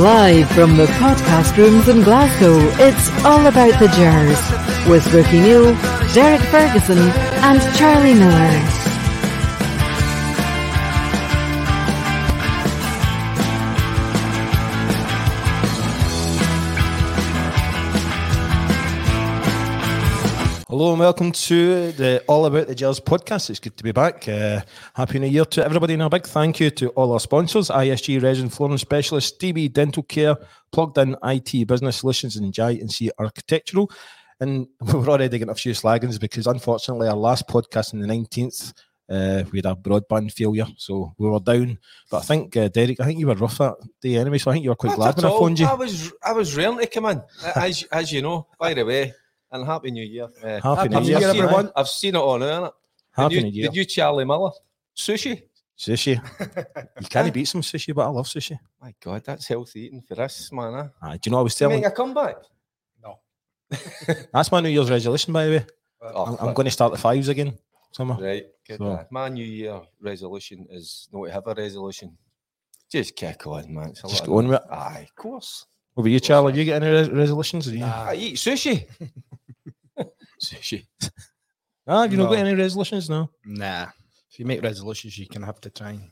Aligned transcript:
Live 0.00 0.50
from 0.52 0.78
the 0.78 0.86
podcast 0.86 1.58
rooms 1.58 1.86
in 1.86 2.00
Glasgow, 2.00 2.56
it's 2.82 3.10
all 3.22 3.46
about 3.46 3.78
the 3.78 3.88
Gers 3.88 4.88
with 4.88 5.12
Ricki 5.12 5.40
Neill, 5.40 5.74
Derek 6.14 6.40
Ferguson, 6.40 6.96
and 6.96 7.60
Charlie 7.76 8.14
Miller. 8.14 8.79
Hello 20.80 20.92
and 20.92 21.00
welcome 21.00 21.30
to 21.30 21.92
the 21.92 22.24
All 22.26 22.46
About 22.46 22.66
the 22.66 22.74
Gers 22.74 23.00
podcast. 23.00 23.50
It's 23.50 23.60
good 23.60 23.76
to 23.76 23.84
be 23.84 23.92
back. 23.92 24.26
Uh, 24.26 24.62
Happy 24.94 25.18
New 25.18 25.26
Year 25.26 25.44
to 25.44 25.62
everybody 25.62 25.92
and 25.92 26.02
a 26.02 26.08
big 26.08 26.26
thank 26.26 26.58
you 26.58 26.70
to 26.70 26.88
all 26.92 27.12
our 27.12 27.20
sponsors 27.20 27.68
ISG 27.68 28.22
Resin 28.22 28.48
Flooring 28.48 28.78
Specialist, 28.78 29.38
DB 29.38 29.70
Dental 29.70 30.02
Care, 30.02 30.36
Plugdin 30.72 31.16
IT 31.22 31.68
Business 31.68 31.98
Solutions, 31.98 32.36
and 32.36 32.50
J&C 32.50 33.10
Architectural. 33.18 33.90
And 34.40 34.68
we're 34.80 35.06
already 35.06 35.28
getting 35.28 35.50
a 35.50 35.54
few 35.54 35.72
slaggings 35.72 36.18
because 36.18 36.46
unfortunately 36.46 37.08
our 37.08 37.14
last 37.14 37.46
podcast 37.46 37.92
on 37.92 38.00
the 38.00 38.06
19th, 38.06 38.72
uh, 39.10 39.44
we 39.52 39.58
had 39.58 39.66
a 39.66 39.74
broadband 39.74 40.32
failure. 40.32 40.66
So 40.78 41.14
we 41.18 41.28
were 41.28 41.40
down. 41.40 41.78
But 42.10 42.22
I 42.22 42.24
think, 42.24 42.56
uh, 42.56 42.68
Derek, 42.68 43.00
I 43.00 43.04
think 43.04 43.20
you 43.20 43.26
were 43.26 43.34
rough 43.34 43.58
that 43.58 43.74
day 44.00 44.16
anyway. 44.16 44.38
So 44.38 44.50
I 44.50 44.54
think 44.54 44.64
you 44.64 44.70
were 44.70 44.76
quite 44.76 44.96
glad 44.96 45.18
Not 45.18 45.24
when 45.24 45.26
at 45.26 45.36
I 45.36 45.38
phoned 45.38 45.58
you. 45.58 45.66
I 45.66 45.74
was 45.74 46.12
I 46.24 46.32
was 46.32 46.56
raring 46.56 46.78
to 46.78 46.86
come 46.86 47.04
in, 47.04 47.22
as 47.54 47.84
as 47.92 48.10
you 48.10 48.22
know. 48.22 48.46
By 48.58 48.72
the 48.72 48.86
way, 48.86 49.12
and 49.52 49.66
happy 49.66 49.90
New 49.90 50.04
Year. 50.04 50.28
Uh, 50.42 50.60
Happy 50.60 50.88
New 50.88 50.96
I've 50.98 51.04
Year, 51.04 51.20
seen- 51.20 51.28
everyone. 51.42 51.70
I've 51.76 51.88
seen 51.88 52.14
it 52.14 52.18
all 52.18 52.38
now. 52.38 52.46
innit? 52.62 52.72
Happy 53.12 53.34
did 53.36 53.44
New 53.44 53.50
you, 53.50 53.54
Year. 53.62 53.68
Did 53.70 53.76
you, 53.76 53.84
Charlie 53.84 54.24
Miller? 54.24 54.50
Sushi. 54.96 55.42
Sushi. 55.78 56.20
you 57.00 57.06
can't 57.08 57.32
beat 57.32 57.46
some 57.46 57.62
sushi, 57.62 57.94
but 57.94 58.02
I 58.02 58.08
love 58.08 58.26
sushi. 58.26 58.58
My 58.80 58.94
God, 59.02 59.22
that's 59.24 59.46
healthy 59.48 59.86
eating 59.86 60.02
for 60.02 60.14
this 60.14 60.52
man. 60.52 60.74
Eh? 60.74 60.88
Aye, 61.02 61.12
do 61.16 61.20
you 61.24 61.30
know 61.32 61.38
what 61.38 61.40
I 61.40 61.44
was 61.44 61.60
You 61.60 61.64
telling? 61.66 61.80
make 61.80 61.90
a 61.90 61.94
comeback. 61.94 62.36
No. 63.02 63.18
that's 64.32 64.52
my 64.52 64.60
New 64.60 64.68
Year's 64.68 64.90
resolution, 64.90 65.32
by 65.32 65.46
the 65.46 65.50
way. 65.52 65.66
Oh, 66.02 66.24
I'm, 66.24 66.48
I'm 66.48 66.54
going 66.54 66.66
to 66.66 66.70
start 66.70 66.92
the 66.92 66.98
fives 66.98 67.28
again. 67.28 67.58
Summer. 67.92 68.14
Right, 68.20 68.44
good. 68.68 68.78
So- 68.78 68.84
man. 68.84 69.06
My 69.10 69.28
New 69.28 69.44
Year 69.44 69.80
resolution 70.00 70.66
is 70.70 71.08
not 71.12 71.26
to 71.26 71.32
have 71.32 71.46
a 71.46 71.54
resolution. 71.54 72.16
Just 72.90 73.14
kick 73.16 73.46
on, 73.46 73.72
man. 73.72 73.90
It's 73.90 74.02
Just 74.02 74.20
lot 74.22 74.26
go 74.26 74.38
on 74.38 74.48
with 74.48 74.60
it. 74.62 74.70
Aye, 74.70 75.06
of 75.08 75.14
course. 75.16 75.66
What 75.94 76.02
about 76.02 76.10
you, 76.10 76.20
Charlie? 76.20 76.52
Have 76.52 76.58
you 76.58 76.64
got 76.66 76.82
any 76.82 76.90
res- 76.92 77.10
resolutions? 77.10 77.66
Have 77.66 77.74
you? 77.74 77.84
I 77.84 78.14
eat 78.14 78.34
sushi. 78.36 78.86
sushi. 80.42 80.86
Ah, 81.86 82.02
have 82.02 82.12
you 82.12 82.18
not 82.18 82.30
got 82.30 82.38
any 82.38 82.54
resolutions? 82.54 83.08
No. 83.10 83.30
Nah. 83.44 83.86
If 84.30 84.38
you 84.38 84.46
make 84.46 84.62
resolutions, 84.62 85.18
you 85.18 85.26
can 85.26 85.42
have 85.42 85.60
to 85.62 85.70
try 85.70 85.90
and 85.90 86.10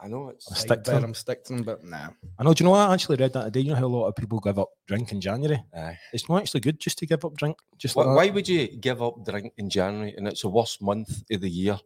I 0.00 0.08
know 0.08 0.30
it's. 0.30 0.46
Stick 0.46 0.56
stick 0.58 0.78
to 0.78 0.84
to 0.84 0.90
them. 0.92 1.02
them, 1.02 1.14
stick 1.14 1.44
to 1.44 1.52
them, 1.54 1.62
but 1.62 1.84
nah. 1.84 2.08
I 2.38 2.42
know. 2.42 2.52
Do 2.54 2.62
you 2.62 2.66
know 2.66 2.72
what? 2.72 2.88
I 2.90 2.92
actually 2.94 3.16
read 3.16 3.32
that 3.34 3.44
today. 3.44 3.60
You 3.60 3.70
know 3.70 3.76
how 3.76 3.86
a 3.86 3.86
lot 3.86 4.08
of 4.08 4.16
people 4.16 4.40
give 4.40 4.58
up 4.58 4.70
drink 4.88 5.12
in 5.12 5.20
January? 5.20 5.62
Aye. 5.76 5.96
It's 6.12 6.28
not 6.28 6.40
actually 6.42 6.60
good 6.60 6.80
just 6.80 6.98
to 6.98 7.06
give 7.06 7.24
up 7.24 7.36
drink. 7.36 7.56
Just 7.78 7.94
Why, 7.94 8.02
like 8.04 8.16
why 8.16 8.26
that. 8.26 8.34
would 8.34 8.48
you 8.48 8.66
give 8.78 9.00
up 9.00 9.24
drink 9.24 9.52
in 9.58 9.70
January 9.70 10.12
and 10.16 10.26
it's 10.26 10.42
the 10.42 10.48
worst 10.48 10.82
month 10.82 11.22
of 11.30 11.40
the 11.40 11.48
year? 11.48 11.78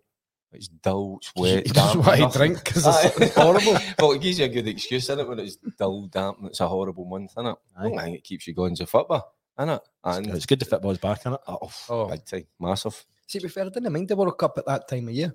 It's 0.53 0.69
dull, 0.69 1.19
it's 1.21 1.31
wet, 1.37 1.67
You 1.67 1.73
damp. 1.75 1.93
just 2.05 2.09
want 2.21 2.33
to 2.33 2.39
drink 2.39 2.65
because 2.65 2.87
it's 3.21 3.35
horrible. 3.35 3.77
well, 3.99 4.13
it 4.13 4.23
gives 4.23 4.39
you 4.39 4.47
a 4.47 4.49
good 4.49 4.69
excuse, 4.69 5.11
in 5.11 5.19
it 5.19 5.29
when 5.29 5.39
it's 5.41 5.57
dull, 5.79 6.07
damp, 6.07 6.39
and 6.39 6.47
it's 6.47 6.61
a 6.61 6.69
horrible 6.69 7.05
month, 7.05 7.35
innit? 7.35 7.57
I 7.77 7.81
Aye. 7.85 7.89
don't 7.91 7.99
think 8.01 8.17
it 8.17 8.25
keeps 8.25 8.47
you 8.47 8.55
going 8.55 8.75
to 8.77 8.87
football, 8.87 9.35
innit? 9.59 9.81
And 10.05 10.27
It's 10.29 10.47
good 10.47 10.61
to 10.61 10.67
football's 10.67 10.99
back 10.99 11.25
in 11.27 11.33
it. 11.35 11.41
oh, 11.49 11.71
Oh. 11.89 12.07
big 12.09 12.25
time, 12.25 12.47
massive. 12.61 13.05
See, 13.27 13.39
to 13.41 13.47
be 13.47 13.49
fair, 13.51 13.67
I 13.67 13.69
didn't 13.71 13.93
mind 13.93 14.09
the 14.09 14.17
World 14.17 14.39
Cup 14.39 14.57
at 14.59 14.67
that 14.67 14.89
time 14.89 15.09
of 15.09 15.15
year. 15.15 15.35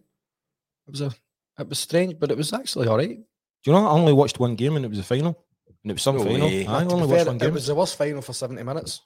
It 0.88 0.92
was 0.92 1.02
a, 1.02 1.12
it 1.60 1.68
was 1.70 1.80
strange, 1.80 2.18
but 2.20 2.32
it 2.32 2.38
was 2.38 2.54
actually 2.54 2.88
all 2.88 2.98
right. 2.98 3.18
Do 3.64 3.72
you 3.72 3.74
know? 3.74 3.86
I 3.86 3.92
only 3.92 4.14
watched 4.14 4.40
one 4.40 4.56
game 4.56 4.76
and 4.76 4.86
it 4.86 4.90
was 4.90 5.00
a 5.00 5.04
final. 5.04 5.38
And 5.84 5.92
it 5.92 5.94
was 5.96 6.02
some 6.02 6.18
No 6.18 6.24
final. 6.24 6.48
way. 6.48 6.68
I 6.68 6.84
To 6.84 6.88
be 6.88 6.94
only 6.94 7.08
fair, 7.08 7.26
watched 7.26 7.28
one 7.28 7.42
it 7.42 7.54
was 7.54 7.68
the 7.68 7.76
worst 7.76 7.98
final 7.98 8.22
for 8.22 8.34
70 8.34 8.64
minutes. 8.64 9.02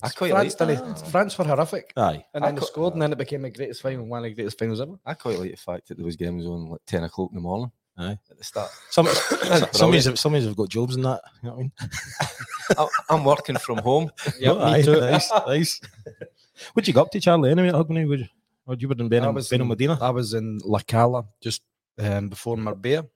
I 0.00 0.10
quite 0.10 0.30
France, 0.30 0.60
like 0.60 0.68
didn't? 0.68 0.84
Ah. 1.02 1.06
France 1.06 1.36
were 1.38 1.44
horrific. 1.44 1.92
Aye. 1.96 2.24
And 2.32 2.44
I 2.44 2.48
then 2.48 2.54
they 2.54 2.60
scored, 2.60 2.92
and 2.92 3.02
then 3.02 3.10
it 3.12 3.18
became 3.18 3.42
the 3.42 3.50
greatest 3.50 3.82
final, 3.82 4.06
one 4.06 4.18
of 4.18 4.24
the 4.30 4.34
greatest 4.34 4.56
finals 4.58 4.80
ever. 4.80 4.96
I 5.04 5.14
quite 5.14 5.38
like 5.40 5.50
the 5.50 5.56
fact 5.56 5.88
that 5.88 5.96
there 5.96 6.06
was 6.06 6.14
games 6.14 6.46
on 6.46 6.66
like 6.68 6.82
ten 6.86 7.02
o'clock 7.02 7.30
in 7.32 7.34
the 7.34 7.40
morning. 7.40 7.72
Aye. 7.98 8.18
At 8.30 8.38
the 8.38 8.44
start. 8.44 8.70
Some, 8.90 9.06
some, 9.42 9.68
brilliant. 9.90 10.04
have, 10.06 10.18
some 10.18 10.34
have 10.34 10.56
got 10.56 10.68
jobs 10.68 10.94
in 10.96 11.02
that. 11.02 11.20
You 11.42 11.48
know 11.50 11.56
what 11.56 11.58
I 11.58 11.62
mean? 11.62 11.72
I- 12.78 12.88
I'm 13.14 13.24
working 13.24 13.56
from 13.56 13.78
home. 13.78 14.10
Yeah, 14.38 14.52
Oh, 14.52 14.60
aye, 14.60 14.78
me 14.78 14.82
too. 14.84 15.00
Nice, 15.00 15.30
nice. 15.46 15.80
What'd 16.72 16.86
you 16.88 16.94
go 16.94 17.02
up 17.02 17.10
to, 17.12 17.20
Charlie? 17.20 17.50
Anyway, 17.50 17.70
Hogmanay? 17.70 18.08
Would 18.08 18.20
you, 18.20 18.26
or 18.66 18.74
you 18.78 18.88
were 18.88 18.94
in 18.98 19.06
I 19.06 19.08
Benham, 19.08 19.34
was 19.34 19.50
in- 19.52 19.66
Medina? 19.66 19.98
I 20.00 20.10
was 20.10 20.34
in 20.34 20.58
La 20.64 20.78
Cala 20.80 21.24
just 21.42 21.62
um, 21.98 22.28
before 22.28 22.56
Marbella. 22.56 23.06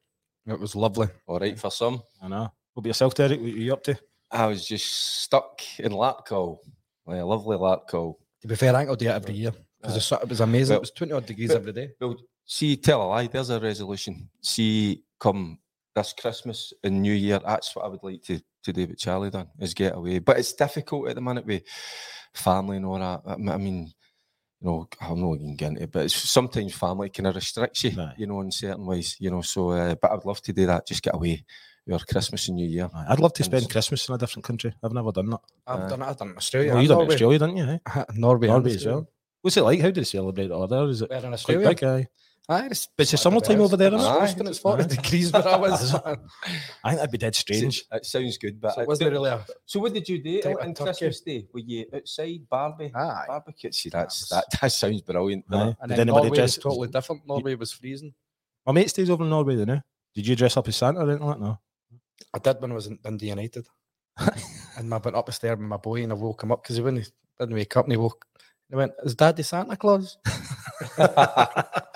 It 0.47 0.59
was 0.59 0.75
lovely. 0.75 1.09
All 1.27 1.39
right 1.39 1.57
for 1.59 1.71
some. 1.71 2.03
I 2.21 2.27
know. 2.29 2.41
What 2.75 2.81
about 2.81 2.87
yourself, 2.87 3.15
Derek? 3.15 3.39
What 3.41 3.53
were 3.53 3.59
you 3.59 3.73
up 3.73 3.85
to? 3.85 3.97
I 4.31 4.47
was 4.47 4.67
just 4.67 5.21
stuck 5.23 5.61
in 5.79 5.93
Lapco. 5.93 6.59
Like 7.07 7.21
a 7.21 7.25
lovely 7.25 7.57
Lapco. 7.59 8.15
To 8.41 8.49
be 8.49 8.57
fair, 8.57 8.75
I 8.75 8.79
think 8.81 8.91
I'll 8.91 8.97
do 8.97 9.07
it 9.09 9.11
every 9.13 9.35
year 9.35 9.53
because 9.81 10.11
it 10.11 10.29
was 10.29 10.41
amazing. 10.41 10.73
Well- 10.75 10.79
it 10.79 10.83
was 10.83 10.91
20 10.93 11.13
odd 11.13 11.27
degrees 11.27 11.51
well- 11.51 11.59
every 11.59 11.73
day. 11.73 11.91
Well, 12.01 12.17
see, 12.45 12.77
tell 12.77 13.03
a 13.03 13.05
lie. 13.05 13.27
There's 13.27 13.51
a 13.51 13.61
resolution. 13.61 14.29
See, 14.41 15.03
come 15.19 15.59
this 15.95 16.15
Christmas 16.19 16.73
and 16.83 17.03
New 17.03 17.13
Year, 17.13 17.39
that's 17.45 17.75
what 17.77 17.85
I 17.85 17.89
would 17.89 18.03
like 18.03 18.23
to 18.25 18.41
to 18.65 18.73
do 18.73 18.87
with 18.87 18.99
Charlie. 18.99 19.31
Done 19.31 19.49
is 19.59 19.75
get 19.75 19.95
away, 19.97 20.19
but 20.21 20.39
it's 20.39 20.53
difficult 20.53 21.09
at 21.09 21.17
the 21.17 21.21
minute 21.21 21.45
with 21.45 21.63
family 22.35 22.77
and 22.77 22.87
all 22.87 22.99
that. 22.99 23.23
I 23.27 23.37
mean, 23.59 23.93
you 24.61 24.67
know, 24.69 24.89
I'm 25.01 25.21
not 25.21 25.35
going 25.37 25.51
to 25.51 25.55
get 25.57 25.69
into 25.71 25.83
it, 25.83 25.91
but 25.93 26.05
it's, 26.05 26.15
sometimes 26.15 26.73
family 26.75 27.11
kind 27.11 27.27
of 27.27 27.35
restricts 27.35 27.83
you, 27.85 28.01
Aye. 28.01 28.15
you 28.17 28.27
know, 28.29 28.41
in 28.41 28.51
certain 28.53 28.87
ways, 28.87 29.17
you 29.19 29.31
know. 29.31 29.43
So, 29.43 29.71
uh, 29.71 29.95
but 29.97 30.13
I'd 30.13 30.25
love 30.25 30.41
to 30.43 30.53
do 30.53 30.67
that. 30.67 30.87
Just 30.87 31.03
get 31.03 31.15
away 31.17 31.45
your 31.85 31.99
Christmas 31.99 32.47
and 32.47 32.57
New 32.57 32.69
Year. 32.69 32.89
Aye, 32.95 33.07
I'd 33.09 33.19
love 33.21 33.33
to 33.35 33.43
spend 33.45 33.65
s- 33.65 33.73
Christmas 33.73 34.09
in 34.09 34.15
a 34.15 34.19
different 34.19 34.45
country. 34.45 34.73
I've 34.83 34.93
never 34.93 35.11
done 35.11 35.31
that. 35.31 35.41
I've 35.67 35.81
Aye. 35.81 35.89
done 35.89 36.03
it. 36.03 36.05
I've 36.07 36.17
done 36.17 36.29
it 36.29 36.31
in 36.31 36.37
Australia. 36.37 36.73
Well, 36.75 36.83
you 36.83 36.89
done 36.89 37.01
it 37.01 37.05
in 37.05 37.11
Australia, 37.11 37.39
didn't 37.41 37.57
you? 37.57 37.65
eh? 37.97 38.05
Norway, 38.15 38.47
Norway 38.47 38.75
as 38.77 38.87
well. 38.87 39.09
What's 39.41 39.57
it 39.57 39.63
like? 39.63 39.81
How 39.81 39.89
do 39.91 40.01
they 40.01 40.05
celebrate 40.05 40.45
it 40.45 40.51
over 40.53 40.69
there? 40.69 40.89
Is 40.89 41.03
it 41.03 41.09
Better 41.11 41.27
in 41.27 41.31
quite 41.33 41.35
Australia. 41.35 41.69
big? 41.69 41.85
Aye. 41.85 42.07
Aye, 42.49 42.69
it's, 42.73 42.89
But 42.97 43.03
it's 43.03 43.13
the 43.13 43.19
summertime 43.19 43.61
over 43.61 43.77
there, 43.77 43.95
isn't 43.95 44.23
It's 44.23 44.33
it? 44.33 44.47
It's 44.49 44.59
40 44.59 44.83
Aye. 44.83 44.87
degrees 44.89 45.33
where 45.33 45.47
I 45.47 45.57
was. 45.57 45.95
Ah, 45.95 46.17
I 46.85 46.91
think 46.91 46.99
that'd 46.99 47.11
be 47.13 47.19
dead 47.19 47.35
strange. 47.37 47.79
It 47.81 47.87
eh, 47.93 47.99
sounds 48.03 48.37
good, 48.37 48.61
but 48.61 48.75
so 48.75 48.81
it 48.81 48.83
it 48.83 48.89
wasn't 48.89 49.13
really 49.13 49.31
a... 49.31 49.47
So, 49.65 49.79
what 49.79 49.95
did 49.95 50.09
you 50.09 50.21
do 50.21 50.43
Type 50.43 50.57
on 50.61 50.71
of. 50.71 50.77
Christmas 50.77 51.21
Day? 51.21 51.47
Were 51.53 51.61
you 51.61 51.87
outside 51.95 52.41
Barbie? 52.51 52.91
Aye. 52.95 53.01
Ah, 53.01 53.25
barbecue. 53.29 53.71
See, 53.71 53.91
that's 53.91 54.29
that. 54.31 54.45
That 54.61 54.73
sounds 54.73 55.03
brilliant. 55.03 55.49
doesn't 55.49 55.69
Aye. 55.69 55.77
And 55.81 55.89
Did 55.89 55.99
then 55.99 56.09
anybody 56.09 56.27
Norway 56.27 56.37
dress? 56.37 56.57
was 56.57 56.63
totally 56.63 56.89
different. 56.89 57.27
Norway 57.29 57.55
was 57.55 57.73
freezing. 57.73 58.13
My 58.67 58.73
mate 58.73 58.91
stays 58.91 59.09
over 59.09 59.23
in 59.23 59.31
Norway, 59.31 59.55
though. 59.55 59.65
No? 59.65 59.81
Did 60.15 60.27
you 60.27 60.35
dress 60.35 60.57
up 60.57 60.67
as 60.67 60.77
Santa 60.77 61.01
or 61.01 61.09
anything 61.09 61.27
like 61.27 61.39
that? 61.39 61.45
No. 61.45 61.59
I 62.35 62.39
did 62.39 62.61
when 62.61 62.73
I 62.73 62.75
was 62.75 62.89
in 62.89 62.99
Dundee 63.03 63.29
United. 63.29 63.67
and 64.77 64.93
I 64.93 64.97
went 64.99 65.17
up 65.17 65.27
the 65.27 65.33
stairs 65.33 65.59
with 65.59 65.67
my 65.67 65.77
boy 65.77 66.03
and 66.03 66.13
I 66.13 66.17
woke 66.17 66.43
him 66.43 66.53
up 66.53 66.63
because 66.63 66.77
he 66.77 66.83
wouldn't, 66.83 67.11
didn't 67.39 67.55
wake 67.55 67.77
up 67.77 67.85
and 67.85 67.93
he 67.93 67.97
woke. 67.97 68.27
He 68.69 68.75
went, 68.75 68.93
Is 69.05 69.15
Daddy 69.15 69.43
Santa 69.45 69.77
Claus? 69.77 70.19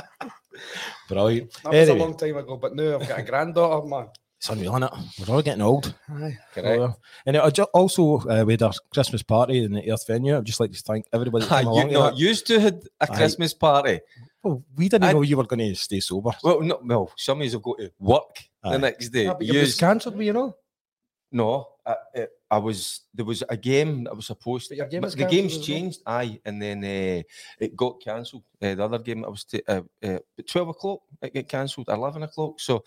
Brilliant. 1.08 1.52
That 1.62 1.72
was 1.72 1.88
Anyway. 1.88 1.98
a 1.98 2.02
long 2.02 2.16
time 2.16 2.36
ago, 2.36 2.56
but 2.56 2.74
now 2.74 2.98
I've 2.98 3.08
got 3.08 3.18
a 3.18 3.22
granddaughter, 3.22 3.86
man. 3.86 4.06
It's 4.38 4.48
unreal, 4.50 4.72
innit? 4.72 4.92
We're 5.28 5.34
all 5.34 5.42
getting 5.42 5.62
old. 5.62 5.94
Aye. 6.10 6.36
Correct. 6.54 6.98
And 7.24 7.36
I 7.38 7.48
ju- 7.50 7.66
also, 7.72 8.18
uh, 8.28 8.44
we 8.46 8.52
had 8.52 8.62
our 8.62 8.72
Christmas 8.92 9.22
party 9.22 9.64
in 9.64 9.72
the 9.72 9.90
Earth 9.90 10.06
venue. 10.06 10.36
I'd 10.36 10.44
just 10.44 10.60
like 10.60 10.72
to 10.72 10.78
thank 10.80 11.06
everybody 11.12 11.46
that 11.46 11.62
came 11.62 11.66
you, 11.68 11.72
along. 11.72 11.88
to 11.88 11.92
no, 11.94 12.12
used 12.12 12.46
to 12.48 12.60
had 12.60 12.82
a 13.00 13.10
Aye. 13.10 13.16
Christmas 13.16 13.54
party. 13.54 14.00
Well, 14.42 14.62
we 14.76 14.88
didn't 14.90 15.04
I- 15.04 15.12
know 15.12 15.22
you 15.22 15.36
were 15.38 15.44
going 15.46 15.60
to 15.60 15.74
stay 15.74 16.00
sober. 16.00 16.32
Well, 16.44 16.60
no, 16.60 16.78
well, 16.84 17.12
some 17.16 17.40
of 17.40 17.46
us 17.46 17.52
have 17.54 17.62
got 17.62 17.78
to 17.78 17.90
work 17.98 18.36
Aye. 18.62 18.72
the 18.72 18.78
next 18.78 19.08
day. 19.08 19.24
Yeah, 19.24 19.32
but 19.34 19.42
it 19.46 19.58
was 19.58 19.74
cancelled, 19.76 20.20
you 20.20 20.32
know. 20.34 20.54
No, 21.32 21.68
I, 21.84 21.96
I, 22.14 22.26
I 22.52 22.58
was. 22.58 23.00
There 23.12 23.24
was 23.24 23.42
a 23.48 23.56
game 23.56 24.04
that 24.04 24.14
was 24.14 24.26
supposed 24.26 24.68
to. 24.68 24.76
your 24.76 24.86
game 24.86 25.02
the 25.02 25.26
game's 25.28 25.52
as 25.52 25.58
well? 25.58 25.66
changed, 25.66 26.00
aye, 26.06 26.40
and 26.44 26.62
then 26.62 26.84
uh, 26.84 27.22
it 27.58 27.76
got 27.76 28.00
cancelled. 28.00 28.44
Uh, 28.62 28.74
the 28.76 28.84
other 28.84 28.98
game 29.00 29.22
that 29.22 29.30
was 29.30 29.44
t- 29.44 29.62
uh, 29.66 29.82
at 30.02 30.22
twelve 30.48 30.68
o'clock. 30.68 31.00
It 31.22 31.34
got 31.34 31.48
cancelled. 31.48 31.88
Eleven 31.88 32.22
o'clock. 32.22 32.60
So, 32.60 32.84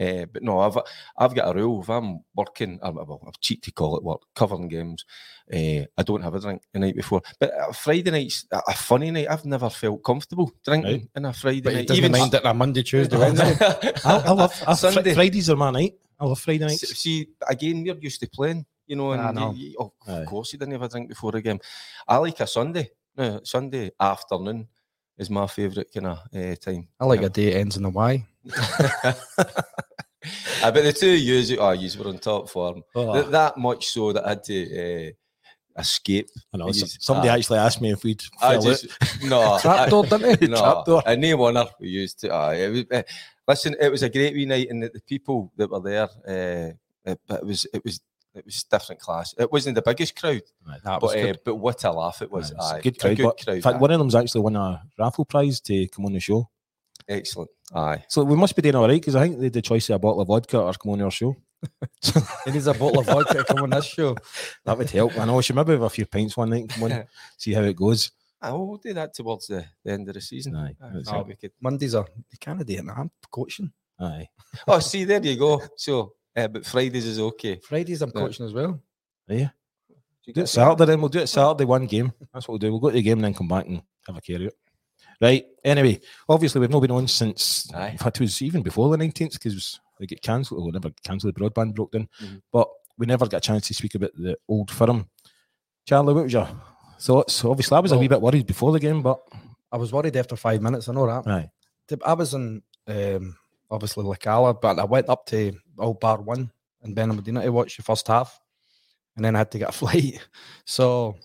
uh, 0.00 0.24
but 0.32 0.42
no, 0.42 0.60
I've 0.60 0.78
I've 1.18 1.34
got 1.34 1.54
a 1.54 1.58
rule. 1.60 1.82
If 1.82 1.90
I'm 1.90 2.20
working, 2.34 2.78
uh, 2.82 2.90
well, 2.92 3.20
I've 3.28 3.38
cheat 3.40 3.62
to 3.64 3.70
call 3.72 3.96
it 3.98 4.02
work, 4.02 4.22
covering 4.34 4.68
games. 4.68 5.04
Uh, 5.52 5.84
I 5.98 6.02
don't 6.04 6.22
have 6.22 6.34
a 6.34 6.40
drink 6.40 6.62
the 6.72 6.78
night 6.78 6.96
before. 6.96 7.20
But 7.38 7.52
uh, 7.52 7.72
Friday 7.72 8.10
night's 8.10 8.46
a 8.50 8.72
funny 8.74 9.10
night. 9.10 9.26
I've 9.30 9.44
never 9.44 9.68
felt 9.68 10.02
comfortable 10.02 10.50
drinking 10.64 10.90
Right. 10.92 11.08
in 11.16 11.24
a 11.26 11.32
Friday 11.34 11.60
But 11.60 11.74
night. 11.74 11.88
didn't 11.88 12.12
mind 12.12 12.32
it 12.32 12.44
on 12.44 12.50
a 12.50 12.54
Monday, 12.54 12.82
Tuesday, 12.82 13.16
Wednesday. 13.18 13.56
I, 14.04 14.22
I 14.26 14.30
love 14.32 14.62
I, 14.66 14.74
Sunday. 14.74 15.12
Fridays 15.14 15.50
are 15.50 15.56
my 15.56 15.70
night. 15.70 15.94
I 16.20 16.24
love 16.26 16.40
Friday 16.40 16.64
S- 16.64 16.70
nights. 16.70 16.98
See, 16.98 17.28
again, 17.48 17.84
we're 17.84 17.96
used 17.98 18.20
to 18.20 18.28
playing, 18.28 18.66
you 18.86 18.96
know, 18.96 19.12
and 19.12 19.22
I 19.22 19.28
you- 19.28 19.34
know. 19.34 19.52
you- 19.54 19.76
of 19.78 19.90
Aye. 20.06 20.24
course 20.24 20.52
you 20.52 20.58
didn't 20.58 20.72
have 20.72 20.82
a 20.82 20.88
drink 20.88 21.08
before 21.08 21.34
a 21.36 21.42
game. 21.42 21.60
I 22.06 22.16
like 22.16 22.40
a 22.40 22.46
Sunday. 22.46 22.90
No, 23.16 23.40
Sunday 23.44 23.90
afternoon 23.98 24.68
is 25.16 25.28
my 25.30 25.46
favourite 25.46 25.92
kind 25.92 26.06
of 26.06 26.18
uh, 26.34 26.54
time. 26.56 26.88
I 27.00 27.04
like 27.04 27.20
Yeah. 27.20 27.26
a 27.26 27.30
day 27.30 27.54
ends 27.54 27.76
in 27.76 27.84
a 27.84 27.90
Y. 27.90 28.24
I 30.62 30.70
bet 30.72 30.82
the 30.84 30.92
two 30.92 31.12
of 31.14 31.18
yous, 31.20 31.52
oh, 31.58 31.70
yous 31.70 31.96
were 31.96 32.08
on 32.08 32.18
top 32.18 32.48
form. 32.50 32.82
Oh, 32.94 33.14
Th- 33.14 33.26
that 33.30 33.56
much 33.56 33.86
so 33.88 34.12
that 34.12 34.24
I 34.26 34.30
had 34.30 34.44
to 34.44 35.08
uh, 35.08 35.10
escape. 35.80 36.28
I 36.52 36.56
know, 36.58 36.66
Yous- 36.66 36.98
somebody 37.00 37.28
aye. 37.28 37.36
actually 37.38 37.58
asked 37.60 37.80
me 37.80 37.92
if 37.92 38.02
we'd 38.02 38.22
I 38.42 38.52
fell 38.54 38.62
just 38.62 38.86
no 39.24 39.40
I- 39.54 39.60
Trapdoor, 39.62 40.04
didn't 40.06 40.40
he? 40.40 40.46
no, 40.48 40.56
Trapdoor. 40.58 41.02
and 41.06 41.20
no 41.22 41.36
wonder 41.36 41.66
we 41.80 41.88
used 41.88 42.18
to. 42.20 42.32
aye, 42.34 42.54
it 42.56 42.68
was, 42.70 42.84
uh, 42.92 43.02
listen, 43.48 43.74
it 43.80 43.90
was 43.90 44.02
a 44.02 44.08
great 44.10 44.34
wee 44.34 44.46
night, 44.46 44.68
and 44.70 44.82
the, 44.82 44.90
the 44.90 45.00
people 45.00 45.50
that 45.56 45.70
were 45.70 45.80
there, 45.80 46.04
uh, 46.28 46.72
it, 47.10 47.18
it 47.30 47.44
was 47.44 47.66
it 47.72 47.82
was 47.84 48.00
it 48.34 48.44
was 48.44 48.62
different 48.64 49.00
class. 49.00 49.34
It 49.38 49.50
wasn't 49.50 49.74
the 49.74 49.82
biggest 49.82 50.14
crowd, 50.14 50.42
That 50.84 51.02
was 51.02 51.14
but 51.14 51.24
uh, 51.30 51.34
but 51.44 51.54
what 51.56 51.82
a 51.84 51.90
laugh 51.90 52.22
it 52.22 52.30
was! 52.30 52.52
Aye, 52.52 52.56
it's 52.56 52.70
a 52.72 52.76
aye, 52.76 52.80
good 52.80 52.98
crowd. 53.00 53.18
but 53.46 53.54
in 53.54 53.62
fact, 53.62 53.76
aye. 53.76 53.80
one 53.80 53.90
of 53.90 53.98
them's 53.98 54.14
actually 54.14 54.42
won 54.42 54.54
a 54.56 54.82
raffle 54.98 55.24
prize 55.24 55.60
to 55.62 55.88
come 55.88 56.04
on 56.06 56.12
the 56.12 56.20
show. 56.20 56.48
excellent. 57.08 57.50
Aye, 57.74 58.04
So 58.08 58.22
we 58.24 58.36
must 58.36 58.54
be 58.56 58.62
doing 58.62 58.74
all 58.76 58.86
right 58.88 59.00
because 59.00 59.14
I 59.14 59.22
think 59.22 59.38
they 59.38 59.44
had 59.44 59.52
the 59.52 59.62
choice 59.62 59.88
of 59.90 59.96
a 59.96 59.98
bottle 59.98 60.20
of 60.22 60.28
vodka 60.28 60.58
or 60.58 60.72
come 60.74 60.92
on 60.92 61.02
our 61.02 61.10
show. 61.10 61.36
He 62.44 62.50
needs 62.52 62.66
a 62.66 62.72
bottle 62.74 63.00
of 63.00 63.06
vodka 63.06 63.34
to 63.34 63.44
come 63.44 63.62
on 63.64 63.70
this 63.70 63.84
show. 63.86 64.16
That 64.64 64.78
would 64.78 64.90
help. 64.90 65.18
I 65.18 65.24
know 65.24 65.36
we 65.36 65.42
should 65.42 65.56
maybe 65.56 65.72
have 65.72 65.82
a 65.82 65.90
few 65.90 66.06
pints 66.06 66.36
one 66.36 66.50
night 66.50 66.68
come 66.70 66.84
on, 66.84 67.04
see 67.36 67.52
how 67.52 67.62
it 67.62 67.76
goes. 67.76 68.10
I 68.40 68.52
will 68.52 68.76
do 68.76 68.92
that 68.94 69.14
towards 69.14 69.48
the, 69.48 69.64
the 69.84 69.92
end 69.92 70.08
of 70.08 70.14
the 70.14 70.20
season. 70.20 70.54
Aye, 70.54 70.74
Aye, 70.82 70.90
that's 70.94 71.08
aye, 71.08 71.18
it. 71.20 71.26
we 71.26 71.34
could. 71.36 71.52
Mondays 71.60 71.94
are 71.94 72.06
you 72.30 72.38
can't 72.40 72.64
do 72.64 72.72
it. 72.74 72.84
now. 72.84 72.94
I'm 72.96 73.10
coaching. 73.30 73.72
Aye. 74.00 74.28
Oh, 74.66 74.78
see, 74.78 75.04
there 75.04 75.20
you 75.24 75.36
go. 75.36 75.60
So, 75.76 76.12
uh, 76.36 76.46
but 76.48 76.64
Fridays 76.64 77.04
is 77.06 77.18
okay. 77.18 77.60
Fridays 77.62 78.00
I'm 78.02 78.12
coaching 78.12 78.46
as 78.46 78.52
well. 78.52 78.80
Yeah. 79.26 79.48
You 80.24 80.32
Do 80.34 80.42
it 80.42 80.46
Saturday 80.48 80.84
then. 80.84 81.00
We'll 81.00 81.08
do 81.08 81.18
it 81.20 81.26
Saturday, 81.26 81.64
one 81.64 81.86
game. 81.86 82.12
That's 82.32 82.46
what 82.46 82.52
we'll 82.52 82.58
do. 82.58 82.70
We'll 82.70 82.80
go 82.80 82.90
to 82.90 82.94
the 82.96 83.02
game 83.02 83.18
and 83.18 83.24
then 83.24 83.34
come 83.34 83.48
back 83.48 83.66
and 83.66 83.82
have 84.06 84.16
a 84.16 84.20
carry 84.20 84.46
out. 84.46 84.52
Right. 85.20 85.44
Anyway, 85.64 86.00
obviously 86.28 86.60
we've 86.60 86.70
not 86.70 86.80
been 86.80 86.92
on 86.92 87.08
since 87.08 87.72
Aye. 87.74 87.88
in 87.88 87.98
fact 87.98 88.18
it 88.18 88.20
was 88.20 88.40
even 88.42 88.62
before 88.62 88.88
the 88.96 89.02
19th 89.02 89.32
because 89.32 89.80
we 89.98 90.06
get 90.06 90.22
cancelled. 90.22 90.64
We 90.64 90.70
never 90.70 90.90
cancelled 91.02 91.34
the 91.34 91.40
broadband 91.40 91.74
broke 91.74 91.90
down. 91.92 92.08
Mhm. 92.22 92.42
But 92.52 92.68
we 92.98 93.06
never 93.06 93.26
got 93.26 93.38
a 93.38 93.40
chance 93.40 93.66
to 93.68 93.74
speak 93.74 93.96
about 93.96 94.12
the 94.14 94.36
old 94.48 94.70
firm. 94.70 95.08
Charlie, 95.86 96.14
what 96.14 96.24
was 96.24 96.32
your 96.32 96.48
thoughts? 96.98 97.44
Obviously 97.44 97.76
I 97.76 97.80
was 97.80 97.92
a 97.92 97.98
wee 97.98 98.08
bit 98.08 98.20
worried 98.20 98.46
before 98.46 98.72
the 98.72 98.80
game, 98.80 99.02
but 99.02 99.20
I 99.72 99.76
was 99.76 99.92
worried 99.92 100.16
after 100.16 100.36
five 100.36 100.62
minutes. 100.62 100.88
I 100.88 100.94
know 100.94 101.06
that. 101.06 101.26
Th- 101.88 102.00
I 102.04 102.14
was 102.14 102.34
in 102.34 102.62
um, 102.86 103.36
obviously 103.70 104.04
La 104.04 104.14
Cala, 104.14 104.54
but 104.54 104.78
I 104.78 104.84
went 104.84 105.08
up 105.08 105.26
to 105.26 105.52
Old 105.78 106.00
Bar 106.00 106.20
One 106.22 106.50
in 106.82 106.94
Benalmadena 106.94 107.42
to 107.42 107.50
watch 107.50 107.76
the 107.76 107.82
first 107.82 108.06
half, 108.08 108.40
and 109.16 109.24
then 109.24 109.34
I 109.34 109.38
had 109.38 109.50
to 109.52 109.58
get 109.58 109.68
a 109.70 109.72
flight. 109.80 110.26
So 110.64 111.16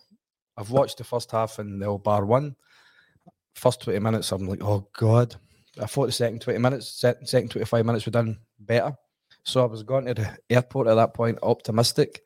I've 0.57 0.71
watched 0.71 0.97
the 0.97 1.03
first 1.03 1.31
half 1.31 1.59
in 1.59 1.79
the 1.79 1.85
Old 1.85 2.03
Bar 2.03 2.25
One. 2.25 2.55
First 3.55 3.81
twenty 3.81 3.99
minutes, 3.99 4.31
I'm 4.31 4.47
like, 4.47 4.63
oh 4.63 4.87
god. 4.97 5.35
I 5.81 5.85
thought 5.87 6.05
the 6.07 6.11
second 6.11 6.41
twenty 6.41 6.59
minutes, 6.59 6.87
se- 6.89 7.15
second 7.23 7.49
twenty 7.49 7.65
five 7.65 7.85
minutes 7.85 8.05
were 8.05 8.11
done 8.11 8.39
better. 8.59 8.95
So 9.43 9.61
I 9.63 9.65
was 9.65 9.83
going 9.83 10.05
to 10.05 10.13
the 10.13 10.37
airport 10.49 10.87
at 10.87 10.95
that 10.95 11.13
point, 11.13 11.39
optimistic, 11.43 12.21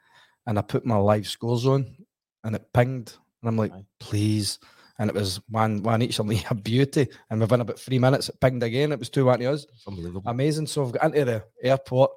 and 0.46 0.58
I 0.60 0.62
put 0.62 0.86
my 0.86 0.98
live 0.98 1.28
scores 1.28 1.66
on, 1.66 1.96
and 2.44 2.56
it 2.56 2.66
pinged, 2.74 3.14
and 3.42 3.50
I'm 3.50 3.58
like, 3.58 3.72
Aye. 3.74 3.86
please. 4.00 4.60
And 5.00 5.10
it 5.10 5.16
was 5.16 5.40
one 5.50 5.84
one 5.84 6.02
each. 6.02 6.18
I'm 6.20 6.28
like, 6.28 6.50
a 6.52 6.56
beauty. 6.56 7.08
And 7.30 7.40
within 7.40 7.62
about 7.62 7.80
three 7.80 8.00
minutes, 8.00 8.30
it 8.30 8.40
pinged 8.42 8.64
again. 8.64 8.92
It 8.92 9.00
was 9.00 9.10
two 9.10 9.26
one 9.26 9.40
to 9.40 9.46
us. 9.52 9.66
Unbelievable. 9.88 10.24
Amazing. 10.26 10.68
So 10.68 10.86
I've 10.86 10.92
got 10.94 11.04
into 11.06 11.24
the 11.26 11.44
airport 11.62 12.12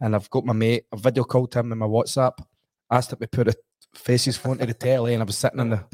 and 0.00 0.14
I've 0.14 0.30
got 0.30 0.44
my 0.46 0.52
mate, 0.52 0.84
I 0.92 0.96
video 0.96 1.24
called 1.24 1.52
him 1.52 1.72
in 1.72 1.78
my 1.78 1.86
WhatsApp, 1.86 2.38
asked 2.90 3.12
him 3.12 3.18
to 3.18 3.26
put 3.28 3.48
a 3.48 3.54
faces 3.94 4.36
phone 4.36 4.58
to 4.58 4.66
the 4.66 4.74
telly, 4.86 5.14
and 5.14 5.22
I 5.22 5.26
was 5.26 5.36
sitting 5.38 5.58
in 5.60 5.70
the 5.70 5.84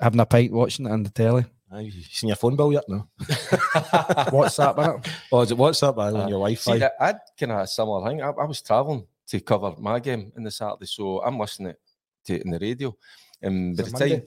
having 0.00 0.20
a 0.20 0.26
pint 0.26 0.52
watching 0.52 0.86
it 0.86 0.90
on 0.92 1.02
the 1.02 1.10
telly. 1.10 1.44
Aye, 1.72 1.80
you 1.80 2.02
seen 2.02 2.28
your 2.28 2.36
phone 2.36 2.54
bill 2.54 2.72
yet? 2.72 2.84
No. 2.88 3.08
WhatsApp, 3.20 4.76
innit? 4.76 5.06
Oh, 5.32 5.40
is 5.40 5.50
it 5.50 5.58
WhatsApp 5.58 5.98
aye, 5.98 6.08
on 6.08 6.16
Uh, 6.16 6.28
your 6.28 6.38
Wi-Fi? 6.38 6.78
See, 6.78 6.84
I, 6.84 6.90
I'd 7.08 7.18
kind 7.38 7.52
of 7.52 7.58
a 7.60 7.66
similar 7.66 8.08
thing. 8.08 8.22
I, 8.22 8.28
I 8.30 8.44
was 8.44 8.60
travelling 8.62 9.06
to 9.28 9.40
cover 9.40 9.74
my 9.78 9.98
game 10.00 10.32
in 10.36 10.44
the 10.44 10.50
Saturday, 10.50 10.86
so 10.86 11.22
I'm 11.22 11.38
listening 11.38 11.74
to 12.26 12.34
it 12.34 12.42
in 12.44 12.50
the 12.50 12.58
radio. 12.58 12.94
And 13.42 13.76
by 13.76 13.82
the 13.82 13.90
time, 13.90 14.22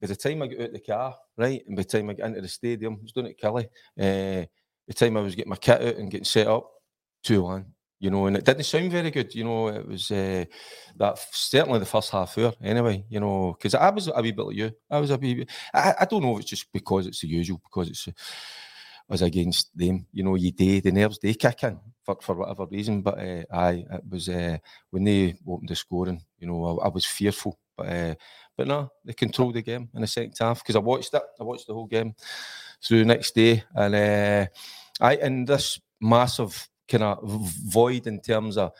by 0.00 0.06
the 0.06 0.16
time 0.16 0.42
I 0.42 0.46
got 0.46 0.60
out 0.60 0.72
the 0.72 0.80
car, 0.80 1.16
right, 1.36 1.62
and 1.66 1.76
by 1.76 1.82
the 1.82 1.88
time 1.88 2.10
I 2.10 2.14
got 2.14 2.26
into 2.26 2.40
the 2.40 2.48
stadium, 2.48 2.98
I 2.98 3.02
was 3.02 3.12
doing 3.12 3.26
it 3.26 3.30
at 3.30 3.38
Kelly. 3.38 3.68
Uh, 3.98 4.46
the 4.86 4.94
time 4.94 5.16
I 5.16 5.20
was 5.20 5.34
getting 5.34 5.50
my 5.50 5.56
kit 5.56 5.80
out 5.80 5.96
and 5.96 6.10
getting 6.10 6.24
set 6.24 6.46
up, 6.46 6.70
two 7.22 7.42
one. 7.42 7.66
You 8.02 8.08
know, 8.08 8.24
and 8.24 8.34
it 8.38 8.46
didn't 8.46 8.64
sound 8.64 8.90
very 8.90 9.10
good. 9.10 9.34
You 9.34 9.44
know, 9.44 9.68
it 9.68 9.86
was 9.86 10.10
uh, 10.10 10.46
that 10.96 11.18
certainly 11.32 11.78
the 11.80 11.84
first 11.84 12.10
half 12.10 12.38
hour. 12.38 12.54
Anyway, 12.64 13.04
you 13.10 13.20
know, 13.20 13.52
because 13.52 13.74
I 13.74 13.90
was 13.90 14.08
a 14.08 14.22
wee 14.22 14.32
bit 14.32 14.46
like 14.46 14.56
you. 14.56 14.72
I 14.90 14.98
was 14.98 15.10
a 15.10 15.18
wee. 15.18 15.34
Bit, 15.34 15.50
I, 15.74 15.94
I 16.00 16.04
don't 16.06 16.22
know 16.22 16.32
if 16.32 16.40
it's 16.40 16.48
just 16.48 16.72
because 16.72 17.06
it's 17.06 17.20
the 17.20 17.28
usual, 17.28 17.60
because 17.62 17.90
it's 17.90 18.08
uh, 18.08 19.12
us 19.12 19.20
against 19.20 19.76
them. 19.76 20.06
You 20.14 20.24
know, 20.24 20.34
you 20.36 20.50
day 20.50 20.80
the 20.80 20.92
nerves 20.92 21.18
they 21.18 21.34
kick 21.34 21.62
in 21.62 21.78
for, 22.02 22.16
for 22.22 22.36
whatever 22.36 22.64
reason. 22.64 23.02
But 23.02 23.18
uh, 23.18 23.42
aye, 23.52 23.84
it 23.92 24.02
was 24.08 24.30
uh, 24.30 24.56
when 24.88 25.04
they 25.04 25.36
opened 25.46 25.68
the 25.68 25.76
scoring. 25.76 26.22
You 26.38 26.46
know, 26.46 26.80
I, 26.80 26.86
I 26.86 26.88
was 26.88 27.04
fearful, 27.04 27.58
but 27.80 27.88
uh, 27.88 28.14
but 28.56 28.68
no, 28.68 28.92
they 29.04 29.12
controlled 29.14 29.54
the 29.54 29.62
game 29.62 29.88
in 29.94 30.02
the 30.02 30.06
second 30.06 30.34
half 30.38 30.60
because 30.62 30.76
I 30.76 30.80
watched 30.80 31.14
it. 31.14 31.22
I 31.40 31.44
watched 31.44 31.66
the 31.66 31.74
whole 31.74 31.86
game 31.86 32.14
through 32.82 33.00
the 33.00 33.04
next 33.06 33.34
day, 33.34 33.62
and 33.74 33.94
uh, 33.94 34.46
I 35.00 35.16
in 35.16 35.44
this 35.44 35.80
massive 36.00 36.68
kind 36.88 37.04
of 37.04 37.22
void 37.22 38.06
in 38.06 38.20
terms 38.20 38.56
of 38.56 38.72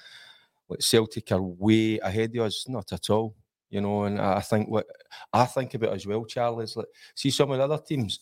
like 0.68 0.82
Celtic 0.82 1.32
are 1.32 1.42
way 1.42 1.98
ahead 1.98 2.36
of 2.36 2.46
us, 2.46 2.66
not 2.68 2.92
at 2.92 3.08
all. 3.10 3.34
You 3.70 3.80
know, 3.80 4.04
and 4.04 4.20
I 4.20 4.40
think 4.40 4.68
what 4.68 4.86
I 5.32 5.46
think 5.46 5.74
about 5.74 5.94
as 5.94 6.06
well, 6.06 6.24
Charlie, 6.24 6.64
is 6.64 6.76
like 6.76 6.88
see 7.14 7.30
some 7.30 7.50
of 7.50 7.58
the 7.58 7.64
other 7.64 7.82
teams, 7.82 8.20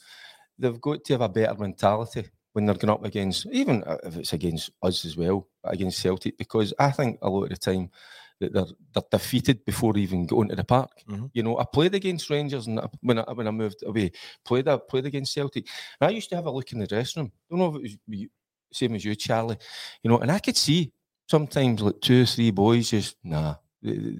they've 0.58 0.80
got 0.80 1.04
to 1.04 1.14
have 1.14 1.22
a 1.22 1.28
better 1.28 1.54
mentality 1.54 2.28
when 2.52 2.66
they're 2.66 2.74
going 2.74 2.90
up 2.90 3.04
against, 3.04 3.46
even 3.46 3.82
if 4.04 4.16
it's 4.16 4.32
against 4.32 4.70
us 4.82 5.04
as 5.04 5.16
well, 5.16 5.48
against 5.64 6.00
Celtic, 6.00 6.36
because 6.38 6.72
I 6.78 6.90
think 6.90 7.18
a 7.22 7.28
lot 7.28 7.44
of 7.44 7.50
the 7.50 7.56
time 7.56 7.90
that 8.40 8.52
they're 8.52 8.64
they're 8.94 9.02
defeated 9.10 9.64
before 9.64 9.96
even 9.98 10.26
going 10.26 10.48
to 10.48 10.56
the 10.56 10.64
park. 10.64 10.90
Mhm. 11.08 11.30
You 11.34 11.42
know, 11.42 11.58
I 11.58 11.64
played 11.72 11.94
against 11.94 12.30
Rangers 12.30 12.66
and 12.66 12.78
I- 12.80 12.88
when 13.00 13.18
I, 13.18 13.32
when 13.32 13.48
I 13.48 13.50
moved 13.50 13.82
away, 13.84 14.12
played 14.44 14.68
I 14.68 14.76
played 14.76 15.06
against 15.06 15.32
Celtic. 15.34 15.66
And 16.00 16.08
I 16.08 16.12
used 16.12 16.28
to 16.30 16.36
have 16.36 16.46
a 16.46 16.50
look 16.50 16.72
in 16.72 16.78
the 16.78 16.86
dressing 16.86 17.22
room. 17.22 17.32
Don't 17.50 17.58
know 17.58 17.74
if 17.76 17.84
it 17.84 17.98
was 18.08 18.26
same 18.72 18.94
as 18.94 19.04
you, 19.04 19.14
Charlie. 19.14 19.56
You 20.02 20.10
know, 20.10 20.18
and 20.18 20.30
I 20.30 20.38
could 20.38 20.56
see 20.56 20.92
sometimes 21.28 21.80
like 21.82 22.00
two 22.00 22.22
or 22.22 22.26
three 22.26 22.50
boys 22.50 22.90
just 22.90 23.16
nah. 23.24 23.56
They, 23.82 24.18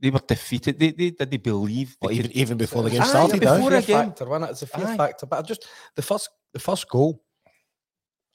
they 0.00 0.10
were 0.10 0.20
defeated. 0.20 0.78
They 0.78 0.92
they 0.92 1.10
did 1.10 1.30
they 1.30 1.36
believe 1.38 1.96
Well, 2.00 2.10
they 2.10 2.16
even 2.18 2.30
could- 2.30 2.36
even 2.40 2.58
before 2.58 2.82
the 2.84 2.90
game 2.90 3.02
Aye, 3.02 3.06
started, 3.06 3.40
before 3.40 3.72
aye. 3.72 3.78
a 3.78 3.82
fear 3.82 3.96
game. 3.96 4.06
factor, 4.08 4.26
wasn't 4.28 4.48
it? 4.50 4.52
It's 4.52 4.62
a 4.62 4.66
fear 4.68 4.86
Aye. 4.86 4.96
factor. 4.96 5.26
But 5.26 5.38
I 5.40 5.42
just 5.42 5.66
the 5.96 6.02
first 6.02 6.28
the 6.52 6.60
first 6.60 6.88
goal. 6.88 7.22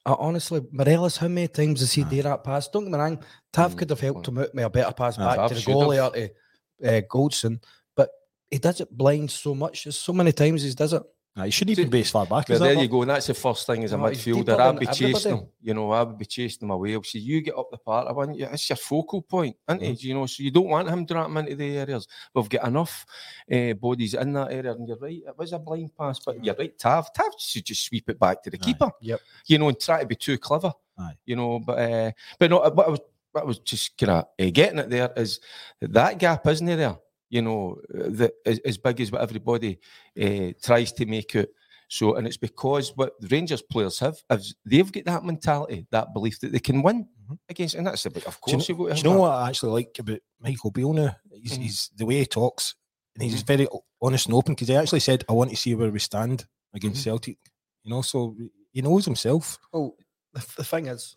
I 0.06 0.14
honestly, 0.20 0.62
Morelos, 0.72 1.18
how 1.18 1.30
many 1.30 1.48
times 1.48 1.80
has 1.80 1.94
he 1.94 2.04
did 2.04 2.26
that 2.26 2.44
pass? 2.44 2.68
Don't 2.68 2.86
get 2.86 2.92
me 2.92 2.98
wrong, 3.00 3.24
Tav 3.54 3.74
Mm, 3.74 3.78
could 3.78 3.90
have 3.90 4.00
helped 4.02 4.28
him 4.28 4.38
out 4.38 4.54
with 4.54 4.66
a 4.66 4.70
better 4.70 4.92
pass 4.94 5.18
back 5.18 5.48
to 5.48 5.54
the 5.56 5.62
goalie 5.62 5.96
have. 5.96 6.14
or 6.14 6.16
to 6.16 6.98
uh, 6.98 7.02
Goldson, 7.10 7.64
but 7.96 8.10
he 8.52 8.58
does 8.58 8.82
it 8.82 8.96
blind 8.96 9.32
so 9.32 9.56
much. 9.56 9.86
There's 9.86 9.98
so 9.98 10.12
many 10.12 10.34
times 10.34 10.64
he 10.64 10.74
does 10.74 10.94
it. 10.94 11.04
Aye, 11.36 11.46
he 11.46 11.52
shouldn't 11.52 11.80
even 11.80 11.90
be 11.90 12.02
as 12.02 12.12
far 12.12 12.28
back 12.28 12.46
But 12.46 12.54
as 12.54 12.60
there 12.60 12.74
you 12.74 12.88
go, 12.88 13.02
and 13.02 13.10
that's 13.10 13.26
the 13.26 13.34
first 13.34 13.66
thing 13.66 13.84
as 13.84 13.92
a 13.92 13.98
No, 13.98 14.06
he's 14.06 14.20
midfielder. 14.24 14.50
I'd 14.60 14.68
than 14.68 14.76
be 14.78 14.86
chasing 14.86 15.06
everybody. 15.16 15.30
him. 15.30 15.48
You 15.64 15.74
know, 15.74 15.92
I 15.92 16.04
would 16.04 16.18
be 16.20 16.26
chasing 16.26 16.68
him 16.68 16.70
away. 16.72 17.02
See, 17.02 17.18
you 17.18 17.42
get 17.42 17.58
up 17.58 17.72
the 17.72 17.78
part, 17.80 18.08
I 18.08 18.12
want 18.12 18.38
you. 18.38 18.46
It's 18.52 18.70
your 18.70 18.76
focal 18.78 19.24
point, 19.24 19.56
isn't 19.68 19.82
it? 19.82 20.04
You 20.04 20.14
know, 20.14 20.28
so 20.28 20.44
you 20.44 20.52
don't 20.52 20.68
want 20.70 20.90
him 20.90 21.06
dropping 21.08 21.38
into 21.38 21.56
the 21.56 21.78
areas. 21.80 22.08
We've 22.36 22.48
got 22.48 22.68
enough 22.68 23.04
uh, 23.52 23.74
bodies 23.74 24.14
in 24.14 24.32
that 24.34 24.52
area, 24.52 24.74
and 24.74 24.88
you're 24.88 24.98
right. 25.00 25.24
It 25.28 25.36
was 25.36 25.54
a 25.54 25.60
blind 25.60 25.90
pass, 25.98 26.20
but 26.20 26.44
you're 26.46 26.56
right. 26.56 26.78
Tav, 26.78 27.12
Tav 27.14 27.32
should 27.40 27.66
just 27.66 27.84
sweep 27.84 28.08
it 28.10 28.20
back 28.20 28.44
to 28.44 28.52
the 28.52 28.58
Aye. 28.62 28.66
keeper. 28.66 28.92
Yep. 29.02 29.20
You 29.48 29.58
know, 29.58 29.70
and 29.70 29.80
try 29.80 30.02
to 30.02 30.06
be 30.06 30.16
too 30.16 30.38
clever. 30.38 30.72
Aye. 31.00 31.18
You 31.26 31.36
know, 31.36 31.60
but 31.60 31.80
uh, 31.80 32.12
but 32.38 32.52
no, 32.52 32.60
what 32.60 32.86
I 32.88 32.90
was 32.92 33.00
what 33.32 33.42
I 33.42 33.46
was 33.48 33.58
just 33.58 33.98
kind 33.98 34.12
of 34.12 34.26
uh, 34.40 34.50
getting 34.54 34.78
it 34.78 34.92
there 34.92 35.12
is 35.18 35.40
that 35.82 36.20
gap, 36.20 36.46
isn't 36.46 36.68
there? 36.68 36.96
You 37.34 37.42
know, 37.42 37.78
uh, 37.94 38.10
that 38.20 38.34
is 38.46 38.60
as 38.64 38.78
big 38.78 39.02
as 39.02 39.12
what 39.12 39.22
everybody 39.22 39.80
uh, 40.22 40.52
tries 40.62 40.92
to 40.94 41.06
make 41.08 41.34
it. 41.36 41.50
So, 41.88 42.16
and 42.16 42.28
it's 42.28 42.38
because 42.38 42.94
what 42.96 43.14
the 43.20 43.28
Rangers 43.28 43.62
players 43.64 44.00
have, 44.00 44.18
is 44.30 44.56
they've 44.66 44.92
got 44.92 45.06
that 45.06 45.24
mentality, 45.24 45.86
that 45.92 46.14
belief 46.14 46.40
that 46.42 46.52
they 46.52 46.60
can 46.60 46.82
win. 46.84 47.08
Mhm. 47.30 47.38
against, 47.50 47.76
and 47.76 47.88
that's 47.88 48.04
the 48.04 48.10
bit. 48.12 48.26
Of 48.28 48.40
Do 48.42 48.52
you, 48.52 48.58
course, 48.58 48.70
you've 48.70 48.78
got 48.78 48.88
do 48.90 48.92
to 48.92 48.98
you 48.98 49.04
know 49.04 49.20
what 49.22 49.32
I 49.32 49.48
actually 49.50 49.72
like 49.72 49.98
about 50.00 50.20
Michael 50.40 50.72
Beale 50.72 50.94
now? 50.94 51.16
He's, 51.42 51.58
Mhm. 51.58 51.62
he's 51.62 51.90
the 51.96 52.06
way 52.06 52.20
he 52.20 52.26
talks, 52.26 52.76
and 53.16 53.24
he's 53.24 53.42
Mhm. 53.44 53.48
very 53.48 53.68
honest 54.02 54.26
and 54.28 54.36
open 54.36 54.54
because 54.54 54.68
he 54.68 54.76
actually 54.76 55.00
said, 55.00 55.24
"I 55.30 55.34
want 55.34 55.50
to 55.52 55.56
see 55.56 55.74
where 55.76 55.90
we 55.92 56.00
stand 56.00 56.46
against 56.74 57.00
Mhm. 57.02 57.04
Celtic." 57.06 57.38
You 57.84 57.92
know, 57.92 58.02
so 58.02 58.36
he 58.74 58.82
knows 58.82 59.06
himself. 59.06 59.58
Well, 59.72 59.96
the, 60.34 60.46
the 60.58 60.64
thing 60.66 60.88
is, 60.88 61.16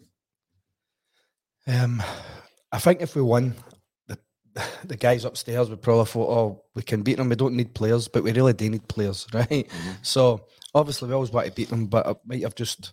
um, 1.66 2.02
I 2.72 2.78
think 2.78 3.00
if 3.02 3.14
we 3.16 3.22
won, 3.22 3.54
the 4.84 4.96
guys 4.96 5.24
upstairs 5.24 5.70
would 5.70 5.82
probably 5.82 6.06
thought, 6.06 6.30
"Oh, 6.30 6.64
we 6.74 6.82
can 6.82 7.02
beat 7.02 7.16
them. 7.16 7.28
We 7.28 7.36
don't 7.36 7.54
need 7.56 7.74
players, 7.74 8.08
but 8.08 8.22
we 8.22 8.32
really 8.32 8.52
do 8.52 8.70
need 8.70 8.88
players, 8.88 9.26
right?" 9.32 9.48
Mhm. 9.48 9.96
So 10.02 10.46
obviously, 10.74 11.08
we 11.08 11.14
always 11.14 11.30
want 11.32 11.46
to 11.46 11.52
beat 11.52 11.68
them, 11.68 11.86
but 11.86 12.06
it 12.06 12.16
might 12.24 12.42
have 12.42 12.54
just 12.54 12.92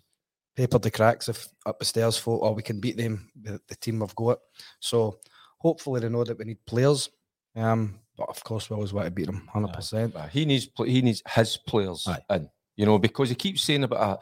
papered 0.55 0.83
the 0.83 0.91
cracks 0.91 1.29
if 1.29 1.47
up 1.65 1.79
the 1.79 1.85
stairs 1.85 2.19
thought, 2.19 2.41
"Oh, 2.43 2.51
we 2.51 2.63
can 2.63 2.79
beat 2.79 2.97
them. 2.97 3.29
The, 3.41 3.59
the 3.67 3.75
team 3.75 3.99
we've 3.99 4.15
got." 4.15 4.39
So 4.79 5.19
hopefully, 5.59 6.01
they 6.01 6.09
know 6.09 6.23
that 6.23 6.37
we 6.37 6.45
need 6.45 6.65
players. 6.65 7.09
Um, 7.55 7.99
but 8.17 8.29
of 8.29 8.43
course, 8.43 8.69
we 8.69 8.75
always 8.75 8.93
want 8.93 9.05
to 9.05 9.11
beat 9.11 9.25
them, 9.25 9.47
hundred 9.51 9.73
percent. 9.73 10.15
He 10.31 10.45
needs 10.45 10.69
he 10.85 11.01
needs 11.01 11.21
his 11.27 11.57
players 11.57 12.07
Aye. 12.07 12.35
in, 12.35 12.49
you 12.75 12.85
know, 12.85 12.99
because 12.99 13.29
he 13.29 13.35
keeps 13.35 13.63
saying 13.63 13.83
about 13.83 13.99
uh, 13.99 14.17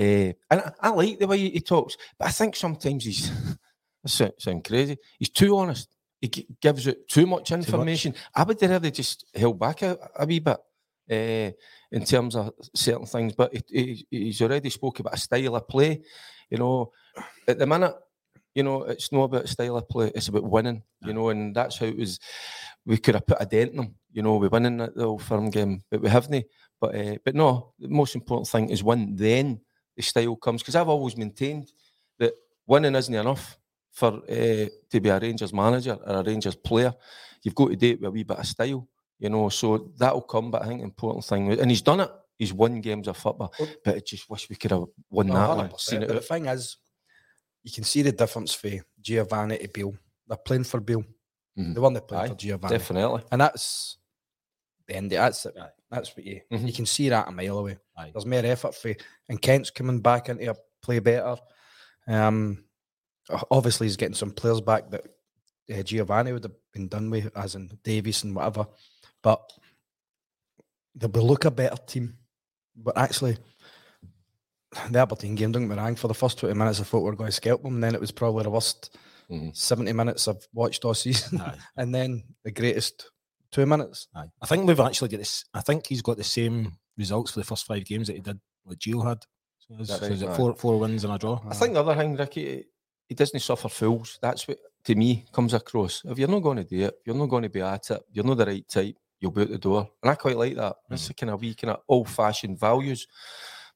uh, 0.00 0.32
and 0.50 0.60
I, 0.60 0.72
I 0.80 0.88
like 0.90 1.18
the 1.18 1.26
way 1.26 1.38
he, 1.38 1.60
talks, 1.60 1.96
but 2.18 2.28
I 2.28 2.30
think 2.30 2.54
sometimes 2.54 3.04
he's 3.04 3.30
that 4.18 4.40
sound 4.40 4.64
crazy. 4.64 4.96
He's 5.18 5.30
too 5.30 5.56
honest. 5.58 5.88
He 6.20 6.28
gi- 6.28 6.46
gives 6.60 6.86
it 6.86 7.08
too 7.08 7.26
much 7.26 7.52
information. 7.52 8.14
I 8.34 8.42
would 8.44 8.60
rather 8.62 8.90
just 8.90 9.24
held 9.34 9.58
back 9.58 9.82
a, 9.82 9.96
a 10.16 10.26
wee 10.26 10.40
bit 10.40 10.58
uh, 11.10 11.50
in 11.92 12.04
terms 12.04 12.34
of 12.36 12.52
certain 12.74 13.06
things, 13.06 13.34
but 13.34 13.52
he, 13.54 13.62
he, 13.68 14.06
he's 14.10 14.42
already 14.42 14.70
spoke 14.70 14.98
about 15.00 15.14
a 15.14 15.18
style 15.18 15.56
of 15.56 15.68
play. 15.68 16.02
You 16.50 16.58
know, 16.58 16.92
at 17.46 17.58
the 17.58 17.66
minute, 17.66 17.94
you 18.54 18.62
know, 18.62 18.82
it's 18.82 19.12
not 19.12 19.24
about 19.24 19.48
style 19.48 19.76
of 19.76 19.88
play; 19.88 20.10
it's 20.14 20.28
about 20.28 20.44
winning. 20.50 20.82
You 21.04 21.12
know, 21.12 21.28
and 21.28 21.54
that's 21.54 21.78
how 21.78 21.86
it 21.86 21.96
was. 21.96 22.18
We 22.84 22.98
could 22.98 23.14
have 23.14 23.26
put 23.26 23.40
a 23.40 23.46
dent 23.46 23.72
in 23.72 23.76
them, 23.76 23.94
you 24.12 24.22
know, 24.22 24.36
we're 24.36 24.48
winning 24.48 24.78
the 24.78 25.04
old 25.04 25.22
firm 25.22 25.50
game, 25.50 25.84
but 25.90 26.00
we 26.00 26.08
haven't. 26.08 26.46
But 26.80 26.94
uh, 26.94 27.16
but 27.24 27.34
no, 27.34 27.74
the 27.78 27.88
most 27.88 28.14
important 28.14 28.48
thing 28.48 28.70
is 28.70 28.82
win. 28.82 29.14
Then 29.16 29.60
the 29.96 30.02
style 30.02 30.36
comes 30.36 30.62
because 30.62 30.74
I've 30.76 30.88
always 30.88 31.16
maintained 31.16 31.72
that 32.18 32.32
winning 32.66 32.94
isn't 32.94 33.14
enough 33.14 33.57
for 33.98 34.22
uh, 34.28 34.66
to 34.90 35.00
be 35.00 35.08
a 35.08 35.18
Rangers 35.18 35.52
manager 35.52 35.98
or 36.06 36.16
a 36.20 36.22
Rangers 36.22 36.54
player. 36.54 36.94
You've 37.42 37.54
got 37.54 37.68
to 37.70 37.76
do 37.76 37.90
it 37.90 38.00
with 38.00 38.08
a 38.08 38.10
wee 38.10 38.22
bit 38.24 38.38
of 38.38 38.46
style, 38.46 38.88
you 39.18 39.28
know. 39.28 39.48
So 39.48 39.90
that'll 39.98 40.22
come. 40.22 40.50
But 40.50 40.62
I 40.62 40.66
think 40.68 40.80
the 40.80 40.84
important 40.84 41.24
thing, 41.24 41.52
and 41.60 41.70
he's 41.70 41.82
done 41.82 42.00
it. 42.00 42.10
He's 42.38 42.52
won 42.52 42.80
games 42.80 43.08
of 43.08 43.16
football, 43.16 43.52
Well- 43.58 43.68
but 43.84 43.96
I 43.96 43.98
just 43.98 44.30
wish 44.30 44.48
we 44.48 44.54
could 44.56 44.70
have 44.70 44.84
won 45.10 45.26
No, 45.26 45.34
that 45.34 45.56
one. 45.56 45.78
Seen 45.78 46.02
it 46.02 46.06
but 46.08 46.14
the 46.14 46.20
thing 46.20 46.46
is, 46.46 46.76
you 47.64 47.72
can 47.72 47.82
see 47.82 48.02
the 48.02 48.12
difference 48.12 48.54
for 48.54 48.70
Giovanni 49.00 49.58
to 49.58 49.68
Beale. 49.68 49.94
They're 50.28 50.36
playing 50.38 50.64
for 50.64 50.78
Beale. 50.80 51.02
Mhm. 51.58 51.74
They 51.74 51.80
weren't 51.80 52.06
playing 52.08 52.24
Aye, 52.24 52.28
for 52.28 52.34
Giovanni. 52.36 52.78
Definitely. 52.78 53.22
And 53.32 53.40
that's 53.40 53.98
the 54.86 54.94
end. 54.96 55.10
That's 55.10 55.46
it. 55.46 55.54
That's 55.90 56.16
what 56.16 56.24
you 56.24 56.40
Mhm. 56.52 56.66
you 56.68 56.72
can 56.72 56.86
see 56.86 57.08
that 57.08 57.26
a 57.26 57.32
mile 57.32 57.58
away. 57.58 57.78
Aye. 57.96 58.10
There's 58.12 58.24
more 58.26 58.44
effort 58.46 58.74
for 58.76 58.94
and 59.28 59.42
Kent's 59.42 59.70
coming 59.70 60.00
back 60.00 60.28
into 60.28 60.48
a 60.50 60.54
play 60.80 61.00
better. 61.00 61.36
Um, 62.06 62.64
obviously 63.50 63.86
he's 63.86 63.96
getting 63.96 64.14
some 64.14 64.30
players 64.30 64.60
back 64.60 64.90
that 64.90 65.04
uh, 65.72 65.82
Giovanni 65.82 66.32
would 66.32 66.44
have 66.44 66.52
been 66.72 66.88
done 66.88 67.10
with, 67.10 67.30
as 67.36 67.54
in 67.54 67.70
Davies 67.84 68.24
and 68.24 68.34
whatever. 68.34 68.66
But 69.22 69.42
they'll 70.94 71.10
look 71.10 71.44
a 71.44 71.50
better 71.50 71.76
team. 71.86 72.16
But 72.76 72.96
actually, 72.96 73.36
the 74.90 74.98
Aberdeen 74.98 75.34
game, 75.34 75.52
don't 75.52 75.68
get 75.68 75.76
me 75.76 75.82
wrong, 75.82 75.96
for 75.96 76.08
the 76.08 76.14
first 76.14 76.38
20 76.38 76.54
minutes, 76.54 76.80
I 76.80 76.84
thought 76.84 77.00
we 77.00 77.10
were 77.10 77.16
going 77.16 77.28
to 77.28 77.32
scalp 77.36 77.62
them. 77.62 77.74
And 77.74 77.84
Then 77.84 77.94
it 77.94 78.00
was 78.00 78.10
probably 78.12 78.44
the 78.44 78.50
worst 78.50 78.96
Mhm. 79.30 79.54
70 79.54 79.92
minutes 79.92 80.26
I've 80.26 80.48
watched 80.54 80.84
all 80.86 80.94
season. 80.94 81.42
And 81.76 81.94
then 81.94 82.24
the 82.44 82.50
greatest 82.50 83.10
two 83.52 83.66
minutes. 83.66 84.08
Aye. 84.14 84.24
I 84.40 84.46
think 84.46 84.66
we've 84.66 84.80
actually 84.80 85.08
got 85.10 85.18
this. 85.18 85.44
I 85.52 85.60
think 85.60 85.86
he's 85.86 86.00
got 86.00 86.16
the 86.16 86.24
same 86.24 86.72
results 86.96 87.32
for 87.32 87.40
the 87.40 87.44
first 87.44 87.66
five 87.66 87.84
games 87.84 88.06
that 88.06 88.14
he 88.14 88.20
did, 88.20 88.40
like 88.64 88.78
Gio 88.78 89.06
had. 89.06 89.18
So 89.58 89.74
is, 89.80 89.88
That's 89.88 90.00
so 90.00 90.06
is 90.06 90.22
right, 90.24 90.30
it 90.32 90.36
four 90.36 90.54
four 90.54 90.78
wins 90.80 91.04
and 91.04 91.12
a 91.12 91.18
draw? 91.18 91.42
I 91.46 91.54
think 91.54 91.74
the 91.74 91.80
other 91.80 91.94
thing, 91.94 92.16
Ricky, 92.16 92.64
he 93.08 93.14
doesn't 93.14 93.40
suffer 93.40 93.68
fools. 93.68 94.18
That's 94.20 94.46
what 94.46 94.58
to 94.84 94.94
me 94.94 95.24
comes 95.32 95.54
across. 95.54 96.02
If 96.04 96.18
you're 96.18 96.28
not 96.28 96.40
going 96.42 96.58
to 96.58 96.64
do 96.64 96.84
it, 96.86 96.94
you're 97.04 97.16
not 97.16 97.26
going 97.26 97.42
to 97.42 97.48
be 97.48 97.60
at 97.62 97.90
it. 97.90 98.02
You're 98.12 98.24
not 98.24 98.36
the 98.38 98.46
right 98.46 98.68
type. 98.68 98.96
You'll 99.20 99.32
be 99.32 99.42
out 99.42 99.48
the 99.50 99.58
door, 99.58 99.90
and 100.02 100.10
I 100.12 100.14
quite 100.14 100.36
like 100.36 100.54
that. 100.56 100.76
It's 100.90 101.08
the 101.08 101.14
kind 101.14 101.30
of 101.30 101.40
wee 101.40 101.54
kind 101.54 101.72
of 101.72 101.80
old-fashioned 101.88 102.58
values. 102.58 103.08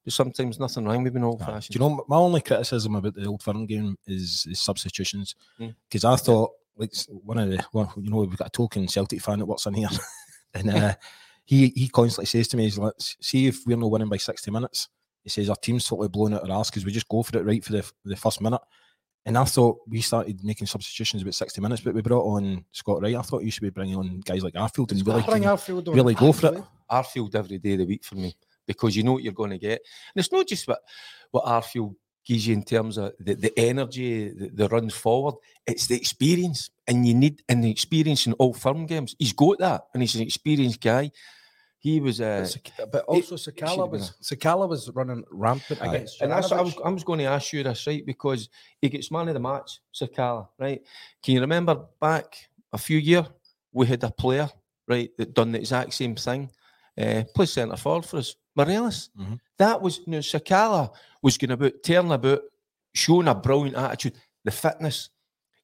But 0.04 0.12
sometimes 0.12 0.58
nothing 0.60 0.84
wrong 0.84 1.02
with 1.02 1.14
being 1.14 1.24
old-fashioned. 1.24 1.72
Do 1.72 1.78
you 1.78 1.80
know 1.80 2.04
my 2.08 2.16
only 2.16 2.40
criticism 2.40 2.94
about 2.94 3.14
the 3.14 3.26
old 3.26 3.42
firm 3.42 3.66
game 3.66 3.96
is, 4.06 4.46
is 4.50 4.60
substitutions 4.60 5.34
Mm. 5.60 5.74
because 5.88 6.04
I 6.04 6.16
thought 6.16 6.52
like 6.76 6.92
one 7.24 7.38
of 7.38 7.50
the 7.50 7.64
well, 7.72 7.92
you 7.96 8.10
know 8.10 8.18
we've 8.18 8.36
got 8.36 8.48
a 8.48 8.50
token 8.50 8.86
Celtic 8.88 9.20
fan 9.20 9.38
that 9.40 9.46
works 9.46 9.66
in 9.66 9.74
here, 9.74 9.88
and 10.54 10.70
uh, 10.70 10.94
he 11.44 11.68
he 11.74 11.88
constantly 11.88 12.26
says 12.26 12.48
to 12.48 12.56
me, 12.56 12.64
"He's 12.64 12.78
let's 12.78 13.16
see 13.20 13.46
if 13.48 13.66
we're 13.66 13.76
not 13.76 13.90
winning 13.90 14.08
by 14.08 14.16
sixty 14.18 14.50
minutes." 14.50 14.88
He 15.24 15.30
says 15.30 15.48
our 15.50 15.56
team's 15.56 15.84
totally 15.86 16.08
blown 16.08 16.34
out 16.34 16.48
our 16.48 16.58
ass 16.60 16.70
because 16.70 16.84
we 16.84 16.92
just 16.92 17.08
go 17.08 17.22
for 17.22 17.36
it 17.38 17.44
right 17.44 17.64
for 17.64 17.72
the 17.72 17.92
the 18.04 18.16
first 18.16 18.40
minute. 18.40 18.60
And 19.24 19.38
I 19.38 19.44
thought 19.44 19.78
we 19.86 20.00
started 20.00 20.42
making 20.42 20.66
substitutions 20.66 21.22
about 21.22 21.34
sixty 21.34 21.60
minutes, 21.60 21.82
but 21.82 21.94
we 21.94 22.02
brought 22.02 22.24
on 22.24 22.64
Scott 22.72 23.02
Wright. 23.02 23.14
I 23.14 23.22
thought 23.22 23.44
you 23.44 23.50
should 23.50 23.62
be 23.62 23.70
bringing 23.70 23.96
on 23.96 24.20
guys 24.20 24.42
like 24.42 24.54
Arfield 24.54 24.90
and 24.90 25.06
really, 25.06 25.22
Bring 25.22 25.44
Arfield 25.44 25.88
on. 25.88 25.94
really 25.94 26.14
go 26.14 26.32
for 26.32 26.54
it. 26.54 26.64
Arfield 26.90 27.34
every 27.34 27.58
day 27.58 27.72
of 27.72 27.78
the 27.78 27.86
week 27.86 28.04
for 28.04 28.16
me 28.16 28.36
because 28.66 28.96
you 28.96 29.02
know 29.02 29.12
what 29.12 29.22
you're 29.22 29.32
going 29.32 29.50
to 29.50 29.58
get. 29.58 29.80
And 30.14 30.22
it's 30.22 30.32
not 30.32 30.46
just 30.46 30.66
what, 30.66 30.80
what 31.30 31.44
Arfield 31.44 31.94
gives 32.24 32.46
you 32.46 32.54
in 32.54 32.62
terms 32.62 32.98
of 32.98 33.12
the, 33.18 33.34
the 33.34 33.52
energy, 33.58 34.28
the, 34.28 34.50
the 34.52 34.68
runs 34.68 34.94
forward, 34.94 35.34
it's 35.66 35.86
the 35.86 35.96
experience. 35.96 36.70
And 36.86 37.06
you 37.06 37.14
need 37.14 37.42
and 37.48 37.62
the 37.62 37.70
experience 37.70 38.26
in 38.26 38.32
all 38.34 38.54
firm 38.54 38.86
games. 38.86 39.14
He's 39.18 39.32
got 39.32 39.58
that 39.58 39.82
and 39.94 40.02
he's 40.02 40.14
an 40.16 40.22
experienced 40.22 40.80
guy. 40.80 41.10
He 41.82 42.00
was 42.00 42.20
uh, 42.20 42.46
But 42.78 42.92
but 42.92 43.04
also 43.06 43.34
Sakala 43.34 43.90
was 43.90 44.12
Sakala 44.22 44.68
was 44.68 44.88
running 44.90 45.24
rampant 45.32 45.80
against. 45.82 46.22
and 46.22 46.30
that's 46.30 46.48
what 46.50 46.60
I 46.60 46.62
was. 46.62 46.76
I 46.84 46.88
was 46.90 47.02
going 47.02 47.18
to 47.18 47.24
ask 47.24 47.52
you 47.52 47.64
this, 47.64 47.86
right? 47.88 48.06
Because 48.06 48.48
he 48.80 48.88
gets 48.88 49.10
man 49.10 49.26
of 49.26 49.34
the 49.34 49.40
match, 49.40 49.80
Sakala, 49.92 50.46
right? 50.60 50.80
Can 51.24 51.34
you 51.34 51.40
remember 51.40 51.74
back 52.00 52.36
a 52.72 52.78
few 52.78 52.98
years, 52.98 53.26
we 53.72 53.86
had 53.88 54.04
a 54.04 54.10
player, 54.12 54.48
right, 54.86 55.10
that 55.18 55.34
done 55.34 55.50
the 55.50 55.58
exact 55.58 55.92
same 55.94 56.14
thing, 56.14 56.50
uh, 56.96 57.24
play 57.34 57.46
centre 57.46 57.76
forward 57.76 58.04
for 58.06 58.18
us, 58.18 58.36
Morelos. 58.54 59.10
Mhm. 59.18 59.40
That 59.58 59.82
was, 59.82 59.98
you 59.98 60.12
know, 60.12 60.18
Sakala 60.18 60.92
was 61.20 61.36
going 61.36 61.50
about, 61.50 61.72
turning 61.82 62.12
about, 62.12 62.42
showing 62.94 63.26
a 63.26 63.34
brilliant 63.34 63.76
attitude, 63.76 64.14
the 64.44 64.52
fitness. 64.52 65.10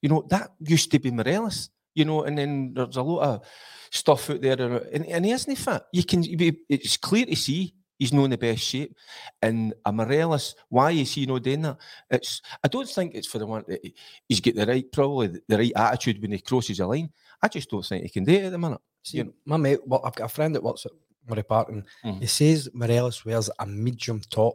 You 0.02 0.08
know, 0.08 0.26
that 0.30 0.50
used 0.58 0.90
to 0.90 0.98
be 0.98 1.12
Morelos, 1.12 1.70
you 1.94 2.04
know, 2.04 2.22
and 2.24 2.36
then 2.38 2.72
there's 2.74 2.96
a 2.96 3.02
lot 3.02 3.22
of 3.22 3.42
stuff 3.90 4.30
out 4.30 4.40
there, 4.40 4.60
and, 4.92 5.06
and 5.06 5.24
he 5.24 5.32
isn't 5.32 5.56
fit. 5.56 5.82
You 5.92 6.04
can, 6.04 6.24
it's 6.68 6.96
clear 6.96 7.26
to 7.26 7.36
see 7.36 7.74
he's 7.98 8.12
not 8.12 8.24
in 8.24 8.30
the 8.30 8.38
best 8.38 8.62
shape. 8.62 8.94
And 9.42 9.74
a 9.84 9.92
Morelos, 9.92 10.54
why 10.68 10.92
is 10.92 11.12
he 11.12 11.26
not 11.26 11.42
doing 11.42 11.62
that? 11.62 11.78
It's 12.10 12.40
I 12.62 12.68
don't 12.68 12.88
think 12.88 13.14
it's 13.14 13.26
for 13.26 13.38
the 13.38 13.46
one 13.46 13.64
that 13.68 13.80
he- 13.82 13.94
he's 14.28 14.40
got 14.40 14.54
the 14.54 14.66
right, 14.66 14.92
probably 14.92 15.26
the, 15.28 15.42
the 15.48 15.58
right 15.58 15.72
attitude 15.74 16.20
when 16.22 16.32
he 16.32 16.38
crosses 16.40 16.78
the 16.78 16.86
line. 16.86 17.10
I 17.42 17.48
just 17.48 17.70
don't 17.70 17.84
think 17.84 18.02
he 18.04 18.08
can 18.08 18.24
do 18.24 18.32
it 18.32 18.44
at 18.44 18.52
the 18.52 18.58
minute. 18.58 18.80
See, 19.02 19.18
you- 19.18 19.24
know? 19.24 19.32
my 19.46 19.56
mate, 19.56 19.80
well, 19.86 20.02
I've 20.04 20.14
got 20.14 20.26
a 20.26 20.28
friend 20.34 20.54
that 20.54 20.62
works 20.62 20.86
at 20.86 20.92
Murray 21.28 21.42
Park, 21.42 21.68
and 21.70 21.84
Mhm. 22.04 22.20
he 22.20 22.26
says 22.26 22.68
Morelos 22.72 23.24
wears 23.24 23.50
a 23.58 23.66
medium 23.66 24.20
top. 24.30 24.54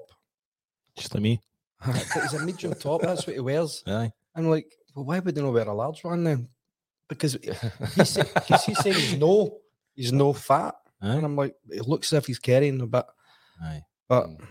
just 0.95 1.13
like 1.13 1.23
me. 1.23 1.41
He's 2.13 2.33
a 2.33 2.45
medium 2.45 2.73
top. 2.75 3.01
That's 3.01 3.25
what 3.27 3.35
he 3.35 3.39
wears. 3.41 3.83
Aye. 3.87 4.11
I'm 4.35 4.49
like, 4.49 4.71
well, 4.95 5.05
why 5.05 5.19
would 5.19 5.33
they 5.35 5.41
not 5.41 5.51
wear 5.53 5.67
a 5.67 5.73
large 5.73 6.03
one 6.03 6.23
then? 6.23 6.47
Because 7.09 7.33
he's, 7.95 8.09
say- 8.09 8.23
'cause 8.23 8.65
he's 8.65 8.79
saying 8.79 8.95
he's 8.95 9.17
no, 9.17 9.57
he's 9.95 10.11
no 10.13 10.33
fat, 10.33 10.75
and 11.01 11.25
I'm 11.25 11.35
like, 11.35 11.55
it 11.69 11.87
looks 11.87 12.11
as 12.13 12.17
if 12.19 12.27
he's 12.27 12.39
carrying 12.39 12.81
a 12.81 12.87
bit, 12.87 13.05
Aye. 13.61 13.81
but 14.07 14.27
Mm. 14.27 14.45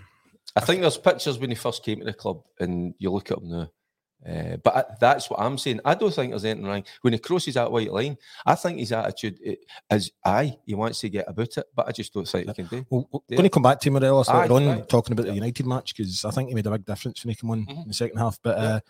I 0.55 0.61
think 0.61 0.83
there's 0.83 0.99
pictures 0.99 1.39
when 1.39 1.49
he 1.49 1.57
first 1.57 1.83
came 1.83 2.01
to 2.01 2.05
the 2.05 2.13
club, 2.13 2.43
and 2.61 2.95
you 2.99 3.11
look 3.11 3.31
at 3.31 3.39
him 3.39 3.49
now. 3.49 3.71
Uh, 4.25 4.57
but 4.63 4.77
I, 4.77 4.85
that's 5.01 5.29
what 5.31 5.41
I'm 5.41 5.57
saying. 5.59 5.81
I 5.85 5.95
don't 5.95 6.13
think 6.15 6.31
there's 6.31 6.45
anything 6.45 6.65
wrong 6.67 6.85
when 7.01 7.13
he 7.15 7.19
crosses 7.19 7.55
that 7.55 7.73
white 7.73 7.91
line. 7.91 8.17
I 8.47 8.55
think 8.55 8.79
his 8.79 8.93
attitude 8.93 9.39
i- 9.45 9.95
is, 9.97 10.13
aye, 10.25 10.59
he 10.67 10.75
wants 10.75 11.01
to 11.01 11.09
get 11.09 11.25
about 11.27 11.57
it, 11.57 11.65
but 11.75 11.89
I 11.89 11.93
just 11.93 12.13
don't 12.15 12.29
think 12.29 12.47
he 12.49 12.53
can 12.55 12.67
do. 12.67 12.87
Well, 12.91 13.09
we're 13.13 13.37
going 13.39 13.45
to 13.45 13.51
come 13.51 13.63
back 13.65 13.81
to 13.81 13.91
Morelos 13.91 14.29
Aye, 14.29 14.43
later 14.43 14.55
on, 14.55 14.67
right. 14.67 14.89
talking 14.89 15.13
about 15.15 15.27
the 15.27 15.33
United 15.35 15.67
match 15.67 15.97
because 15.97 16.25
I 16.25 16.31
think 16.31 16.51
he 16.51 16.55
made 16.55 16.67
a 16.67 16.71
big 16.71 16.85
difference 16.85 17.25
when 17.25 17.31
he 17.31 17.35
came 17.35 17.51
on 17.51 17.67
Mhm. 17.67 17.83
in 17.83 17.89
the 17.89 17.95
second 17.95 18.19
half. 18.19 18.39
But 18.43 18.59
Yeah. 18.59 18.65
uh, 18.65 18.81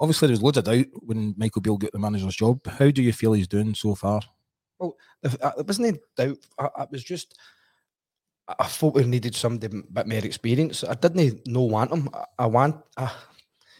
obviously, 0.00 0.28
there's 0.28 0.42
loads 0.42 0.58
of 0.58 0.64
doubt 0.64 0.86
when 0.92 1.34
Michael 1.36 1.62
Beale 1.62 1.76
got 1.76 1.92
the 1.92 1.98
manager's 1.98 2.36
job. 2.36 2.66
How 2.66 2.90
do 2.90 3.02
you 3.02 3.12
feel 3.12 3.32
he's 3.32 3.48
doing 3.48 3.74
so 3.74 3.94
far? 3.94 4.20
if- 5.22 5.40
uh, 5.42 5.52
there 5.56 5.64
wasn't 5.64 5.88
any 5.88 5.98
doubt. 6.16 6.38
I, 6.58 6.68
I 6.82 6.86
was 6.90 7.02
just, 7.02 7.38
I- 8.48 8.56
I 8.60 8.66
thought 8.66 8.94
we 8.94 9.04
needed 9.04 9.34
somebody 9.34 9.66
a 9.78 9.82
bit 9.92 10.06
more 10.06 10.18
experience. 10.18 10.84
I 10.84 10.94
didn't 10.94 11.46
know 11.46 11.62
want 11.62 11.92
him. 11.92 12.08
I, 12.12 12.24
I 12.40 12.46
want, 12.46 12.76
uh, 12.96 13.12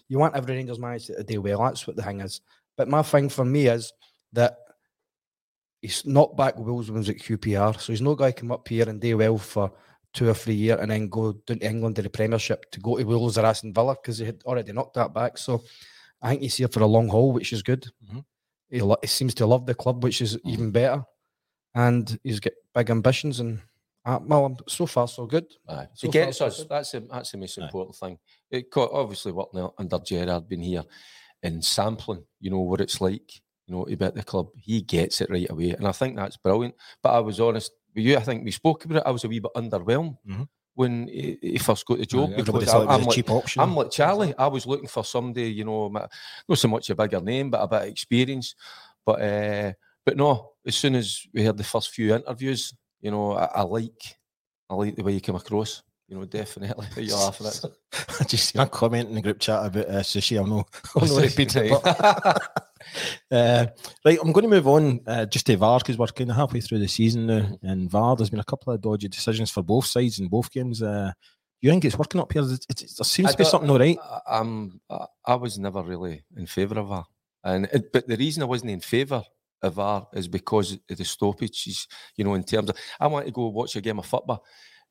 you 0.08 0.18
want 0.18 0.36
every 0.36 0.54
Rangers 0.56 0.78
manager 0.78 1.14
to 1.16 1.24
do 1.24 1.42
well. 1.42 1.62
That's 1.62 1.86
what 1.86 1.96
the 1.96 2.02
thing 2.02 2.20
is. 2.20 2.40
But 2.76 2.88
my 2.88 3.02
thing 3.02 3.28
for 3.28 3.44
me 3.44 3.66
is 3.68 3.92
that 4.32 4.56
he's 5.82 6.06
not 6.06 6.36
back 6.36 6.56
Wills 6.58 6.90
when 6.90 7.02
he 7.02 7.10
was 7.10 7.20
at 7.20 7.22
QPR, 7.22 7.78
so 7.80 7.92
he's 7.92 8.00
no 8.00 8.14
guy 8.14 8.32
come 8.32 8.52
up 8.52 8.66
here 8.66 8.88
and 8.88 9.00
do 9.00 9.18
well 9.18 9.38
for 9.38 9.70
two 10.12 10.28
or 10.28 10.34
three 10.34 10.54
years 10.54 10.78
and 10.80 10.90
then 10.90 11.08
go 11.08 11.32
down 11.32 11.58
to 11.58 11.66
England 11.66 11.96
to 11.96 12.02
the 12.02 12.08
Premiership 12.08 12.70
to 12.70 12.80
go 12.80 12.96
to 12.96 13.04
Wolves 13.04 13.36
or 13.36 13.44
Aston 13.44 13.74
Villa 13.74 13.94
because 13.94 14.18
he 14.18 14.24
had 14.24 14.42
already 14.44 14.72
knocked 14.72 14.94
that 14.94 15.12
back. 15.12 15.36
So 15.36 15.62
I 16.24 16.30
think 16.30 16.42
he's 16.42 16.56
here 16.56 16.68
for 16.68 16.80
a 16.80 16.86
long 16.86 17.08
haul, 17.08 17.32
which 17.32 17.52
is 17.52 17.62
good. 17.62 17.86
Mhm. 18.10 18.24
He, 18.70 18.80
lo- 18.80 18.96
he 19.00 19.06
seems 19.06 19.34
to 19.34 19.46
love 19.46 19.66
the 19.66 19.74
club, 19.74 20.02
which 20.02 20.20
is 20.20 20.38
even 20.44 20.70
better. 20.72 21.04
And 21.74 22.18
he's 22.24 22.40
got 22.40 22.52
big 22.74 22.90
ambitions. 22.90 23.40
And 23.40 23.60
uh, 24.04 24.18
well, 24.22 24.46
um, 24.46 24.56
so 24.68 24.86
far 24.86 25.06
so 25.08 25.26
good. 25.26 25.46
Aye. 25.68 25.88
So 25.94 26.06
far, 26.08 26.12
gets 26.12 26.38
so 26.38 26.46
us. 26.46 26.58
good. 26.58 26.68
That's 26.68 26.90
the, 26.92 27.00
that's 27.00 27.30
the 27.32 27.38
most 27.38 27.58
Aye. 27.58 27.64
important 27.64 27.96
thing. 27.96 28.18
It 28.50 28.70
got, 28.70 28.90
obviously 28.92 29.32
working 29.32 29.68
under 29.78 29.98
Gerrard, 29.98 30.48
been 30.48 30.62
here 30.62 30.84
and 31.42 31.64
sampling, 31.64 32.24
you 32.40 32.50
know, 32.50 32.60
what 32.60 32.80
it's 32.80 33.00
like, 33.00 33.30
you 33.66 33.74
know, 33.74 33.84
about 33.84 34.14
the 34.14 34.22
club. 34.22 34.48
He 34.56 34.80
gets 34.82 35.20
it 35.20 35.30
right 35.30 35.50
away. 35.50 35.70
And 35.70 35.86
I 35.86 35.92
think 35.92 36.16
that's 36.16 36.36
brilliant. 36.38 36.74
But 37.02 37.10
I 37.14 37.20
was 37.20 37.38
honest 37.40 37.72
with 37.94 38.04
you, 38.04 38.16
I 38.16 38.20
think 38.22 38.44
we 38.44 38.50
spoke 38.50 38.84
about 38.84 38.98
it. 38.98 39.02
I 39.06 39.10
was 39.10 39.24
a 39.24 39.28
wee 39.28 39.40
bit 39.40 39.52
underwhelmed 39.54 40.16
Mhm. 40.26 40.48
When 40.74 41.08
he, 41.08 41.38
he 41.40 41.58
first 41.58 41.86
got 41.86 41.98
the 41.98 42.06
job. 42.06 42.30
Everybody 42.32 42.60
because 42.60 42.72
thought 42.72 42.88
I, 42.88 42.94
am 42.94 43.02
a 43.02 43.04
like, 43.04 43.14
cheap 43.14 43.30
option. 43.30 43.62
I'm 43.62 43.76
like 43.76 43.90
Charlie. 43.90 44.34
I 44.36 44.46
was 44.46 44.66
looking 44.66 44.88
for 44.88 45.04
somebody, 45.04 45.50
you 45.50 45.64
know, 45.64 45.88
not 45.88 46.58
so 46.58 46.68
much 46.68 46.90
a 46.90 46.94
bigger 46.94 47.20
name, 47.20 47.50
but 47.50 47.58
a 47.62 47.68
bit 47.68 47.82
of 47.82 47.88
experience. 47.88 48.54
But 49.06 49.22
uh, 49.22 49.72
but 50.04 50.16
no, 50.16 50.52
as 50.66 50.76
soon 50.76 50.94
as 50.94 51.22
we 51.32 51.44
heard 51.44 51.56
the 51.56 51.64
first 51.64 51.90
few 51.90 52.14
interviews, 52.14 52.74
you 53.00 53.10
know, 53.10 53.32
I, 53.32 53.44
I 53.46 53.62
like 53.62 54.16
I 54.68 54.74
like 54.74 54.96
the 54.96 55.02
way 55.02 55.12
you 55.12 55.20
come 55.20 55.36
across. 55.36 55.82
You 56.08 56.18
know, 56.18 56.24
definitely. 56.24 56.86
You're 57.04 57.16
laughing 57.16 57.46
at. 57.46 57.64
I 58.20 58.24
just 58.28 58.52
seen 58.52 58.60
a 58.60 58.66
comment 58.68 59.08
in 59.08 59.14
the 59.14 59.22
group 59.22 59.38
chat 59.38 59.64
about 59.64 59.88
uh, 59.88 60.00
sushi. 60.00 60.38
I'm 60.40 60.50
no, 60.50 60.66
Oh, 60.96 61.00
I'm 61.00 61.00
not 61.02 61.14
sorry, 61.14 61.26
repeating 61.28 61.64
it, 61.66 61.70
right. 61.72 61.82
but- 61.82 62.64
Uh, 63.30 63.66
right, 64.04 64.18
I'm 64.20 64.32
going 64.32 64.44
to 64.44 64.48
move 64.48 64.68
on 64.68 65.00
uh, 65.06 65.26
just 65.26 65.46
to 65.46 65.56
VAR 65.56 65.78
because 65.78 65.98
we're 65.98 66.06
kind 66.08 66.30
of 66.30 66.36
halfway 66.36 66.60
through 66.60 66.78
the 66.78 66.88
season 66.88 67.26
now. 67.26 67.48
And 67.62 67.90
VAR, 67.90 68.16
there's 68.16 68.30
been 68.30 68.40
a 68.40 68.44
couple 68.44 68.72
of 68.72 68.80
dodgy 68.80 69.08
decisions 69.08 69.50
for 69.50 69.62
both 69.62 69.86
sides 69.86 70.18
in 70.18 70.28
both 70.28 70.50
games. 70.50 70.82
Uh, 70.82 71.12
you 71.64 71.70
think 71.70 71.86
it's 71.86 71.96
working 71.96 72.20
up 72.20 72.30
here? 72.30 72.42
It, 72.42 72.66
it, 72.68 72.78
there 72.78 73.04
seems 73.04 73.30
I 73.30 73.32
to 73.32 73.38
be 73.38 73.44
something 73.44 73.70
all 73.70 73.78
right. 73.78 73.96
I- 73.98 74.38
I'm 74.38 74.82
I, 75.26 75.34
was 75.34 75.58
never 75.58 75.82
really 75.82 76.22
in 76.36 76.46
favour 76.46 76.78
of 76.78 76.88
VAR, 76.88 77.06
and 77.42 77.64
it, 77.72 77.90
but 77.90 78.06
the 78.06 78.18
reason 78.18 78.42
I 78.42 78.46
wasn't 78.46 78.72
in 78.72 78.80
favour 78.80 79.22
of 79.62 79.74
VAR 79.74 80.06
is 80.12 80.28
because 80.28 80.72
of 80.72 80.96
the 80.98 81.04
stoppages. 81.04 81.88
You 82.16 82.24
know, 82.24 82.34
in 82.34 82.44
terms 82.44 82.68
of 82.68 82.76
I 83.00 83.06
want 83.06 83.24
to 83.24 83.32
go 83.32 83.48
watch 83.48 83.76
a 83.76 83.80
game 83.80 83.98
of 83.98 84.04
football, 84.04 84.44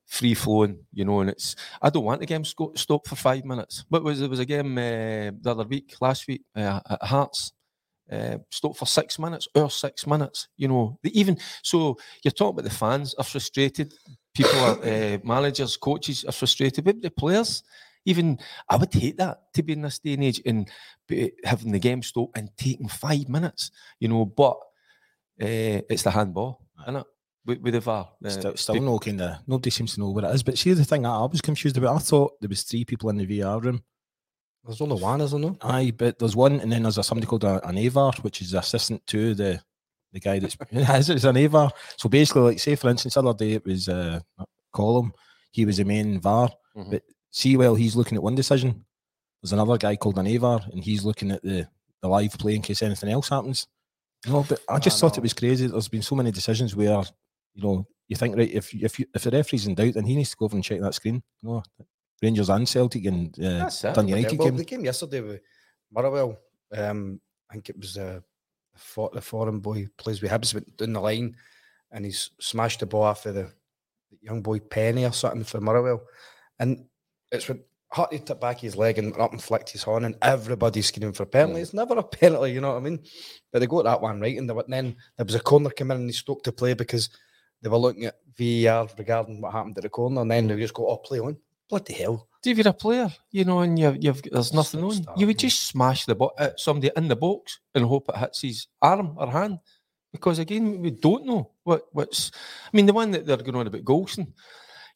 free 0.07 0.33
flowing. 0.33 0.79
You 0.91 1.05
know, 1.05 1.19
and 1.19 1.29
it's 1.29 1.55
I 1.79 1.91
don't 1.91 2.05
want 2.05 2.21
the 2.21 2.25
game 2.25 2.43
stop 2.43 3.07
for 3.07 3.15
five 3.15 3.45
minutes. 3.45 3.85
But 3.87 4.03
was 4.03 4.19
there 4.19 4.27
was 4.27 4.39
a 4.39 4.45
game 4.45 4.75
uh, 4.75 5.29
the 5.39 5.51
other 5.51 5.65
week, 5.65 5.93
last 6.01 6.27
week 6.27 6.41
uh, 6.55 6.79
at 6.89 7.03
Hearts. 7.03 7.53
Uh, 8.11 8.37
for 8.75 8.85
six 8.85 9.17
minutes 9.17 9.47
or 9.55 9.71
six 9.71 10.05
minutes. 10.05 10.49
You 10.57 10.67
know, 10.67 10.99
the, 11.03 11.19
even 11.19 11.37
so, 11.63 11.97
you're 12.23 12.31
talking 12.31 12.59
about 12.59 12.69
the 12.69 12.75
fans 12.75 13.15
are 13.15 13.23
frustrated. 13.23 13.93
People 14.35 14.59
are 14.59 14.77
uh, 14.83 15.17
managers, 15.23 15.77
coaches 15.77 16.25
are 16.25 16.33
frustrated, 16.33 16.83
but 16.83 17.01
the 17.01 17.09
players 17.09 17.63
even 18.05 18.39
I 18.69 18.75
would 18.75 18.93
hate 18.93 19.17
that 19.17 19.53
to 19.53 19.63
be 19.63 19.73
in 19.73 19.81
this 19.81 19.99
day 19.99 20.13
and 20.13 20.23
age 20.23 20.41
and 20.45 20.69
having 21.43 21.71
the 21.71 21.79
game 21.79 22.03
stop 22.03 22.29
and 22.35 22.49
taking 22.57 22.87
five 22.87 23.29
minutes, 23.29 23.71
you 23.99 24.07
know. 24.07 24.25
But 24.25 24.57
uh, 25.41 25.81
it's 25.89 26.03
the 26.03 26.11
handball, 26.11 26.61
isn't 26.83 26.97
it? 26.97 27.05
With, 27.45 27.59
with 27.59 27.73
the 27.73 27.81
VAR, 27.81 28.09
uh, 28.23 28.29
Still, 28.29 28.55
still 28.55 28.81
no 28.81 28.99
kind 28.99 29.19
of 29.21 29.37
nobody 29.47 29.69
seems 29.69 29.95
to 29.95 29.99
know 29.99 30.11
what 30.11 30.23
it 30.23 30.33
is. 30.33 30.43
But 30.43 30.57
see, 30.57 30.73
the 30.73 30.85
thing 30.85 31.05
I 31.05 31.25
was 31.25 31.41
confused 31.41 31.77
about, 31.77 31.95
I 31.95 31.99
thought 31.99 32.39
there 32.39 32.49
was 32.49 32.63
three 32.63 32.85
people 32.85 33.09
in 33.09 33.17
the 33.17 33.39
VAR 33.39 33.59
room. 33.59 33.83
There's 34.65 34.81
only 34.81 35.01
one, 35.01 35.19
isn't 35.21 35.41
there? 35.41 35.55
Aye, 35.61 35.91
but 35.97 36.19
there's 36.19 36.35
one, 36.35 36.59
and 36.61 36.71
then 36.71 36.83
there's 36.83 36.97
a, 36.97 37.03
somebody 37.03 37.27
called 37.27 37.43
a, 37.43 37.65
an 37.67 37.75
AVAR, 37.77 38.13
which 38.21 38.41
is 38.41 38.53
assistant 38.53 39.05
to 39.07 39.33
the 39.35 39.61
the 40.13 40.19
guy 40.19 40.39
that's 40.39 40.55
it's 40.71 41.23
an 41.25 41.35
AVAR. 41.37 41.71
So 41.97 42.07
basically, 42.09 42.43
like 42.43 42.59
say 42.59 42.75
for 42.75 42.89
instance, 42.89 43.15
the 43.15 43.19
other 43.23 43.33
day 43.33 43.53
it 43.53 43.65
was 43.65 43.89
uh, 43.89 44.19
Collum, 44.71 45.11
he 45.51 45.65
was 45.65 45.77
the 45.77 45.85
main 45.85 46.19
VAR, 46.21 46.49
Mhm. 46.77 46.91
but 46.91 47.03
see 47.31 47.57
well, 47.57 47.75
he's 47.75 47.95
looking 47.95 48.15
at 48.17 48.23
one 48.23 48.35
decision, 48.35 48.85
there's 49.41 49.53
another 49.53 49.77
guy 49.77 49.95
called 49.97 50.17
an 50.17 50.27
AVAR, 50.27 50.61
and 50.71 50.83
he's 50.83 51.03
looking 51.03 51.31
at 51.31 51.41
the 51.43 51.67
the 52.01 52.07
live 52.07 52.37
play 52.37 52.55
in 52.55 52.61
case 52.61 52.81
anything 52.81 53.09
else 53.09 53.29
happens. 53.29 53.67
No, 54.27 54.45
but 54.47 54.61
I 54.69 54.79
just 54.79 54.97
I 54.97 54.99
thought 55.01 55.17
know. 55.17 55.21
it 55.21 55.23
was 55.23 55.33
crazy. 55.33 55.67
There's 55.67 55.89
been 55.89 56.01
so 56.01 56.15
many 56.15 56.31
decisions 56.31 56.73
where 56.75 57.03
you 57.53 57.63
know 57.63 57.85
you 58.07 58.15
think 58.15 58.37
right 58.37 58.49
if 58.51 58.73
if 58.73 58.99
you, 58.99 59.05
if 59.13 59.23
the 59.23 59.31
referee's 59.31 59.67
in 59.67 59.75
doubt, 59.75 59.95
then 59.95 60.05
he 60.05 60.15
needs 60.15 60.29
to 60.29 60.37
go 60.37 60.45
over 60.45 60.55
and 60.55 60.63
check 60.63 60.79
that 60.79 60.93
screen. 60.95 61.21
No, 61.41 61.63
Rangers 62.23 62.49
and 62.49 62.67
Celtic 62.67 63.05
and 63.05 63.37
uh, 63.39 63.67
it. 63.67 63.93
Dun 63.93 64.07
United 64.07 64.39
well, 64.39 64.47
game. 64.47 64.57
the 64.57 64.63
game 64.63 64.85
yesterday 64.85 65.19
with 65.19 65.41
Motherwell, 65.91 66.39
um, 66.75 67.19
I 67.49 67.53
think 67.53 67.69
it 67.69 67.77
was 67.77 67.97
uh, 67.97 68.21
the, 68.73 68.79
for, 68.79 69.11
the 69.13 69.21
foreign 69.21 69.59
boy 69.59 69.87
plays 69.97 70.21
with 70.21 70.31
Hibs 70.31 70.53
went 70.53 70.77
down 70.77 70.93
the 70.93 71.01
line 71.01 71.35
and 71.91 72.05
he's 72.05 72.31
smashed 72.39 72.79
the 72.79 72.85
ball 72.85 73.05
after 73.05 73.31
the, 73.31 73.43
the 74.09 74.17
young 74.21 74.41
boy 74.41 74.59
Penny 74.59 75.05
or 75.05 75.11
something 75.11 75.43
for 75.43 75.59
Motherwell. 75.59 76.01
And 76.59 76.85
it's 77.31 77.49
when 77.49 77.61
Hartley 77.91 78.19
took 78.19 78.39
back 78.39 78.59
his 78.59 78.77
leg 78.77 78.97
and 78.97 79.15
up 79.17 79.33
and 79.33 79.43
flicked 79.43 79.69
his 79.69 79.83
horn 79.83 80.05
and 80.05 80.15
everybody's 80.21 80.87
screaming 80.87 81.13
for 81.13 81.23
a 81.23 81.27
penalty. 81.27 81.61
It's 81.61 81.73
never 81.73 81.95
a 81.95 82.03
penalty, 82.03 82.53
you 82.53 82.61
know 82.61 82.71
what 82.71 82.77
I 82.77 82.89
mean? 82.89 83.03
But 83.51 83.59
they 83.59 83.67
got 83.67 83.83
that 83.83 84.01
one 84.01 84.21
right. 84.21 84.37
And, 84.37 84.49
then 84.49 84.95
there 85.17 85.25
was 85.25 85.35
a 85.35 85.41
corner 85.41 85.69
come 85.69 85.91
in 85.91 85.97
and 85.97 86.09
he 86.09 86.13
stopped 86.13 86.45
to 86.45 86.53
play 86.53 86.73
because 86.73 87.09
they 87.61 87.69
were 87.69 87.77
looking 87.77 88.05
at 88.05 88.15
VAR 88.37 88.87
regarding 88.97 89.41
what 89.41 89.51
happened 89.51 89.77
at 89.77 89.83
the 89.83 89.89
corner. 89.89 90.21
And 90.21 90.31
then 90.31 90.47
they 90.47 90.55
just 90.55 90.73
go, 90.73 90.87
oh, 90.87 90.97
play 90.97 91.19
on. 91.19 91.37
Bloody 91.69 91.93
hell. 91.93 92.27
if 92.45 92.57
you're 92.57 92.67
a 92.67 92.73
player, 92.73 93.09
you 93.31 93.45
know, 93.45 93.59
and 93.59 93.79
you've, 93.79 94.03
you've 94.03 94.21
there's 94.23 94.53
nothing 94.53 94.83
on, 94.83 95.05
you 95.17 95.25
would 95.27 95.39
just 95.39 95.63
smash 95.67 96.05
the 96.05 96.13
bo- 96.15 96.33
at 96.37 96.59
somebody 96.59 96.91
in 96.95 97.07
the 97.07 97.15
box 97.15 97.59
and 97.73 97.85
hope 97.85 98.09
it 98.09 98.17
hits 98.17 98.41
his 98.41 98.67
arm 98.81 99.15
or 99.17 99.31
hand. 99.31 99.59
Because 100.11 100.39
again, 100.39 100.79
we 100.81 100.91
don't 100.91 101.25
know 101.25 101.51
what 101.63 101.83
what's. 101.93 102.31
I 102.71 102.75
mean, 102.77 102.85
the 102.85 102.93
one 102.93 103.11
that 103.11 103.25
they're 103.25 103.37
going 103.37 103.55
on 103.55 103.65
about 103.67 103.83
Goldson, 103.85 104.27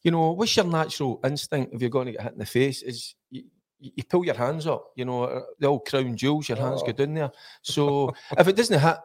you 0.04 0.12
know, 0.12 0.32
what's 0.34 0.56
your 0.56 0.66
natural 0.66 1.20
instinct 1.24 1.74
if 1.74 1.82
you're 1.82 1.90
going 1.90 2.06
to 2.08 2.12
get 2.12 2.22
hit 2.22 2.34
in 2.34 2.40
the 2.40 2.46
face? 2.46 2.84
Is 2.84 3.16
you, 3.32 3.44
you 3.80 4.04
pull 4.04 4.26
your 4.26 4.36
hands 4.36 4.68
up, 4.68 4.92
you 4.96 5.06
know, 5.06 5.24
uh, 5.24 5.42
the 5.60 5.68
old 5.68 5.86
crown 5.88 6.16
jewels, 6.16 6.50
your 6.50 6.58
hands 6.60 6.84
go 6.84 6.90
Oh. 6.90 6.92
down 6.92 7.14
there. 7.16 7.32
So 7.64 8.14
if 8.38 8.48
it 8.48 8.56
doesn't 8.56 8.80
hit 8.80 8.98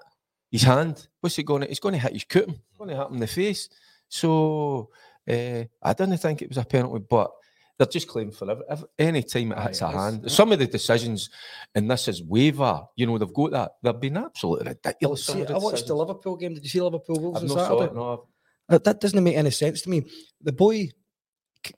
his 0.50 0.62
hand, 0.64 1.06
what's 1.20 1.38
it 1.38 1.44
going 1.44 1.62
to? 1.62 1.70
It's 1.70 1.80
going 1.80 1.94
to 1.94 1.98
hit 2.00 2.12
his 2.12 2.24
cutum. 2.24 2.56
It's 2.68 2.76
going 2.78 2.90
to 2.90 2.96
hit 2.96 3.06
him 3.06 3.14
in 3.14 3.20
the 3.20 3.26
face. 3.26 3.70
So 4.08 4.90
uh, 5.30 5.64
I 5.82 5.92
didn't 5.94 6.18
think 6.18 6.42
it 6.42 6.48
was 6.50 6.58
a 6.58 6.64
penalty, 6.64 7.04
but 7.08 7.30
they're 7.82 7.90
just 7.90 8.06
claiming 8.06 8.32
for 8.32 8.48
every, 8.48 8.64
every, 8.68 8.88
any 8.96 9.22
time 9.24 9.50
it 9.50 9.58
hits 9.58 9.80
a 9.80 9.88
hand. 9.88 10.30
Some 10.30 10.52
of 10.52 10.60
the 10.60 10.68
decisions, 10.68 11.30
and 11.74 11.90
this 11.90 12.06
is 12.06 12.22
waiver, 12.22 12.82
you 12.94 13.06
know, 13.06 13.18
they've 13.18 13.34
got 13.34 13.50
that. 13.50 13.72
They've 13.82 14.00
been 14.00 14.16
absolutely 14.16 14.68
ridiculous. 14.68 15.26
See, 15.26 15.44
I 15.44 15.58
watched 15.58 15.88
the. 15.88 15.96
Liverpool 15.96 16.36
game. 16.36 16.54
Did 16.54 16.62
you 16.62 16.70
see 16.70 16.80
Liverpool 16.80 17.18
Wolves 17.18 17.42
on 17.42 17.48
Saturday? 17.48 17.84
it, 17.86 17.94
no. 17.94 18.28
Uh, 18.68 18.78
that 18.78 19.00
doesn't 19.00 19.22
make 19.22 19.36
any 19.36 19.50
sense 19.50 19.82
to 19.82 19.90
me. 19.90 20.04
The 20.40 20.52
boy 20.52 20.90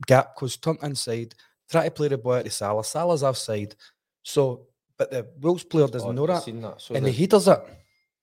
gap 0.07 0.37
goes 0.37 0.59
turned 0.59 0.83
inside, 0.83 1.35
try 1.71 1.85
to 1.85 1.91
play 1.91 2.09
the 2.09 2.19
ball 2.19 2.35
out 2.35 2.45
to 2.45 2.51
Salah. 2.51 2.85
Salah's 2.85 3.23
offside. 3.23 3.75
So, 4.23 4.67
but 4.99 5.11
the 5.11 5.27
Wolves 5.41 5.65
player 5.65 5.89
doesn't 5.89 6.11
I've 6.11 6.15
know 6.15 6.27
that, 6.27 6.45
that. 6.45 6.81
So 6.83 6.95
and 6.95 7.07
the- 7.07 7.11
he 7.11 7.27
does 7.27 7.49
it, 7.49 7.61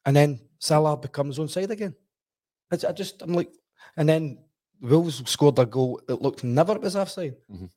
and 0.06 0.16
then 0.16 0.40
Salah 0.60 0.98
becomes 0.98 1.40
onside 1.40 1.72
again. 1.72 1.96
I 2.72 2.78
just, 2.94 3.22
I'm 3.24 3.34
like, 3.34 3.52
and 3.98 4.08
then 4.08 4.38
Wolves 4.82 5.22
scored 5.30 5.60
a 5.60 5.66
goal 5.66 6.02
that 6.08 6.22
looked 6.22 6.44
never 6.44 6.74
was 6.80 6.96
offside, 6.96 7.36
Mhm. 7.52 7.70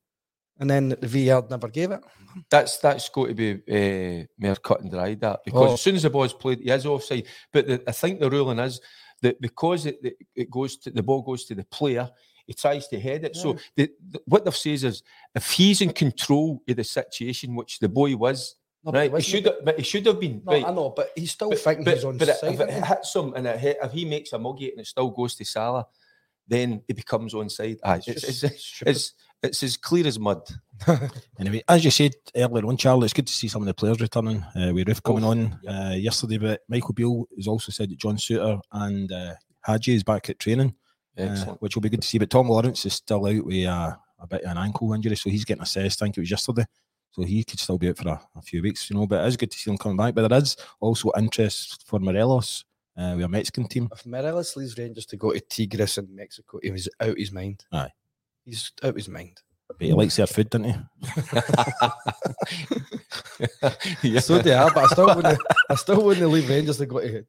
and 0.58 0.70
then 0.70 0.88
the 1.00 1.06
VAR 1.06 1.44
never 1.50 1.68
gave 1.68 1.90
it. 1.90 2.00
that's 2.50 2.78
that's 2.78 3.08
got 3.10 3.28
to 3.28 3.34
be 3.34 3.50
uh, 3.52 4.24
more 4.38 4.56
cut 4.56 4.80
and 4.80 4.90
dried 4.90 5.20
that 5.20 5.40
because 5.44 5.70
Oh. 5.70 5.74
as 5.74 5.80
soon 5.82 5.96
as 5.96 6.02
the 6.02 6.10
ball's 6.10 6.32
played, 6.32 6.60
he 6.60 6.70
is 6.70 6.86
offside. 6.86 7.26
But 7.52 7.66
the, 7.66 7.82
I 7.86 7.92
think 7.92 8.18
the 8.20 8.30
ruling 8.30 8.58
is 8.58 8.80
that 9.22 9.40
because 9.40 9.86
it, 9.86 9.98
it, 10.34 10.50
goes 10.50 10.76
to 10.78 10.90
the 10.90 11.02
ball 11.02 11.22
goes 11.22 11.44
to 11.46 11.54
the 11.54 11.64
player, 11.64 12.10
he 12.46 12.52
tries 12.54 12.88
to 12.88 12.98
head 12.98 13.24
it. 13.24 13.36
So 13.36 13.56
the, 13.76 13.90
the, 14.10 14.20
what 14.26 14.44
they've 14.44 14.56
says 14.56 14.82
is 14.84 15.02
if 15.34 15.50
he's 15.52 15.80
in 15.80 15.92
control 15.92 16.62
of 16.68 16.76
the 16.76 16.84
situation, 16.84 17.54
which 17.54 17.78
the 17.78 17.88
boy 17.88 18.16
was, 18.16 18.56
No, 18.84 18.92
right, 18.92 19.14
he 19.14 19.22
should 19.22 19.46
have, 19.46 19.64
but 19.64 19.76
he 19.78 19.84
should 19.84 20.04
have 20.06 20.18
been 20.20 20.42
No, 20.44 20.52
right. 20.52 20.64
I 20.64 20.72
know, 20.72 20.90
but 20.90 21.10
he's 21.14 21.30
still 21.32 21.50
But, 21.50 21.60
thinking 21.60 21.84
but, 21.84 21.94
he's 21.94 22.04
onside. 22.04 22.18
but 22.18 22.28
if 22.42 22.60
it 22.60 22.70
he? 22.74 22.80
hits 22.80 23.14
him 23.14 23.32
and 23.34 23.46
it 23.46 23.58
hit, 23.60 23.78
if 23.82 23.92
he 23.92 24.04
makes 24.04 24.32
a 24.32 24.38
muggy 24.38 24.70
and 24.72 24.80
it 24.80 24.86
still 24.86 25.10
goes 25.10 25.34
to 25.36 25.44
Salah, 25.44 25.86
then 26.48 26.82
it 26.88 26.96
becomes 26.96 27.34
onside. 27.34 27.78
Aye, 27.82 27.96
it's, 27.96 28.06
just 28.06 28.44
it's, 28.44 28.82
it's, 28.86 29.12
it's 29.42 29.62
as 29.62 29.76
clear 29.76 30.06
as 30.06 30.18
mud. 30.18 30.42
Anyway, 31.38 31.62
as 31.68 31.84
you 31.84 31.90
said 31.90 32.12
earlier 32.36 32.66
on, 32.66 32.76
Charlie, 32.76 33.04
it's 33.04 33.12
good 33.12 33.26
to 33.26 33.32
see 33.32 33.48
some 33.48 33.62
of 33.62 33.66
the 33.66 33.74
players 33.74 34.00
returning. 34.00 34.44
Uh, 34.56 34.72
with 34.74 34.86
Roofe 34.88 35.02
coming 35.02 35.24
Oh, 35.24 35.30
on 35.30 35.58
uh, 35.68 35.94
yesterday, 35.94 36.38
but 36.38 36.62
Michael 36.68 36.94
Beale 36.94 37.24
has 37.36 37.46
also 37.46 37.72
said 37.72 37.90
that 37.90 37.98
John 37.98 38.16
Souttar 38.16 38.60
and 38.72 39.10
uh, 39.10 39.34
Hagi 39.64 39.94
is 39.94 40.02
back 40.02 40.28
at 40.30 40.38
training, 40.38 40.74
uh, 41.18 41.44
which 41.60 41.74
will 41.76 41.82
be 41.82 41.88
good 41.88 42.02
to 42.02 42.08
see. 42.08 42.18
But 42.18 42.30
Tom 42.30 42.48
Lawrence 42.48 42.84
is 42.86 42.94
still 42.94 43.26
out 43.26 43.44
with 43.44 43.66
uh, 43.66 43.94
a 44.20 44.26
bit 44.26 44.42
of 44.42 44.50
an 44.50 44.58
ankle 44.58 44.92
injury, 44.92 45.16
so 45.16 45.30
he's 45.30 45.44
getting 45.44 45.62
assessed. 45.62 46.02
I 46.02 46.06
think 46.06 46.16
it 46.18 46.20
was 46.20 46.30
yesterday, 46.30 46.64
so 47.12 47.22
he 47.22 47.44
could 47.44 47.60
still 47.60 47.78
be 47.78 47.88
out 47.88 47.96
for 47.98 48.08
a, 48.08 48.20
a 48.36 48.42
few 48.42 48.62
weeks, 48.62 48.90
you 48.90 48.96
know. 48.96 49.06
But 49.06 49.24
it 49.24 49.28
is 49.28 49.36
good 49.36 49.50
to 49.50 49.58
see 49.58 49.70
him 49.70 49.78
coming 49.78 49.96
back. 49.96 50.14
But 50.14 50.28
there 50.28 50.38
is 50.38 50.56
also 50.80 51.10
interest 51.16 51.84
for 51.86 51.98
Morelos 52.00 52.64
uh, 52.96 53.14
with 53.16 53.24
a 53.24 53.28
Mexican 53.28 53.66
team. 53.68 53.88
If 53.92 54.04
Morelos 54.06 54.56
leaves 54.56 54.76
Rangers 54.78 55.06
to 55.06 55.16
go 55.16 55.32
to 55.32 55.40
Tigres 55.40 55.98
in 55.98 56.14
Mexico, 56.14 56.58
he 56.62 56.70
was 56.70 56.88
out 57.00 57.18
his 57.18 57.32
mind. 57.32 57.64
Aye. 57.72 57.90
He's 58.44 58.72
out 58.82 58.96
his 58.96 59.08
mind. 59.08 59.40
But 59.68 59.76
he 59.80 59.92
likes 59.94 60.16
their 60.16 60.26
food, 60.26 60.50
doesn't 60.50 60.64
he? 60.70 60.74
yeah. 64.02 64.20
So 64.20 64.38
they 64.38 64.52
are, 64.54 64.70
but 64.72 64.84
I 64.84 64.86
still 64.88 65.14
wouldn't. 65.14 65.38
I 65.70 65.74
still 65.74 66.04
wouldn't 66.04 66.30
leave 66.30 66.48
Rangers 66.48 66.76
to 66.78 66.86
go 66.86 67.00
to 67.00 67.24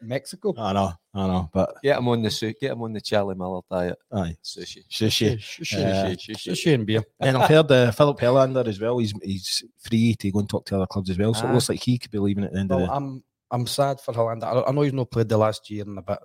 Mexico. 0.00 0.54
I 0.56 0.72
know, 0.72 0.92
I 1.14 1.26
know, 1.26 1.50
but 1.52 1.74
Get 1.82 1.98
him 1.98 2.08
on 2.08 2.22
the 2.22 2.30
suit. 2.30 2.56
Get 2.60 2.72
him 2.72 2.82
on 2.82 2.92
the 2.94 3.00
Charlie 3.00 3.34
Miller 3.34 3.60
diet. 3.70 3.98
aye, 4.12 4.34
Sushi. 4.42 4.82
sushi. 4.90 5.36
Sushi, 5.38 6.16
sushi 6.16 6.34
sushi, 6.36 6.74
and 6.74 6.86
beer. 6.86 7.02
And 7.20 7.36
I've 7.36 7.48
heard 7.50 7.70
uh, 7.70 7.90
Filip 7.92 8.18
Helander 8.18 8.66
as 8.66 8.80
well. 8.80 8.98
He's 8.98 9.12
he's 9.22 9.62
free 9.78 10.14
to 10.14 10.30
go 10.32 10.38
and 10.40 10.48
talk 10.48 10.64
to 10.66 10.76
other 10.76 10.86
clubs 10.86 11.10
as 11.10 11.18
well. 11.18 11.34
So 11.34 11.44
it 11.46 11.50
Ah. 11.50 11.52
looks 11.52 11.68
like 11.68 11.82
he 11.82 11.98
could 11.98 12.10
be 12.10 12.18
leaving 12.18 12.44
at 12.44 12.52
the 12.52 12.60
end 12.60 12.70
Well, 12.70 12.80
of 12.80 12.86
the. 12.88 12.94
I'm 12.94 13.22
I'm 13.54 13.66
sad 13.66 14.00
for 14.00 14.12
Helander. 14.12 14.44
I, 14.44 14.68
I 14.68 14.72
know 14.72 14.82
he's 14.82 14.92
not 14.92 15.10
played 15.10 15.28
the 15.28 15.38
last 15.38 15.70
year 15.70 15.84
and 15.84 15.98
a 15.98 16.02
bit, 16.02 16.18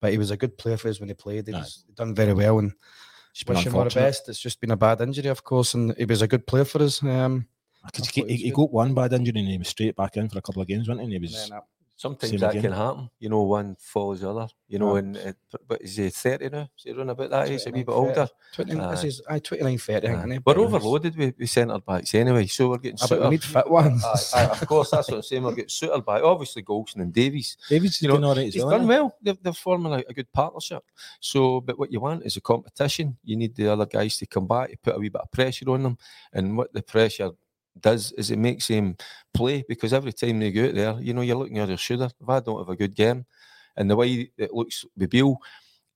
but 0.00 0.10
he 0.10 0.18
was 0.18 0.30
a 0.32 0.36
good 0.36 0.58
player 0.58 0.76
for 0.76 0.88
us 0.88 0.98
when 0.98 1.08
he 1.08 1.14
played. 1.14 1.46
He's 1.46 1.84
done 1.94 2.14
very 2.14 2.34
well 2.34 2.58
and 2.58 2.72
wish 3.46 3.64
him 3.66 3.74
all 3.76 3.84
the 3.84 3.90
best. 3.94 4.28
It's 4.28 4.40
just 4.40 4.60
been 4.60 4.72
a 4.72 4.76
bad 4.76 5.00
injury, 5.00 5.28
of 5.28 5.44
course, 5.44 5.74
and 5.74 5.94
he 5.96 6.04
was 6.04 6.20
a 6.22 6.28
good 6.28 6.46
player 6.46 6.64
for 6.64 6.82
us. 6.82 7.02
Um, 7.02 7.46
he, 8.12 8.22
he, 8.22 8.36
he 8.36 8.50
got 8.50 8.72
one 8.72 8.92
bad 8.94 9.12
injury 9.12 9.38
and 9.38 9.48
he 9.48 9.58
was 9.58 9.68
straight 9.68 9.94
back 9.94 10.16
in 10.16 10.28
for 10.28 10.38
a 10.38 10.42
couple 10.42 10.62
of 10.62 10.68
games, 10.68 10.88
wasn't 10.88 11.08
he? 11.08 11.14
And 11.16 11.24
he 11.24 11.32
was 11.32 11.50
Sometimes 11.96 12.32
Same 12.32 12.40
that 12.40 12.50
again. 12.50 12.62
can 12.62 12.72
happen. 12.72 13.08
You 13.20 13.28
know, 13.28 13.42
one 13.42 13.76
follows 13.78 14.20
the 14.20 14.28
other. 14.28 14.48
You 14.66 14.80
know, 14.80 14.96
and 14.96 15.16
it, 15.16 15.36
but 15.68 15.80
is 15.80 15.94
he 15.96 16.10
thirty 16.10 16.48
now? 16.48 16.62
Is 16.76 16.82
he 16.82 16.90
running 16.90 17.10
about 17.10 17.30
that 17.30 17.48
age? 17.48 17.60
A 17.66 17.70
wee 17.70 17.84
29, 17.84 17.84
bit 17.84 17.92
older. 17.92 18.28
20, 18.54 18.80
Aye. 18.80 18.90
this 18.90 19.04
is 19.04 19.22
29 19.44 19.78
30, 19.78 19.96
I 19.96 20.00
think, 20.00 20.04
Aye. 20.12 20.18
isn't? 20.18 20.30
We're 20.30 20.40
But- 20.40 20.58
overloaded 20.58 21.16
with, 21.16 21.34
with 21.38 21.48
centre 21.50 21.78
backs 21.78 22.12
anyway, 22.16 22.46
so 22.46 22.70
we're 22.70 22.78
getting 22.78 22.98
Ah, 23.00 23.06
but 23.08 23.22
we 23.22 23.28
need 23.30 23.44
fit 23.44 23.70
ones. 23.70 24.02
Aye, 24.04 24.18
aye, 24.34 24.44
of 24.46 24.66
course, 24.66 24.90
that's 24.90 25.08
what 25.08 25.18
I'm 25.18 25.22
saying. 25.22 25.44
We're 25.44 25.54
getting 25.54 25.68
suited 25.68 26.04
by 26.04 26.20
obviously 26.20 26.64
Goldson 26.64 26.96
and 26.96 27.12
Davies. 27.12 27.56
Davies, 27.68 28.02
You 28.02 28.08
know, 28.08 28.14
doing 28.14 28.24
all 28.24 28.34
right 28.34 28.48
as 28.48 28.54
He's 28.54 28.64
well. 28.64 28.76
done 28.78 28.88
well. 28.88 29.16
They're, 29.22 29.36
they're 29.40 29.52
forming 29.52 29.92
a, 29.92 30.02
a 30.08 30.12
good 30.14 30.32
partnership. 30.32 30.82
So, 31.20 31.60
but 31.60 31.78
what 31.78 31.92
you 31.92 32.00
want 32.00 32.24
is 32.26 32.36
a 32.36 32.40
competition. 32.40 33.16
You 33.22 33.36
need 33.36 33.54
the 33.54 33.68
other 33.68 33.86
guys 33.86 34.16
to 34.16 34.26
come 34.26 34.48
back. 34.48 34.70
You 34.70 34.76
put 34.82 34.96
a 34.96 34.98
wee 34.98 35.10
bit 35.10 35.20
of 35.20 35.30
pressure 35.30 35.70
on 35.70 35.84
them, 35.84 35.98
and 36.32 36.56
what 36.56 36.72
the 36.72 36.82
pressure 36.82 37.30
does 37.80 38.12
is 38.12 38.30
it 38.30 38.38
makes 38.38 38.68
him 38.68 38.96
play 39.32 39.64
because 39.68 39.92
every 39.92 40.12
time 40.12 40.38
they 40.38 40.52
go 40.52 40.66
out 40.66 40.74
there, 40.74 40.96
you 41.00 41.14
know, 41.14 41.22
you're 41.22 41.36
looking 41.36 41.58
at 41.58 41.68
your 41.68 41.76
shoulder. 41.76 42.08
If 42.20 42.28
I 42.28 42.40
don't 42.40 42.58
have 42.58 42.68
a 42.68 42.76
good 42.76 42.94
game, 42.94 43.26
and 43.76 43.90
the 43.90 43.96
way 43.96 44.30
it 44.38 44.52
looks 44.52 44.84
with 44.96 45.10
Beale, 45.10 45.36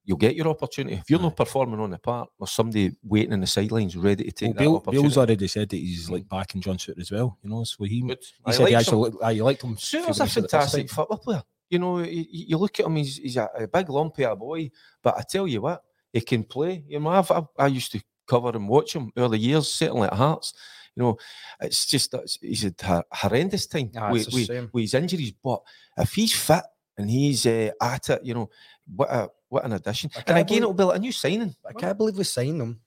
you'll 0.05 0.17
get 0.17 0.35
your 0.35 0.49
opportunity. 0.49 0.97
If 0.97 1.11
you're 1.11 1.21
not 1.21 1.37
performing 1.37 1.81
on 1.81 1.91
the 1.91 1.99
park, 1.99 2.31
there's 2.39 2.51
somebody 2.51 2.97
waiting 3.03 3.33
in 3.33 3.41
the 3.41 3.47
sidelines 3.47 3.97
ready 3.97 4.25
to 4.25 4.33
take 4.33 4.59
Well, 4.59 4.71
that 4.71 4.77
opportunity. 4.77 5.03
Beale's 5.03 5.19
already 5.19 5.49
said 5.49 5.69
that 5.69 5.77
he's 5.77 6.11
like 6.11 6.25
mm. 6.25 6.29
backing 6.31 6.61
John 6.61 6.79
Souttar 6.79 7.01
as 7.01 7.11
well. 7.11 7.39
You 7.43 7.51
know, 7.51 7.65
so 7.65 7.85
he, 7.85 8.01
he 8.01 8.17
I 8.45 8.51
said 8.53 8.63
like 8.63 8.69
he 8.71 8.75
actually 8.75 8.99
looked, 8.99 9.23
aye, 9.23 9.31
you 9.33 9.45
liked 9.45 9.63
him. 9.63 9.77
Souttar's 9.77 10.21
a 10.21 10.25
he 10.25 10.31
said 10.31 10.45
it 10.45 10.51
first 10.51 10.73
fantastic 10.73 10.91
football 10.91 11.19
player. 11.19 11.43
You 11.71 11.79
know, 11.79 11.99
you, 11.99 12.25
you 12.31 12.57
look 12.57 12.81
at 12.81 12.87
him; 12.87 12.97
he's, 12.97 13.19
he's 13.19 13.37
a, 13.37 13.49
a 13.55 13.69
big 13.69 13.91
lumpy 13.91 14.23
a 14.23 14.35
boy, 14.35 14.71
but 15.03 15.19
I 15.19 15.23
tell 15.29 15.47
you 15.47 15.61
what, 15.61 15.83
he 16.13 16.23
can 16.23 16.43
play. 16.43 16.83
You 16.89 17.01
know, 17.01 17.11
I've, 17.11 17.31
I've, 17.31 17.47
I 17.59 17.67
used 17.67 17.93
to 17.93 18.01
cover 18.27 18.49
and 18.49 18.67
watch 18.67 18.95
him 18.95 19.13
early 19.17 19.39
years, 19.39 19.71
certainly 19.71 20.09
at 20.09 20.15
Hearts. 20.15 20.55
You 20.99 21.05
know, 21.05 21.19
it's 21.61 21.87
just 21.87 22.11
that 22.11 22.29
he's 22.43 22.65
a 22.65 23.05
horrendous 23.13 23.67
time 23.69 23.93
Ah, 23.97 24.11
with, 24.11 24.33
with, 24.33 24.49
with 24.73 24.83
his 24.83 24.95
injuries. 24.95 25.33
But 25.43 25.63
if 25.97 26.13
he's 26.13 26.35
fit 26.35 26.65
and 26.97 27.09
he's 27.09 27.47
uh, 27.47 27.71
at 27.81 28.11
it, 28.11 28.25
you 28.25 28.35
know, 28.35 28.51
what 28.97 29.09
a 29.09 29.29
what 29.49 29.65
an 29.65 29.75
addition. 29.75 30.11
And 30.27 30.39
again, 30.39 30.45
believe- 30.47 30.63
it'll 30.63 30.75
be 30.75 30.83
like 30.83 30.97
a 30.97 30.99
new 30.99 31.13
signing. 31.13 31.55
I 31.65 31.73
can't 31.73 31.97
believe 31.97 32.19
we 32.19 32.25
signed 32.25 32.61
him, 32.61 32.81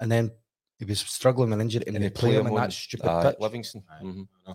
and 0.00 0.10
then 0.10 0.30
he 0.78 0.86
was 0.86 1.00
struggling 1.00 1.50
with 1.50 1.60
injury, 1.60 1.84
and, 1.86 1.96
And 1.96 2.04
they 2.06 2.08
play 2.10 2.30
him 2.32 2.46
him 2.46 2.46
in 2.46 2.54
that 2.54 2.72
stupid 2.72 3.06
Aye, 3.06 3.22
pitch. 3.32 3.36
Livingston. 3.40 3.82
Mhm. 4.02 4.28
I. 4.46 4.54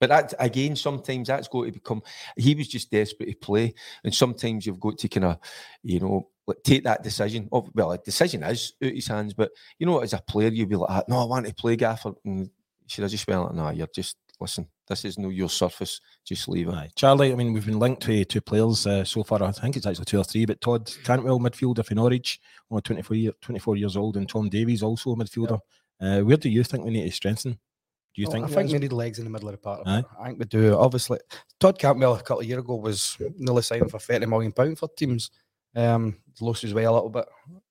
But 0.00 0.08
that 0.08 0.34
again, 0.38 0.76
sometimes 0.76 1.28
that's 1.28 1.46
going 1.48 1.66
to 1.66 1.72
become. 1.78 2.02
He 2.38 2.54
was 2.54 2.68
just 2.68 2.90
desperate 2.90 3.26
to 3.26 3.36
play, 3.36 3.74
and 4.02 4.14
sometimes 4.14 4.64
you've 4.64 4.80
got 4.80 4.96
to 4.96 5.08
kind 5.10 5.26
of, 5.26 5.38
you 5.82 6.00
know, 6.00 6.30
like 6.50 6.62
take 6.64 6.84
that 6.84 7.02
decision. 7.02 7.48
Of 7.52 7.70
well, 7.74 7.92
a 7.92 7.98
decision 7.98 8.42
is 8.42 8.72
out 8.84 8.92
his 8.92 9.06
hands, 9.08 9.34
but 9.34 9.50
you 9.78 9.86
know, 9.86 10.00
as 10.00 10.12
a 10.12 10.18
player, 10.18 10.48
you'd 10.48 10.68
be 10.68 10.76
like, 10.76 10.90
"Ah, 10.90 11.02
"No, 11.08 11.18
I 11.18 11.24
want 11.24 11.46
to 11.46 11.54
play 11.54 11.76
Gaffer." 11.76 12.12
And 12.24 12.50
should 12.86 13.04
I 13.04 13.08
just 13.08 13.26
be 13.26 13.34
like, 13.34 13.54
"No, 13.54 13.70
you're 13.70 13.88
just 13.94 14.16
listen. 14.40 14.68
This 14.88 15.04
is 15.04 15.18
no 15.18 15.28
your 15.28 15.48
surface. 15.48 16.00
Just 16.24 16.48
leave 16.48 16.68
it." 16.68 16.74
Aye. 16.74 16.90
Charlie, 16.96 17.32
I 17.32 17.36
mean, 17.36 17.52
we've 17.52 17.66
been 17.66 17.78
linked 17.78 18.02
to 18.02 18.24
two 18.24 18.40
players 18.40 18.86
uh, 18.86 19.04
so 19.04 19.22
far. 19.22 19.42
I 19.42 19.52
think 19.52 19.76
it's 19.76 19.86
actually 19.86 20.06
two 20.06 20.18
or 20.18 20.24
three, 20.24 20.44
but 20.46 20.60
Todd 20.60 20.90
Cantwell, 21.04 21.38
midfielder 21.38 21.84
for 21.84 21.94
Norwich, 21.94 22.40
only 22.70 22.82
24, 22.82 23.16
year, 23.16 23.32
24 23.40 23.76
years 23.76 23.96
old, 23.96 24.16
and 24.16 24.28
Tom 24.28 24.48
Davies, 24.48 24.82
also 24.82 25.12
a 25.12 25.16
midfielder. 25.16 25.58
Uh, 26.00 26.20
where 26.22 26.36
do 26.36 26.48
you 26.48 26.64
think 26.64 26.84
we 26.84 26.90
need 26.90 27.06
to 27.06 27.12
strengthen? 27.12 27.52
Do 27.52 28.22
you 28.22 28.26
Well, 28.26 28.32
think? 28.32 28.44
I 28.46 28.48
think 28.48 28.72
we 28.72 28.78
need 28.78 28.92
legs 28.92 29.18
in 29.18 29.24
the 29.24 29.30
middle 29.30 29.48
of 29.50 29.52
the 29.52 29.58
park. 29.58 29.82
Aye. 29.86 30.02
I 30.18 30.26
think 30.26 30.38
we 30.40 30.44
do. 30.46 30.76
Obviously, 30.76 31.18
Todd 31.60 31.78
Cantwell 31.78 32.14
a 32.14 32.18
couple 32.22 32.40
of 32.40 32.46
years 32.46 32.58
ago 32.58 32.74
was 32.74 33.16
nearly 33.36 33.62
signing 33.62 33.88
for 33.88 34.00
thirty 34.00 34.26
million 34.26 34.50
pound 34.50 34.78
for 34.78 34.88
teams. 34.96 35.30
Um, 35.74 36.16
he's 36.30 36.42
lost 36.42 36.62
his 36.62 36.74
way 36.74 36.84
a 36.84 36.92
little 36.92 37.10
bit. 37.10 37.26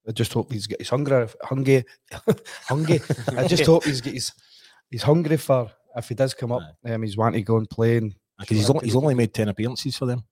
I 0.07 0.11
just 0.11 0.33
hope 0.33 0.51
he's 0.51 0.67
got 0.67 0.79
his 0.79 0.89
hunger, 0.89 1.29
hungry, 1.43 1.85
hungry. 2.67 3.01
I 3.37 3.47
just 3.47 3.65
hope 3.65 3.83
he's 3.83 4.01
got 4.01 4.13
his 4.13 4.31
he's 4.89 5.03
hungry 5.03 5.37
for 5.37 5.69
if 5.95 6.09
he 6.09 6.15
does 6.15 6.33
come 6.33 6.51
up. 6.51 6.63
Um, 6.85 7.03
he's 7.03 7.17
wanting 7.17 7.41
to 7.41 7.45
go 7.45 7.57
and 7.57 7.69
play. 7.69 7.97
And 7.97 8.15
Because 8.39 8.57
he's, 8.57 8.69
only, 8.69 8.85
he's 8.85 8.95
only 8.95 9.15
made 9.15 9.33
10 9.33 9.49
appearances 9.49 9.97
for 9.97 10.05
them. 10.05 10.23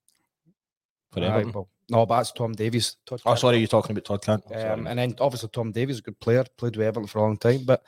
For 1.12 1.24
Aye, 1.24 1.44
well, 1.54 1.70
no, 1.90 2.06
but 2.06 2.18
that's 2.18 2.32
Tom 2.32 2.54
Davies. 2.54 2.98
Todd 3.06 3.22
Oh, 3.26 3.36
sorry, 3.36 3.58
you're 3.58 3.68
talking 3.68 3.92
about 3.92 4.06
Todd 4.06 4.22
Cant. 4.22 4.44
oh. 4.54 4.74
Um, 4.74 4.88
and 4.88 5.00
then 5.00 5.16
obviously 5.20 5.50
Tom 5.50 5.72
Davies, 5.72 5.98
is 5.98 6.00
a 6.00 6.04
good 6.04 6.20
player, 6.20 6.46
played 6.58 6.76
with 6.76 6.86
Everton 6.88 7.08
for 7.08 7.20
a 7.20 7.22
long 7.22 7.38
time. 7.38 7.64
But 7.66 7.82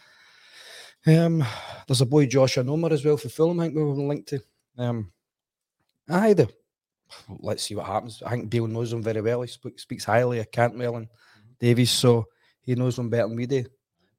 um, 1.05 1.43
there's 1.87 2.01
a 2.01 2.05
boy 2.05 2.25
Joshua 2.25 2.63
Onomah 2.63 2.91
as 2.91 3.03
well 3.03 3.17
for 3.17 3.29
Fulham. 3.29 3.59
I 3.59 3.63
think 3.65 3.75
we 3.75 3.83
were 3.83 3.93
linked 3.93 4.29
to. 4.29 4.41
Um, 4.77 5.11
aye, 6.09 6.33
the, 6.33 6.49
let's 7.39 7.63
see 7.63 7.75
what 7.75 7.85
happens. 7.85 8.21
I 8.25 8.31
think 8.31 8.49
Beale 8.49 8.67
knows 8.67 8.91
him 8.93 9.01
very 9.03 9.21
well. 9.21 9.41
He 9.41 9.47
sp- 9.49 9.77
speaks 9.77 10.03
highly 10.05 10.39
of 10.39 10.51
Cantwell 10.51 10.95
and 10.97 11.07
Davies, 11.59 11.91
so 11.91 12.25
he 12.61 12.75
knows 12.75 12.97
him 12.99 13.09
better 13.09 13.27
than 13.27 13.37
we 13.37 13.45
do. 13.45 13.65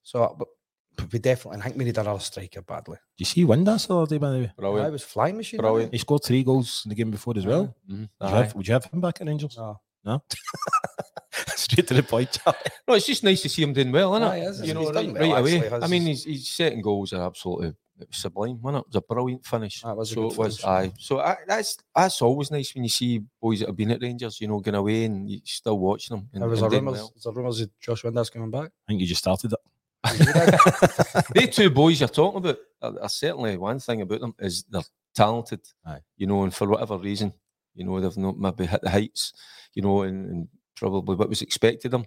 So, 0.03 0.35
but, 0.39 0.49
but 0.97 1.13
we 1.13 1.19
definitely, 1.19 1.61
I 1.61 1.65
think 1.65 1.77
we 1.77 1.85
need 1.85 1.99
another 1.99 2.19
striker 2.21 2.63
badly. 2.63 2.97
Do 2.97 3.23
you 3.23 3.25
see 3.27 3.45
Windass 3.45 3.87
the 3.87 3.97
other 3.97 4.07
day, 4.07 4.19
by 4.19 4.31
the 4.31 4.71
way? 4.71 4.83
I 4.83 4.89
was 4.89 5.03
flying 5.03 5.37
machine. 5.37 5.61
Brilliant. 5.61 5.93
He 5.93 5.99
scored 5.99 6.23
three 6.25 6.43
goals 6.43 6.83
in 6.85 6.89
the 6.91 6.95
game 6.95 7.11
before 7.11 7.35
as 7.37 7.47
well. 7.47 7.75
Mhm. 7.91 8.09
Would 8.21 8.29
you, 8.31 8.35
have, 8.37 8.55
would 8.55 8.69
you 8.69 8.73
have 8.75 8.85
him 8.87 9.01
back 9.01 9.21
at 9.21 9.27
Rangers? 9.27 9.57
No. 9.57 9.81
No. 10.05 10.23
Straight 11.57 11.87
to 11.89 11.95
the 11.95 12.03
point, 12.03 12.33
Charlie. 12.33 12.59
No, 12.89 12.95
it's 12.95 13.07
just 13.07 13.23
nice 13.23 13.43
to 13.43 13.49
see 13.49 13.63
him 13.63 13.73
doing 13.73 13.93
well, 13.93 14.15
isn't 14.17 14.27
Aye, 14.29 14.37
it? 14.37 14.41
he 14.41 14.47
is. 14.47 14.61
You 14.61 14.65
He's 14.67 14.75
know, 14.75 14.93
done 14.93 15.13
right, 15.15 15.21
well, 15.21 15.31
right 15.33 15.41
away. 15.41 15.55
actually, 15.57 15.69
has 15.71 15.83
I 15.83 15.87
mean, 15.87 16.03
his- 16.07 16.25
his, 16.25 16.35
his 16.39 16.49
setting 16.49 16.81
goals 16.83 17.13
are 17.13 17.23
absolutely 17.23 17.73
it 18.03 18.09
was 18.09 18.17
sublime, 18.17 18.61
wasn't 18.63 18.79
it? 18.79 18.81
It 18.81 18.87
was 18.89 18.97
a 18.97 19.01
brilliant 19.15 19.45
finish. 19.45 19.83
That 19.83 19.97
was 19.97 20.11
a 20.11 20.15
so 20.15 20.23
good 20.23 20.33
it 20.33 20.39
was. 20.39 20.61
finish, 20.61 20.65
Aye. 20.65 20.93
So 20.99 21.21
I, 21.21 21.37
that's 21.47 21.77
that's 21.95 22.23
always 22.23 22.51
nice 22.51 22.75
when 22.75 22.85
you 22.85 22.91
see 22.91 23.21
boys 23.41 23.61
that 23.61 23.69
have 23.69 23.77
been 23.77 23.91
at 23.91 24.03
Rangers, 24.03 24.41
you 24.41 24.49
know, 24.49 24.61
going 24.61 24.75
away 24.75 25.05
and 25.05 25.29
you 25.29 25.41
still 25.45 25.79
watching 25.79 26.17
them. 26.17 26.29
And, 26.33 26.43
There 26.43 26.49
was 26.49 26.63
and 26.63 26.67
a 26.67 26.71
doing 26.71 26.85
rumours. 26.85 27.01
well. 27.01 27.13
There's 27.15 27.27
a 27.27 27.33
rumours 27.33 27.61
of 27.61 27.71
Josh 27.81 28.03
Windass 28.03 28.33
coming 28.33 28.51
back. 28.51 28.67
I 28.67 28.87
think 28.89 29.01
you 29.01 29.07
just 29.07 29.21
started 29.23 29.53
it. 29.53 29.59
they 31.35 31.47
two 31.47 31.69
boys 31.71 32.01
you're 32.01 32.09
talking 32.09 32.39
about 32.39 32.57
are, 32.81 33.03
are 33.03 33.09
certainly 33.09 33.57
one 33.59 33.79
thing 33.79 34.01
about 34.01 34.21
them 34.21 34.35
is 34.39 34.65
they're 34.65 34.83
talented. 35.15 35.61
Aye. 35.85 36.01
You 36.17 36.27
know, 36.27 36.43
and 36.45 36.55
for 36.55 36.69
whatever 36.69 36.97
reason, 36.97 37.33
you 37.75 37.85
know, 37.85 38.01
they've 38.01 38.17
not 38.17 38.39
maybe 38.39 38.67
hit 38.67 38.81
the 38.81 38.91
heights, 38.91 39.33
you 39.75 39.83
know, 39.83 40.03
and, 40.03 40.27
and 40.31 40.49
probably 40.77 41.17
what 41.17 41.29
was 41.29 41.43
expected 41.43 41.91
them, 41.91 42.07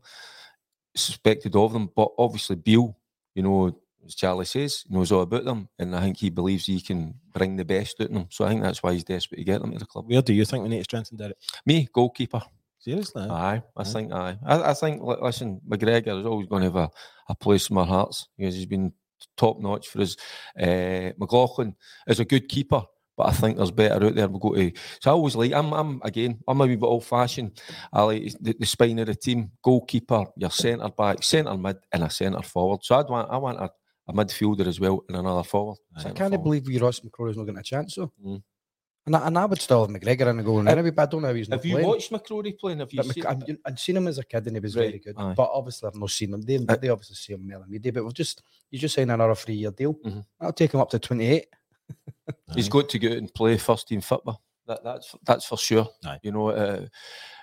suspected 0.96 1.56
of 1.56 1.74
them. 1.74 1.90
But 1.96 2.10
obviously, 2.18 2.56
Beale, 2.56 2.98
you 3.36 3.44
know, 3.44 3.78
as 4.06 4.16
Charlie 4.16 4.46
says, 4.46 4.84
knows 4.90 5.12
all 5.12 5.22
about 5.22 5.46
them, 5.46 5.70
and 5.80 5.96
I 5.96 6.02
think 6.02 6.18
he 6.18 6.30
believes 6.30 6.66
he 6.66 6.82
can 6.82 7.16
bring 7.34 7.56
the 7.56 7.66
best 7.66 8.00
out 8.02 8.08
of 8.08 8.14
them. 8.14 8.28
So 8.30 8.46
I 8.46 8.50
think 8.50 8.64
that's 8.64 8.82
why 8.84 8.94
he's 8.94 9.04
desperate 9.04 9.38
to 9.38 9.44
get 9.44 9.62
them 9.62 9.72
to 9.72 9.80
the 9.80 9.86
club. 9.86 10.10
Where 10.10 10.22
do 10.22 10.34
you 10.34 10.46
think 10.46 10.64
we 10.64 10.70
need 10.70 10.80
to 10.80 10.84
strengthen 10.84 11.18
Derek? 11.18 11.38
Me, 11.66 11.88
goalkeeper. 11.94 12.42
Seriously? 12.80 13.28
Aye, 13.30 13.62
I 13.78 13.82
Aye. 13.82 13.84
think 13.86 14.12
aye. 14.12 14.38
I, 14.46 14.72
I 14.72 14.74
think 14.74 15.02
listen, 15.02 15.62
McGregor 15.68 16.20
is 16.20 16.26
always 16.26 16.48
going 16.48 16.64
to 16.64 16.68
have 16.68 16.76
a, 16.76 16.90
a 17.30 17.36
place 17.36 17.70
in 17.70 17.76
my 17.76 17.86
hearts 17.86 18.28
because 18.38 18.56
he's 18.56 18.66
been 18.66 18.92
top 19.38 19.58
notch 19.60 19.88
for 19.88 20.02
us. 20.02 20.18
Uh, 20.60 21.12
McLaughlin 21.18 21.76
is 22.08 22.20
a 22.20 22.26
good 22.26 22.50
keeper, 22.50 22.84
but 23.16 23.28
I 23.28 23.32
think 23.32 23.56
there's 23.56 23.72
better 23.72 24.06
out 24.06 24.16
there. 24.16 24.28
We'll 24.28 24.40
go 24.40 24.54
to. 24.56 24.72
So 25.00 25.12
I 25.12 25.14
always 25.14 25.34
like. 25.38 25.54
I'm. 25.54 25.72
I'm 25.72 26.02
again. 26.04 26.40
I'm 26.46 26.60
a 26.60 26.66
wee 26.66 26.76
bit 26.76 26.86
old 26.86 27.06
fashioned. 27.06 27.62
I 27.94 28.02
like 28.02 28.34
the, 28.42 28.54
the 28.60 28.66
spine 28.66 29.00
of 29.00 29.08
the 29.08 29.16
team: 29.16 29.52
goalkeeper, 29.64 30.26
your 30.36 30.50
centre 30.52 30.90
back, 30.90 31.24
centre 31.24 31.56
mid, 31.56 31.78
and 31.94 32.04
a 32.04 32.10
centre 32.10 32.42
forward. 32.42 32.84
So 32.84 32.96
I'd 33.00 33.08
want. 33.08 33.32
I 33.32 33.38
want 33.38 33.62
a, 33.62 33.70
a 34.08 34.14
midfielder 34.14 34.68
as 34.68 34.80
well 34.80 35.04
and 35.08 35.18
another 35.18 35.44
forward. 35.44 35.78
I 35.96 36.02
centre 36.04 36.18
can't 36.18 36.34
forward. 36.34 36.64
believe 36.64 36.82
Ross 36.82 37.00
McCrorie's 37.02 37.38
not 37.38 37.46
getting 37.46 37.60
a 37.60 37.64
chance, 37.64 37.96
though. 37.96 38.12
Mm. 38.26 38.44
And, 39.06 39.16
I, 39.18 39.28
and 39.28 39.38
I 39.38 39.46
would 39.46 39.62
still 39.62 39.86
have 39.86 39.94
McGregor 39.94 40.28
in 40.30 40.38
the 40.38 40.44
goal 40.44 40.60
Have- 40.60 40.68
anyway, 40.68 40.92
but 40.92 41.02
I 41.02 41.06
don't 41.12 41.22
know 41.24 41.28
how 41.28 41.34
he's 41.34 41.50
not 41.50 41.58
Have 41.60 41.66
you 41.66 41.74
playing. 41.76 41.88
watched 41.88 42.12
McCrorie 42.12 42.58
playing? 42.58 42.80
Have 42.80 42.94
you 42.94 42.98
But 43.04 43.14
seen? 43.14 43.24
Mc- 43.24 43.50
I'd, 43.50 43.58
I'd 43.66 43.80
seen 43.80 43.98
him 43.98 44.08
as 44.08 44.18
a 44.18 44.24
kid 44.24 44.48
and 44.48 44.56
he 44.56 44.60
was 44.62 44.76
Right, 44.78 44.88
very 44.88 45.00
good. 45.00 45.16
aye. 45.18 45.34
But 45.36 45.50
obviously, 45.54 45.88
I've 45.90 45.96
not 45.96 46.10
seen 46.10 46.34
him. 46.34 46.42
They, 46.42 46.56
Uh, 46.58 46.76
they 46.78 46.90
obviously 46.90 47.16
see 47.16 47.34
him 47.34 47.48
more 47.48 47.60
than 47.60 47.70
we. 47.70 47.80
But 47.80 48.04
we've 48.04 48.14
just 48.14 48.42
you 48.72 48.80
just 48.80 48.96
signed 48.96 49.12
another 49.12 49.36
three 49.36 49.56
year 49.56 49.72
deal. 49.72 49.96
Mhm. 49.96 50.24
I'll 50.40 50.54
take 50.54 50.74
him 50.74 50.80
up 50.80 50.90
to 50.92 51.00
28. 51.00 51.46
He's 52.56 52.70
got 52.70 52.90
to 52.90 53.00
go 53.00 53.10
out 53.10 53.18
and 53.18 53.34
play 53.34 53.58
first 53.58 53.88
team 53.88 54.02
football. 54.02 54.42
That, 54.68 54.84
that's 54.84 55.16
that's 55.26 55.46
for 55.46 55.58
sure. 55.58 55.88
Aye. 56.06 56.20
You 56.24 56.32
know, 56.32 56.50
uh, 56.50 56.86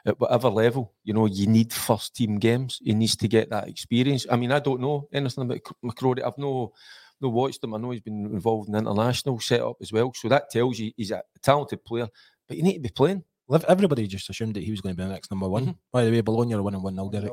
at 0.06 0.18
whatever 0.18 0.48
level, 0.48 0.94
you 1.04 1.12
know, 1.12 1.26
you 1.26 1.46
need 1.46 1.72
first 1.72 2.16
team 2.16 2.38
games. 2.38 2.80
He 2.83 2.94
needs 2.94 3.16
to 3.16 3.28
get 3.28 3.50
that 3.50 3.68
experience. 3.68 4.26
I 4.30 4.37
mean, 4.37 4.52
I 4.52 4.59
don't 4.59 4.80
know 4.80 5.09
anything 5.12 5.44
about 5.44 5.59
C- 5.66 5.74
McCrorie. 5.85 6.24
I've 6.24 6.38
no 6.38 6.72
no 7.20 7.28
watched 7.28 7.62
him. 7.62 7.74
I 7.74 7.78
know 7.78 7.90
he's 7.90 8.00
been 8.00 8.24
involved 8.26 8.68
in 8.70 8.74
international 8.74 9.38
setup 9.40 9.76
as 9.83 9.92
well. 9.92 10.12
So 10.14 10.28
that 10.30 10.48
tells 10.50 10.78
you 10.78 10.92
he's 10.96 11.11
a 11.11 11.22
talented 11.42 11.85
player. 11.85 12.09
But 12.48 12.56
you 12.56 12.62
need 12.62 12.74
to 12.74 12.80
be 12.80 12.88
playing. 12.88 13.24
Well, 13.46 13.62
Everybody 13.68 14.06
just 14.06 14.30
assumed 14.30 14.54
that 14.54 14.62
he 14.62 14.70
was 14.70 14.80
going 14.80 14.94
to 14.94 15.02
be 15.02 15.06
the 15.06 15.12
next 15.12 15.30
number 15.30 15.48
one. 15.48 15.66
Mhm. 15.66 15.76
By 15.92 16.04
the 16.04 16.11
way, 16.12 16.20
Bologna 16.22 16.54
are 16.54 16.62
winning 16.62 16.83
1 16.83 16.94
0, 16.94 17.09
Derek. 17.11 17.33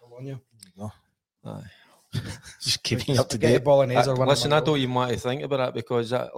Bologna. 0.00 0.36
Aye. 1.44 1.62
Just 2.60 2.82
keeping 2.82 3.18
up 3.18 3.28
to 3.28 3.38
Get 3.38 3.48
date. 3.48 3.64
Bolognese 3.64 4.10
I- 4.10 4.14
one 4.14 4.26
listen, 4.28 4.52
I 4.52 4.60
don't 4.60 4.78
even 4.78 4.92
want 4.94 5.12
to 5.12 5.18
think 5.18 5.42
about 5.42 5.58
that 5.58 5.74
because 5.74 6.12
I, 6.12 6.28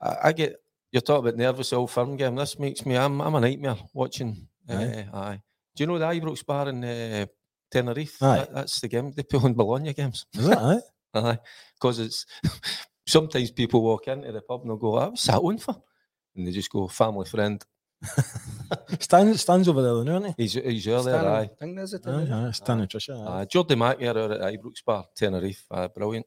I, 0.00 0.16
I 0.24 0.32
get 0.32 0.56
you're 0.92 1.00
talking 1.02 1.28
about 1.28 1.38
nervous 1.38 1.72
old 1.72 1.90
firm 1.90 2.16
game. 2.16 2.36
This 2.36 2.58
makes 2.58 2.84
me. 2.86 2.96
I'm. 2.96 3.20
I'm 3.20 3.34
a 3.34 3.40
nightmare 3.40 3.76
watching. 3.94 4.46
Aye. 4.68 5.06
Uh, 5.12 5.16
aye. 5.16 5.40
Do 5.76 5.82
you 5.82 5.86
know 5.86 5.98
the 5.98 6.06
Ibrox 6.06 6.44
bar 6.44 6.68
in 6.68 6.84
uh, 6.84 7.26
Tenerife? 7.70 8.22
Aye. 8.22 8.36
That- 8.38 8.54
that's 8.54 8.80
the 8.80 8.88
game 8.88 9.12
they 9.16 9.22
play 9.22 9.40
on 9.42 9.54
Bologna 9.54 9.92
games. 9.94 10.26
Is 10.34 10.46
that 10.48 10.58
right? 10.58 10.82
Aye, 11.14 11.38
because 11.74 11.98
it's 11.98 12.26
sometimes 13.06 13.50
people 13.50 13.82
walk 13.82 14.08
into 14.08 14.30
the 14.32 14.40
pub 14.42 14.60
and 14.62 14.70
they'll 14.70 14.76
go, 14.76 14.96
"I 14.96 15.08
was 15.08 15.24
that 15.24 15.42
one 15.42 15.58
for," 15.58 15.76
and 16.36 16.46
they 16.46 16.52
just 16.52 16.70
go, 16.70 16.88
"Family 16.88 17.26
friend." 17.26 17.64
Stan, 18.98 19.34
Stan's 19.34 19.68
over 19.68 19.82
there, 19.82 20.04
now, 20.04 20.18
isn't 20.20 20.34
he? 20.38 20.42
He's 20.44 20.54
he's 20.54 20.88
earlier. 20.88 21.18
Stan, 21.18 21.26
Aye, 21.26 21.40
I 21.40 21.46
think 21.58 21.76
there's 21.76 21.94
a 21.94 22.00
Aye, 22.08 22.46
aye, 22.48 22.50
Stan 22.52 22.80
and 22.80 22.88
Tricia. 22.88 23.26
aye. 23.28 23.40
aye. 23.40 23.44
Jordy 23.44 23.74
Mackey 23.74 24.06
are 24.08 24.18
at 24.32 24.40
Ibrox 24.54 24.84
bar, 24.86 25.04
Tenerife. 25.14 25.66
Aye, 25.70 25.88
brilliant. 25.88 26.26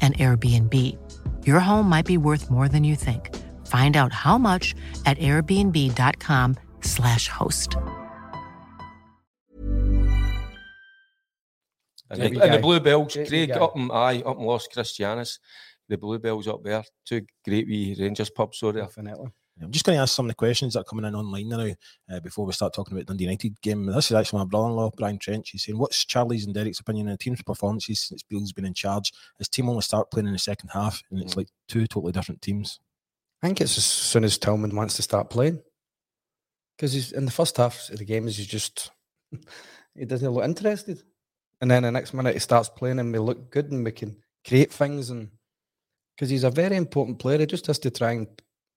an 0.00 0.12
Airbnb. 0.14 0.72
Your 1.44 1.58
home 1.58 1.88
might 1.88 2.06
be 2.06 2.18
worth 2.18 2.48
more 2.50 2.68
than 2.68 2.84
you 2.84 2.94
think. 2.94 3.34
Find 3.66 3.96
out 3.96 4.12
how 4.12 4.38
much 4.38 4.76
at 5.06 5.18
airbnb.com/slash 5.18 7.26
host. 7.28 7.76
And, 12.08 12.20
Great 12.20 12.34
the, 12.34 12.42
and 12.42 12.54
the. 12.54 12.58
Bluebells, 12.58 13.14
Great 13.14 13.28
Craig 13.28 13.48
guy. 13.48 13.58
up 13.58 13.76
in 13.76 13.90
aye 13.92 14.22
up 14.24 14.38
in 14.38 14.44
Los 14.44 14.68
Cristianos. 14.68 15.38
The 15.88 15.98
Bluebells 15.98 16.46
up 16.48 16.62
there, 16.62 16.84
two 17.04 17.22
great 17.44 17.66
wee 17.66 17.96
Rangers 17.98 18.30
pubs. 18.30 18.58
Sorry, 18.58 18.80
Definitely. 18.80 19.30
I'm 19.62 19.70
just 19.70 19.86
going 19.86 19.96
to 19.96 20.02
ask 20.02 20.14
some 20.14 20.26
of 20.26 20.28
the 20.28 20.34
questions 20.34 20.74
that 20.74 20.80
are 20.80 20.84
coming 20.84 21.06
in 21.06 21.14
online 21.14 21.48
now 21.48 21.70
uh, 22.14 22.20
before 22.20 22.44
we 22.44 22.52
start 22.52 22.74
talking 22.74 22.94
about 22.94 23.06
Dundee 23.06 23.24
United 23.24 23.58
game. 23.62 23.86
This 23.86 24.10
is 24.10 24.16
actually 24.16 24.40
my 24.40 24.44
brother-in-law, 24.44 24.90
Brian 24.96 25.18
Trench. 25.18 25.50
He's 25.50 25.64
saying, 25.64 25.78
"What's 25.78 26.04
Charlie's 26.04 26.44
and 26.44 26.54
Derek's 26.54 26.80
opinion 26.80 27.06
on 27.06 27.12
the 27.12 27.18
team's 27.18 27.42
performances 27.42 28.00
since 28.00 28.22
Beale's 28.22 28.52
been 28.52 28.66
in 28.66 28.74
charge? 28.74 29.12
His 29.38 29.48
team 29.48 29.68
only 29.70 29.80
start 29.80 30.10
playing 30.10 30.26
in 30.26 30.34
the 30.34 30.38
second 30.38 30.68
half, 30.68 31.02
and 31.10 31.22
it's 31.22 31.36
like 31.36 31.48
two 31.68 31.86
totally 31.86 32.12
different 32.12 32.42
teams." 32.42 32.80
I 33.42 33.46
think 33.46 33.60
it's 33.60 33.78
as 33.78 33.84
soon 33.84 34.24
as 34.24 34.38
Tillman 34.38 34.74
wants 34.74 34.96
to 34.96 35.02
start 35.02 35.30
playing. 35.30 35.62
Because 36.76 36.92
he's 36.92 37.12
in 37.12 37.24
the 37.24 37.30
first 37.30 37.56
half 37.56 37.88
of 37.90 37.98
the 37.98 38.04
game, 38.04 38.26
he's 38.26 38.46
just 38.46 38.90
he 39.94 40.04
doesn't 40.04 40.30
look 40.30 40.44
interested. 40.44 41.02
And 41.60 41.70
then 41.70 41.84
the 41.84 41.90
next 41.90 42.12
minute 42.12 42.34
he 42.34 42.40
starts 42.40 42.68
playing 42.68 42.98
and 42.98 43.12
we 43.12 43.18
look 43.18 43.50
good 43.50 43.72
and 43.72 43.84
we 43.84 43.92
can 43.92 44.16
create 44.46 44.72
things 44.72 45.08
and 45.08 45.30
because 46.14 46.30
he's 46.30 46.44
a 46.44 46.50
very 46.50 46.76
important 46.76 47.18
player, 47.18 47.38
he 47.38 47.46
just 47.46 47.66
has 47.66 47.78
to 47.80 47.90
try 47.90 48.12
and 48.12 48.26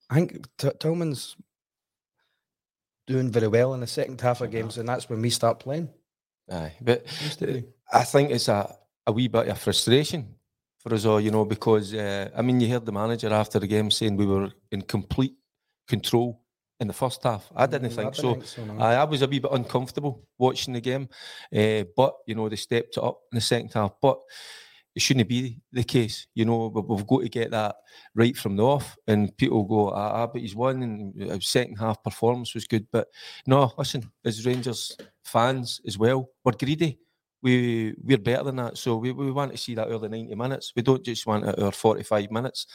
I 0.10 0.15
think 0.15 0.48
T- 0.58 0.69
Tillman's 0.80 1.36
doing 3.08 3.32
very 3.32 3.48
well 3.48 3.74
in 3.74 3.80
the 3.80 3.88
second 3.88 4.22
half 4.22 4.41
of 4.41 4.52
games, 4.52 4.78
and 4.78 4.88
that's 4.88 5.10
when 5.10 5.22
we 5.22 5.30
start 5.30 5.60
playing. 5.60 5.89
aye. 6.52 6.74
But 6.82 7.08
Seems 7.10 7.36
to 7.38 7.48
be. 7.48 7.63
I 7.91 8.04
think 8.04 8.32
it's 8.32 8.48
a, 8.48 8.76
a 9.08 9.12
wee 9.12 9.28
bit 9.28 9.48
of 9.48 9.60
frustration 9.60 10.36
for 10.80 10.93
us 10.93 11.06
all, 11.06 11.19
you 11.19 11.32
know, 11.32 11.45
because 11.45 11.93
uh, 11.93 12.30
I 12.36 12.41
mean, 12.41 12.60
you 12.62 12.69
heard 12.69 12.86
the 12.86 12.91
manager 12.91 13.34
after 13.34 13.60
the 13.60 13.67
game 13.67 13.89
saying 13.91 14.15
we 14.15 14.26
were 14.26 14.52
in 14.72 14.82
complete 14.84 15.34
control 15.88 16.41
in 16.80 16.88
the 16.88 16.93
first 16.93 17.22
half. 17.24 17.50
I 17.56 17.65
didn't 17.65 17.91
Mm, 17.91 17.95
think 17.95 18.15
didn't 18.15 18.45
so. 18.48 18.63
think 18.63 18.78
no. 18.78 18.84
I, 18.84 18.95
I 18.95 19.04
was 19.04 19.22
a 19.22 19.28
wee 19.28 19.39
bit 19.39 19.52
uncomfortable 19.52 20.28
watching 20.38 20.74
the 20.74 20.82
game, 20.82 21.10
uh, 21.56 21.84
but 21.95 22.15
you 22.26 22.36
know 22.36 22.48
they 22.48 22.56
stepped 22.56 22.95
it 22.98 23.04
up 23.04 23.19
in 23.32 23.36
the 23.36 23.41
second 23.41 23.72
half. 23.74 23.91
But 24.02 24.19
it 25.00 25.02
shouldn't 25.02 25.30
be 25.30 25.58
the 25.72 25.86
case, 25.86 26.28
you 26.36 26.44
know. 26.44 26.70
But 26.70 26.90
we've 26.90 27.08
got 27.08 27.22
to 27.22 27.30
get 27.30 27.52
that 27.52 27.78
right 28.16 28.36
from 28.36 28.58
the 28.58 28.66
off, 28.66 28.98
and 29.08 29.36
people 29.38 29.64
go, 29.64 29.92
"Ah, 29.92 30.24
ah 30.24 30.28
but 30.28 30.42
he's 30.42 30.58
won." 30.58 30.84
And 30.84 31.16
his 31.16 31.48
second 31.48 31.78
half 31.78 32.04
performance 32.04 32.54
was 32.54 32.68
good, 32.68 32.86
but 32.92 33.08
no, 33.48 33.72
listen, 33.78 34.12
as 34.26 34.46
Rangers 34.46 34.98
fans 35.24 35.80
as 35.88 35.98
well, 35.98 36.30
we're 36.44 36.52
greedy. 36.52 37.00
We 37.42 37.96
we're 38.04 38.18
better 38.18 38.44
than 38.44 38.58
that, 38.58 38.78
so 38.78 38.98
we, 38.98 39.14
we 39.14 39.32
want 39.32 39.54
to 39.54 39.58
see 39.58 39.74
that 39.76 39.88
early 39.88 40.10
ninety 40.10 40.36
minutes. 40.36 40.74
We 40.76 40.82
don't 40.82 41.06
just 41.06 41.26
want 41.26 41.46
it 41.46 41.58
our 41.58 41.72
forty 41.72 42.04
five 42.04 42.30
minutes. 42.30 42.68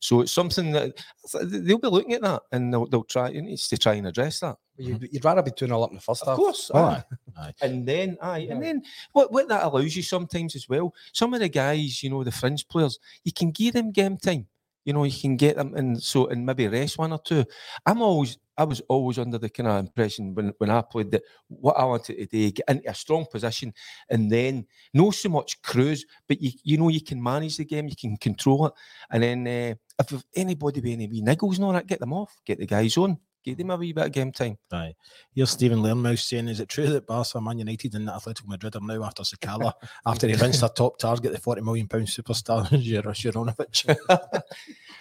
So 0.00 0.22
it's 0.22 0.32
something 0.32 0.72
that 0.72 0.96
they'll 1.42 1.78
be 1.78 1.88
looking 1.88 2.14
at 2.14 2.22
that, 2.22 2.42
and 2.50 2.72
they'll, 2.72 2.86
they'll 2.86 3.04
try. 3.04 3.28
It 3.30 3.42
needs 3.42 3.68
to 3.68 3.78
try 3.78 3.94
and 3.94 4.08
address 4.08 4.40
that. 4.40 4.56
You'd, 4.76 5.08
you'd 5.12 5.24
rather 5.24 5.42
be 5.42 5.50
2 5.50 5.66
0 5.66 5.82
up 5.82 5.90
in 5.90 5.96
the 5.96 6.00
first 6.00 6.22
Of 6.22 6.28
half. 6.28 6.38
Of 6.38 6.38
course, 6.38 6.70
aye. 6.72 7.02
Aye. 7.38 7.54
And 7.60 7.86
then, 7.86 8.18
aye, 8.20 8.38
Yeah. 8.38 8.52
and 8.54 8.62
then 8.62 8.82
what, 9.12 9.32
what 9.32 9.48
that 9.48 9.64
allows 9.64 9.94
you 9.96 10.02
sometimes 10.02 10.56
as 10.56 10.68
well, 10.68 10.94
some 11.12 11.34
of 11.34 11.40
the 11.40 11.48
guys, 11.48 12.02
you 12.02 12.10
know, 12.10 12.24
the 12.24 12.32
fringe 12.32 12.66
players, 12.68 12.98
you 13.24 13.32
can 13.32 13.50
give 13.50 13.74
them 13.74 13.92
game 13.92 14.16
time. 14.16 14.46
You 14.84 14.94
know, 14.94 15.04
you 15.04 15.20
can 15.20 15.36
get 15.36 15.56
them 15.56 15.74
and 15.74 16.02
so 16.02 16.28
and 16.28 16.46
maybe 16.46 16.66
rest 16.66 16.96
one 16.96 17.12
or 17.12 17.18
two. 17.18 17.44
I'm 17.84 18.00
always, 18.00 18.38
I 18.56 18.64
was 18.64 18.80
always 18.88 19.18
under 19.18 19.36
the 19.36 19.50
kind 19.50 19.68
of 19.68 19.78
impression 19.80 20.34
when, 20.34 20.54
when 20.56 20.70
I 20.70 20.80
played 20.80 21.10
that 21.10 21.24
what 21.48 21.78
I 21.78 21.84
wanted 21.84 22.16
to 22.16 22.24
do, 22.26 22.50
get 22.52 22.64
into 22.68 22.88
a 22.90 22.94
strong 22.94 23.26
position 23.30 23.74
and 24.08 24.32
then 24.32 24.66
not 24.94 25.14
so 25.14 25.28
much 25.28 25.60
cruise, 25.60 26.06
but 26.26 26.40
you 26.40 26.52
you 26.62 26.78
know 26.78 26.88
you 26.88 27.02
can 27.02 27.22
manage 27.22 27.58
the 27.58 27.66
game, 27.66 27.86
you 27.88 27.96
can 28.00 28.16
control 28.16 28.66
it, 28.66 28.72
and 29.10 29.22
then 29.22 29.46
uh, 29.46 29.74
if 30.10 30.24
anybody 30.34 30.80
with 30.80 30.90
any 30.90 31.06
wee 31.06 31.20
niggles 31.20 31.56
and 31.56 31.64
all 31.64 31.72
that, 31.74 31.86
get 31.86 32.00
them 32.00 32.14
off, 32.14 32.34
get 32.46 32.58
the 32.58 32.66
guys 32.66 32.96
on, 32.96 33.18
give 33.44 33.56
them 33.56 33.70
a 33.70 33.76
wee 33.76 33.92
bit 33.92 34.06
of 34.06 34.12
game 34.12 34.32
time. 34.32 34.58
Aye. 34.72 34.94
Here's 35.32 35.50
Stephen 35.50 35.80
Learnmouse 35.82 36.20
saying, 36.28 36.48
"Is 36.48 36.60
it 36.60 36.68
true 36.68 36.86
that 36.88 37.06
Barca, 37.06 37.40
Man 37.40 37.58
United, 37.58 37.94
and 37.94 38.08
Atletico 38.08 38.46
Madrid 38.46 38.76
are 38.76 38.80
now 38.80 39.04
after 39.04 39.22
Sakala 39.22 39.72
after 40.06 40.26
he 40.28 40.34
rinsed 40.34 40.60
their 40.60 40.68
top 40.70 40.98
target, 40.98 41.32
the 41.32 41.38
forty 41.38 41.60
million 41.62 41.88
pound 41.88 42.06
superstar 42.06 42.66
Juranovic?" 42.68 43.96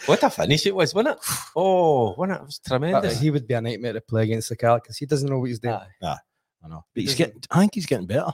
What 0.06 0.23
a 0.23 0.30
finish 0.30 0.65
it 0.65 0.76
was, 0.76 0.93
wasn't 0.93 1.17
it? 1.17 1.26
Oh, 1.56 2.13
wasn't 2.17 2.38
it? 2.39 2.41
It 2.41 2.45
was 2.45 2.60
But 2.63 2.69
tremendous. 2.69 3.19
he 3.19 3.32
would 3.32 3.47
be 3.47 3.54
a 3.56 3.62
nightmare 3.62 3.93
to 3.93 4.02
play 4.02 4.23
against 4.23 4.50
the 4.50 4.56
car 4.56 4.80
because 4.80 4.97
he 4.97 5.06
doesn't 5.06 5.28
know 5.30 5.39
what 5.39 5.45
he's 5.50 5.60
doing. 5.60 5.76
Aye. 6.04 6.15
I 6.63 6.67
know, 6.69 6.86
but 6.93 7.02
he's 7.04 7.15
getting. 7.15 7.41
I 7.52 7.60
think 7.60 7.76
he's 7.76 7.86
getting 7.86 8.08
better. 8.08 8.32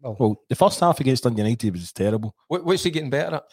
Well, 0.00 0.16
Well, 0.18 0.36
the 0.48 0.54
first 0.54 0.80
half 0.80 1.00
against 1.00 1.24
Dundee 1.24 1.42
United 1.42 1.72
was 1.72 1.92
terrible. 1.92 2.34
What, 2.48 2.64
what's 2.64 2.82
he 2.82 2.90
getting 2.90 3.10
better 3.10 3.36
at? 3.36 3.44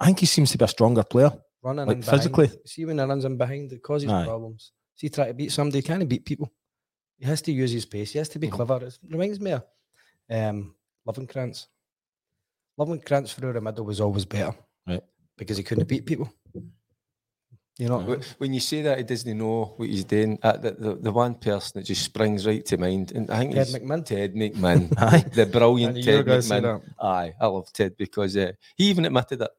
I 0.00 0.06
think 0.06 0.20
he 0.20 0.26
seems 0.26 0.50
to 0.52 0.58
be 0.58 0.64
a 0.64 0.68
stronger 0.68 1.04
player. 1.04 1.32
Running 1.62 1.86
like 1.86 1.94
in 1.96 2.00
behind. 2.00 2.18
physically. 2.22 2.50
See 2.66 2.84
when 2.84 2.98
he 2.98 3.04
runs 3.04 3.24
in 3.24 3.36
behind, 3.36 3.72
it 3.72 3.82
causes 3.82 4.10
Aye. 4.10 4.24
problems. 4.24 4.72
See, 4.96 5.08
try 5.08 5.28
to 5.28 5.34
beat 5.34 5.52
somebody, 5.52 5.78
he 5.78 5.82
can't 5.82 6.08
beat 6.08 6.24
people. 6.24 6.52
He 7.18 7.24
has 7.26 7.40
to 7.42 7.52
use 7.52 7.70
his 7.70 7.86
pace. 7.86 8.12
He 8.12 8.18
has 8.18 8.28
to 8.30 8.38
be 8.38 8.48
Mhm. 8.48 8.52
clever. 8.52 8.86
It 8.86 8.98
reminds 9.08 9.38
me 9.40 9.52
of 9.52 9.62
um, 10.30 10.74
Lovenkrands. 11.06 11.66
Lovenkrands 12.78 13.34
through 13.34 13.52
the 13.52 13.60
middle 13.60 13.84
was 13.84 14.00
always 14.00 14.24
better, 14.24 14.54
Right. 14.86 15.02
Because 15.36 15.56
he 15.56 15.62
couldn't 15.62 15.86
beat 15.88 16.04
people. 16.06 16.32
You 17.78 17.88
know, 17.88 18.00
Wh- 18.00 18.40
When 18.40 18.52
you 18.52 18.60
say 18.60 18.82
that 18.82 18.98
he 18.98 19.04
doesn't 19.04 19.36
know 19.38 19.74
what 19.76 19.88
he's 19.88 20.04
doing, 20.04 20.38
uh, 20.42 20.56
the, 20.58 20.72
the, 20.72 20.94
the 20.96 21.12
one 21.12 21.34
person 21.34 21.80
that 21.80 21.86
just 21.86 22.02
springs 22.02 22.46
right 22.46 22.64
to 22.66 22.76
mind, 22.76 23.12
and 23.12 23.30
I 23.30 23.38
think 23.38 23.54
Ted 23.54 23.66
he's 23.66 23.76
McMinn. 23.76 24.04
Ted 24.04 24.34
McMinn, 24.34 24.94
Aye. 24.98 25.24
the 25.34 25.46
brilliant 25.46 25.96
I 25.96 26.00
knew 26.00 26.04
you 26.04 26.18
were 26.18 26.24
Ted 26.24 26.26
gonna 26.48 26.62
McMinn. 26.62 26.82
Aye, 27.00 27.34
I 27.40 27.46
love 27.46 27.72
Ted 27.72 27.96
because 27.96 28.36
uh, 28.36 28.52
he 28.76 28.90
even 28.90 29.06
admitted 29.06 29.40
it. 29.40 29.50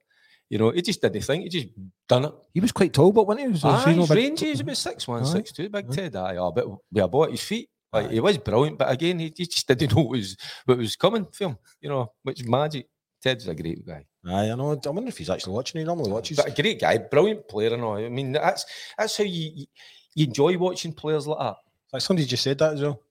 You 0.54 0.60
know, 0.60 0.70
he 0.70 0.84
just 0.84 1.02
didn't 1.02 1.20
thing. 1.24 1.42
he 1.42 1.50
just 1.50 1.70
done 2.08 2.26
it. 2.26 2.34
He 2.54 2.60
was 2.60 2.72
quite 2.72 2.94
tall, 2.94 3.12
but 3.12 3.26
when 3.26 3.40
he 3.40 3.48
was, 3.48 3.66
Aye, 3.66 3.90
you 3.90 3.96
know, 3.96 4.06
he's 4.06 4.40
big- 4.40 4.62
about 4.62 4.78
six 4.78 5.08
one, 5.08 5.26
six 5.26 5.52
two, 5.52 5.68
big 5.68 5.90
Aye. 5.90 5.96
Ted. 5.96 6.16
Aye, 6.16 6.36
oh, 6.36 6.52
but 6.52 6.68
a 7.02 7.08
ball 7.08 7.24
at 7.24 7.32
his 7.32 7.42
feet. 7.42 7.70
Like, 7.92 8.12
he 8.12 8.20
was 8.20 8.38
brilliant, 8.38 8.78
but 8.78 8.92
again, 8.92 9.18
he, 9.18 9.34
he 9.36 9.48
just 9.48 9.68
didn't 9.68 9.92
know 9.96 10.04
what 10.04 10.12
was 10.12 10.38
what 10.66 10.78
was 10.78 10.96
coming 10.96 11.26
for 11.34 11.46
him. 11.46 11.58
You 11.82 11.90
know, 11.90 12.12
which 12.22 12.46
magic. 12.46 12.86
Ted's 13.20 13.48
a 13.48 13.56
great 13.56 13.84
guy. 13.84 14.06
Aye, 14.28 14.52
I 14.52 14.54
know. 14.54 14.80
I 14.86 14.90
wonder 14.90 15.08
if 15.10 15.18
he's 15.18 15.32
actually 15.32 15.54
watching. 15.54 15.80
He 15.80 15.86
normally 15.86 16.12
watches. 16.12 16.38
But 16.38 16.50
a 16.50 16.62
great 16.62 16.80
guy, 16.80 17.00
brilliant 17.00 17.48
player, 17.48 17.74
and 17.74 17.82
all. 17.82 17.98
I 17.98 18.10
mean, 18.10 18.34
that's 18.34 18.64
that's 18.96 19.18
how 19.18 19.24
you 19.24 19.50
you, 19.56 19.66
you 20.14 20.26
enjoy 20.28 20.56
watching 20.60 20.94
players 20.94 21.26
like 21.26 21.40
that. 21.40 21.56
Like 21.92 22.04
somebody 22.04 22.28
just 22.28 22.44
said 22.44 22.60
that 22.60 22.74
as 22.74 22.82
well. 22.84 23.02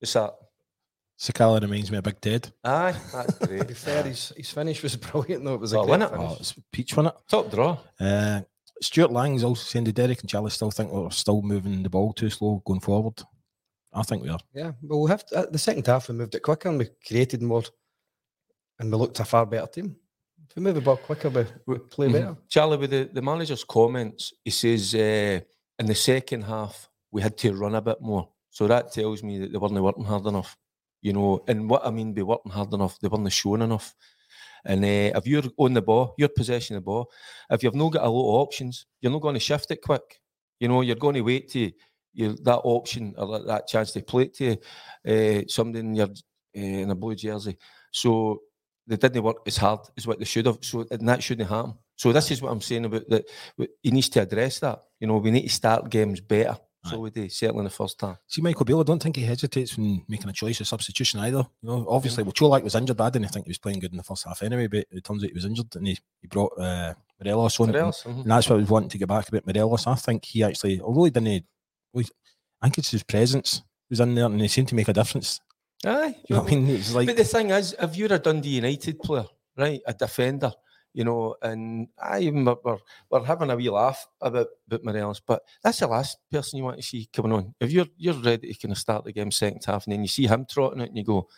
It's 0.00 0.12
that 0.12 0.34
Sakala 1.20 1.60
reminds 1.60 1.90
me 1.90 1.98
of 1.98 2.04
Big 2.04 2.20
Ted. 2.20 2.50
Aye, 2.64 2.94
that's 3.12 3.38
To 3.38 3.46
great. 3.46 3.68
be 3.68 3.74
fair, 3.74 4.02
his, 4.04 4.32
his 4.36 4.50
finish 4.50 4.82
was 4.82 4.96
brilliant 5.08 5.44
though. 5.44 5.54
It 5.54 5.60
was 5.60 5.72
a 5.72 5.76
Well, 5.76 5.86
great 5.86 6.00
wasn't 6.00 6.12
it? 6.12 6.16
finish. 6.16 6.32
Oh, 6.32 6.36
it's 6.40 6.54
peach 6.72 6.98
on 6.98 7.06
it. 7.08 7.14
Top 7.28 7.50
draw. 7.50 7.78
Uh, 7.98 8.40
Stuart 8.80 9.12
Lang's 9.12 9.44
also 9.44 9.62
saying 9.62 9.84
the 9.84 9.92
Derek 9.92 10.20
and 10.20 10.30
Charlie 10.30 10.50
still 10.50 10.70
think 10.70 10.90
we're 10.90 11.10
still 11.10 11.42
moving 11.42 11.82
the 11.82 11.90
ball 11.90 12.14
too 12.14 12.30
slow 12.30 12.62
going 12.64 12.80
forward. 12.80 13.20
I 13.92 14.02
think 14.02 14.22
we 14.22 14.30
are. 14.30 14.38
Yeah, 14.54 14.72
but 14.82 14.96
we 14.96 15.10
have 15.10 15.26
to, 15.26 15.38
at 15.38 15.52
the 15.52 15.58
second 15.58 15.86
half 15.86 16.08
we 16.08 16.14
moved 16.14 16.34
it 16.34 16.40
quicker 16.42 16.68
and 16.70 16.78
we 16.78 16.88
created 17.06 17.42
more, 17.42 17.64
and 18.78 18.90
we 18.90 18.96
looked 18.96 19.20
a 19.20 19.24
far 19.24 19.44
better 19.44 19.66
team. 19.66 19.96
If 20.48 20.56
we 20.56 20.62
move 20.62 20.76
the 20.76 20.80
ball 20.80 20.96
quicker, 20.96 21.28
we, 21.28 21.44
we 21.66 21.78
play 21.78 22.08
Mhm. 22.08 22.12
better. 22.12 22.36
Charlie, 22.48 22.78
with 22.78 22.90
the, 22.90 23.10
the 23.12 23.20
manager's 23.20 23.64
comments, 23.64 24.32
he 24.44 24.50
says 24.50 24.94
uh, 24.94 25.40
in 25.78 25.86
the 25.86 25.94
second 25.94 26.42
half 26.42 26.88
we 27.12 27.20
had 27.20 27.36
to 27.38 27.52
run 27.52 27.74
a 27.74 27.82
bit 27.82 28.00
more. 28.00 28.28
So 28.48 28.66
that 28.68 28.92
tells 28.92 29.22
me 29.22 29.38
that 29.40 29.52
they 29.52 29.58
weren't 29.58 29.74
working 29.74 30.04
hard 30.04 30.24
enough. 30.26 30.56
You 31.02 31.12
know, 31.12 31.44
and 31.48 31.68
what 31.68 31.86
I 31.86 31.90
mean 31.90 32.12
by 32.12 32.22
working 32.22 32.52
hard 32.52 32.72
enough, 32.74 32.98
they 33.00 33.08
weren't 33.08 33.32
showing 33.32 33.62
enough. 33.62 33.94
And 34.64 34.84
uh, 34.84 35.18
if 35.18 35.26
you're 35.26 35.42
on 35.56 35.72
the 35.72 35.82
ball, 35.82 36.14
you're 36.18 36.28
possessing 36.28 36.74
the 36.74 36.82
ball. 36.82 37.10
If 37.50 37.62
you've 37.62 37.74
not 37.74 37.92
got 37.92 38.04
a 38.04 38.10
lot 38.10 38.28
of 38.28 38.42
options, 38.42 38.86
you're 39.00 39.12
not 39.12 39.22
going 39.22 39.34
to 39.34 39.40
shift 39.40 39.70
it 39.70 39.82
quick. 39.82 40.20
You 40.58 40.68
know, 40.68 40.82
you're 40.82 40.96
going 40.96 41.14
to 41.14 41.22
wait 41.22 41.50
to 41.52 41.72
you 42.12 42.36
that 42.42 42.60
option 42.64 43.14
or 43.16 43.40
that, 43.44 43.66
chance 43.68 43.92
to 43.92 44.02
play 44.02 44.28
to 44.28 44.56
uh, 45.08 45.42
somebody 45.48 45.80
in 45.80 45.94
your 45.94 46.08
uh, 46.08 46.60
in 46.60 46.90
a 46.90 46.94
blue 46.94 47.14
jersey. 47.14 47.56
So 47.92 48.42
they 48.86 48.96
didn't 48.96 49.22
work 49.22 49.38
as 49.46 49.56
hard 49.56 49.80
as 49.96 50.06
what 50.06 50.18
they 50.18 50.24
should 50.24 50.46
have. 50.46 50.58
So 50.60 50.84
and 50.90 51.08
that 51.08 51.22
shouldn't 51.22 51.48
happen. 51.48 51.74
So 51.96 52.12
this 52.12 52.30
is 52.30 52.42
what 52.42 52.50
I'm 52.50 52.60
saying 52.60 52.86
about 52.86 53.08
that. 53.08 53.28
He 53.82 53.90
needs 53.90 54.08
to 54.10 54.22
address 54.22 54.58
that. 54.60 54.80
You 54.98 55.06
know, 55.06 55.18
we 55.18 55.30
need 55.30 55.42
to 55.42 55.48
start 55.48 55.90
games 55.90 56.20
better. 56.20 56.58
So 56.86 56.98
we 56.98 57.10
do 57.10 57.28
certainly 57.28 57.60
in 57.60 57.64
the 57.64 57.70
first 57.70 58.00
half. 58.00 58.16
See, 58.26 58.40
Michael 58.40 58.64
Beale, 58.64 58.80
I 58.80 58.84
don't 58.84 59.02
think 59.02 59.16
he 59.16 59.22
hesitates 59.22 59.76
when 59.76 60.02
making 60.08 60.30
a 60.30 60.32
choice 60.32 60.60
of 60.60 60.66
substitution 60.66 61.20
either. 61.20 61.44
You 61.62 61.68
know, 61.68 61.86
obviously, 61.88 62.22
well, 62.24 62.32
Colak 62.32 62.62
was 62.64 62.74
injured. 62.74 62.98
I 63.00 63.10
didn't 63.10 63.28
think 63.28 63.44
he 63.44 63.50
was 63.50 63.58
playing 63.58 63.80
good 63.80 63.90
in 63.90 63.98
the 63.98 64.02
first 64.02 64.24
half 64.26 64.42
anyway, 64.42 64.66
but 64.66 64.86
it 64.90 65.04
turns 65.04 65.22
out 65.22 65.28
he 65.28 65.34
was 65.34 65.44
injured 65.44 65.76
and 65.76 65.86
he, 65.86 65.98
he 66.22 66.26
brought 66.26 66.52
uh, 66.58 66.94
Morelos 67.22 67.60
on. 67.60 67.68
and- 67.68 67.74
Morelos, 67.74 68.02
mhm. 68.04 68.22
And 68.22 68.30
that's 68.30 68.48
what 68.48 68.56
I 68.56 68.60
was 68.60 68.70
wanting 68.70 68.88
to 68.88 68.98
get 68.98 69.08
back 69.08 69.28
about 69.28 69.46
Morelos. 69.46 69.86
I 69.86 69.94
think 69.94 70.24
he 70.24 70.42
actually, 70.42 70.80
although 70.80 71.04
he 71.04 71.10
didn't, 71.10 71.44
well, 71.92 72.04
I 72.62 72.66
think 72.66 72.78
it's 72.78 72.90
his 72.92 73.02
presence 73.02 73.62
was 73.90 74.00
in 74.00 74.14
there 74.14 74.24
and 74.24 74.40
he 74.40 74.48
seemed 74.48 74.68
to 74.68 74.74
make 74.74 74.88
a 74.88 74.92
difference. 74.94 75.38
Aye, 75.84 76.16
You 76.28 76.36
know 76.36 76.42
what 76.42 76.52
I 76.52 76.56
mean? 76.56 76.68
It's 76.76 76.94
like, 76.94 77.06
but 77.08 77.16
the 77.18 77.24
thing 77.24 77.50
is, 77.50 77.74
if 77.78 77.96
you're 77.96 78.12
a 78.12 78.18
Dundee 78.18 78.50
United 78.56 79.00
player, 79.00 79.26
right, 79.56 79.80
a 79.86 79.92
defender, 79.92 80.52
you 80.92 81.04
know, 81.04 81.36
and 81.42 81.88
I 82.02 82.30
we're, 82.32 82.56
we're, 82.64 82.78
we're 83.10 83.24
having 83.24 83.50
a 83.50 83.56
wee 83.56 83.70
laugh 83.70 84.06
about, 84.20 84.48
about 84.66 84.84
Morelos, 84.84 85.20
but 85.20 85.42
that's 85.62 85.78
the 85.80 85.86
last 85.86 86.18
person 86.30 86.58
you 86.58 86.64
want 86.64 86.76
to 86.78 86.82
see 86.82 87.08
coming 87.12 87.32
on. 87.32 87.54
If 87.60 87.70
you're 87.72 87.86
you're 87.96 88.14
ready 88.14 88.52
to 88.52 88.58
kind 88.58 88.72
of 88.72 88.78
start 88.78 89.04
the 89.04 89.12
game 89.12 89.30
second 89.30 89.64
half, 89.64 89.86
and 89.86 89.92
then 89.92 90.02
you 90.02 90.08
see 90.08 90.26
him 90.26 90.46
trotting 90.50 90.80
out, 90.82 90.88
and 90.88 90.96
you 90.98 91.04
go, 91.04 91.28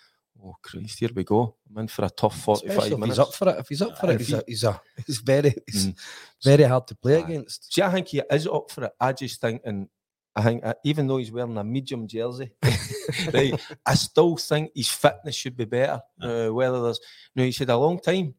"Oh 0.43 0.57
Christ, 0.63 0.99
here 1.01 1.11
we 1.15 1.25
go! 1.25 1.57
I'm 1.71 1.79
in 1.83 1.89
for 1.89 2.05
a 2.05 2.11
tough 2.11 2.41
45 2.41 2.71
Especially 2.79 3.03
if 3.03 3.09
he's 3.09 3.19
up 3.19 3.35
for 3.35 3.49
it. 3.51 3.59
If 3.59 3.69
he's 3.69 3.83
up 3.83 3.99
for 3.99 4.07
Aye, 4.07 4.13
it, 4.13 4.21
he's 4.21 4.33
a, 4.33 4.43
he's 4.47 4.65
a 4.65 4.81
he's 5.07 5.19
very 5.19 5.55
he's 5.71 5.87
Mm. 5.89 5.99
very 6.45 6.63
hard 6.65 6.87
to 6.89 6.95
play 6.95 7.17
Aye. 7.17 7.21
against. 7.21 7.73
See, 7.75 7.83
I 7.83 7.91
think 7.91 8.09
he 8.09 8.23
is 8.31 8.47
up 8.47 8.71
for 8.71 8.85
it. 8.85 8.93
I 9.01 9.13
just 9.13 9.41
think, 9.41 9.63
and 9.65 9.89
I 10.35 10.43
think 10.43 10.65
uh, 10.65 10.75
even 10.85 11.07
though 11.07 11.19
he's 11.19 11.31
wearing 11.31 11.59
a 11.59 11.63
medium 11.65 12.07
jersey, 12.09 12.53
right, 13.35 13.53
I 13.85 13.95
still 13.95 14.37
think 14.39 14.71
his 14.75 14.89
fitness 14.89 15.35
should 15.37 15.57
be 15.59 15.67
better. 15.67 16.01
Uh, 16.21 16.49
whether 16.49 16.81
there's, 16.83 17.01
you 17.35 17.43
know, 17.43 17.45
he 17.47 17.53
said 17.53 17.69
a 17.69 17.77
long 17.77 17.99
time. 18.01 18.35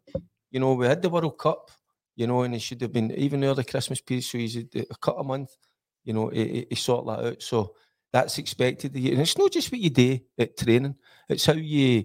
You 0.54 0.60
know, 0.62 0.74
we 0.76 0.86
had 0.88 1.02
the 1.02 1.10
World 1.10 1.38
Cup. 1.38 1.70
You 2.16 2.28
know, 2.28 2.44
and 2.44 2.54
it 2.54 2.62
should 2.62 2.80
have 2.82 2.94
been 2.94 3.10
even 3.13 3.44
early 3.44 3.63
Christmas 3.63 4.00
period. 4.00 4.24
So 4.24 4.38
he's 4.38 4.56
a, 4.56 4.66
a 4.76 4.96
cut 5.02 5.16
a 5.18 5.24
month. 5.24 5.50
You 6.06 6.13
know, 6.13 6.28
he, 6.30 6.44
he, 6.48 6.68
he 6.70 6.76
sort 6.76 7.08
that 7.08 7.26
out. 7.26 7.42
So 7.42 7.74
that's 8.12 8.38
expected. 8.38 8.94
And 8.94 9.20
it's 9.20 9.36
not 9.36 9.52
just 9.52 9.72
what 9.72 9.82
you 9.82 9.89
do 9.89 10.20
at 10.38 10.56
training; 10.56 10.94
it's 11.28 11.48
how 11.48 11.54
you 11.54 12.04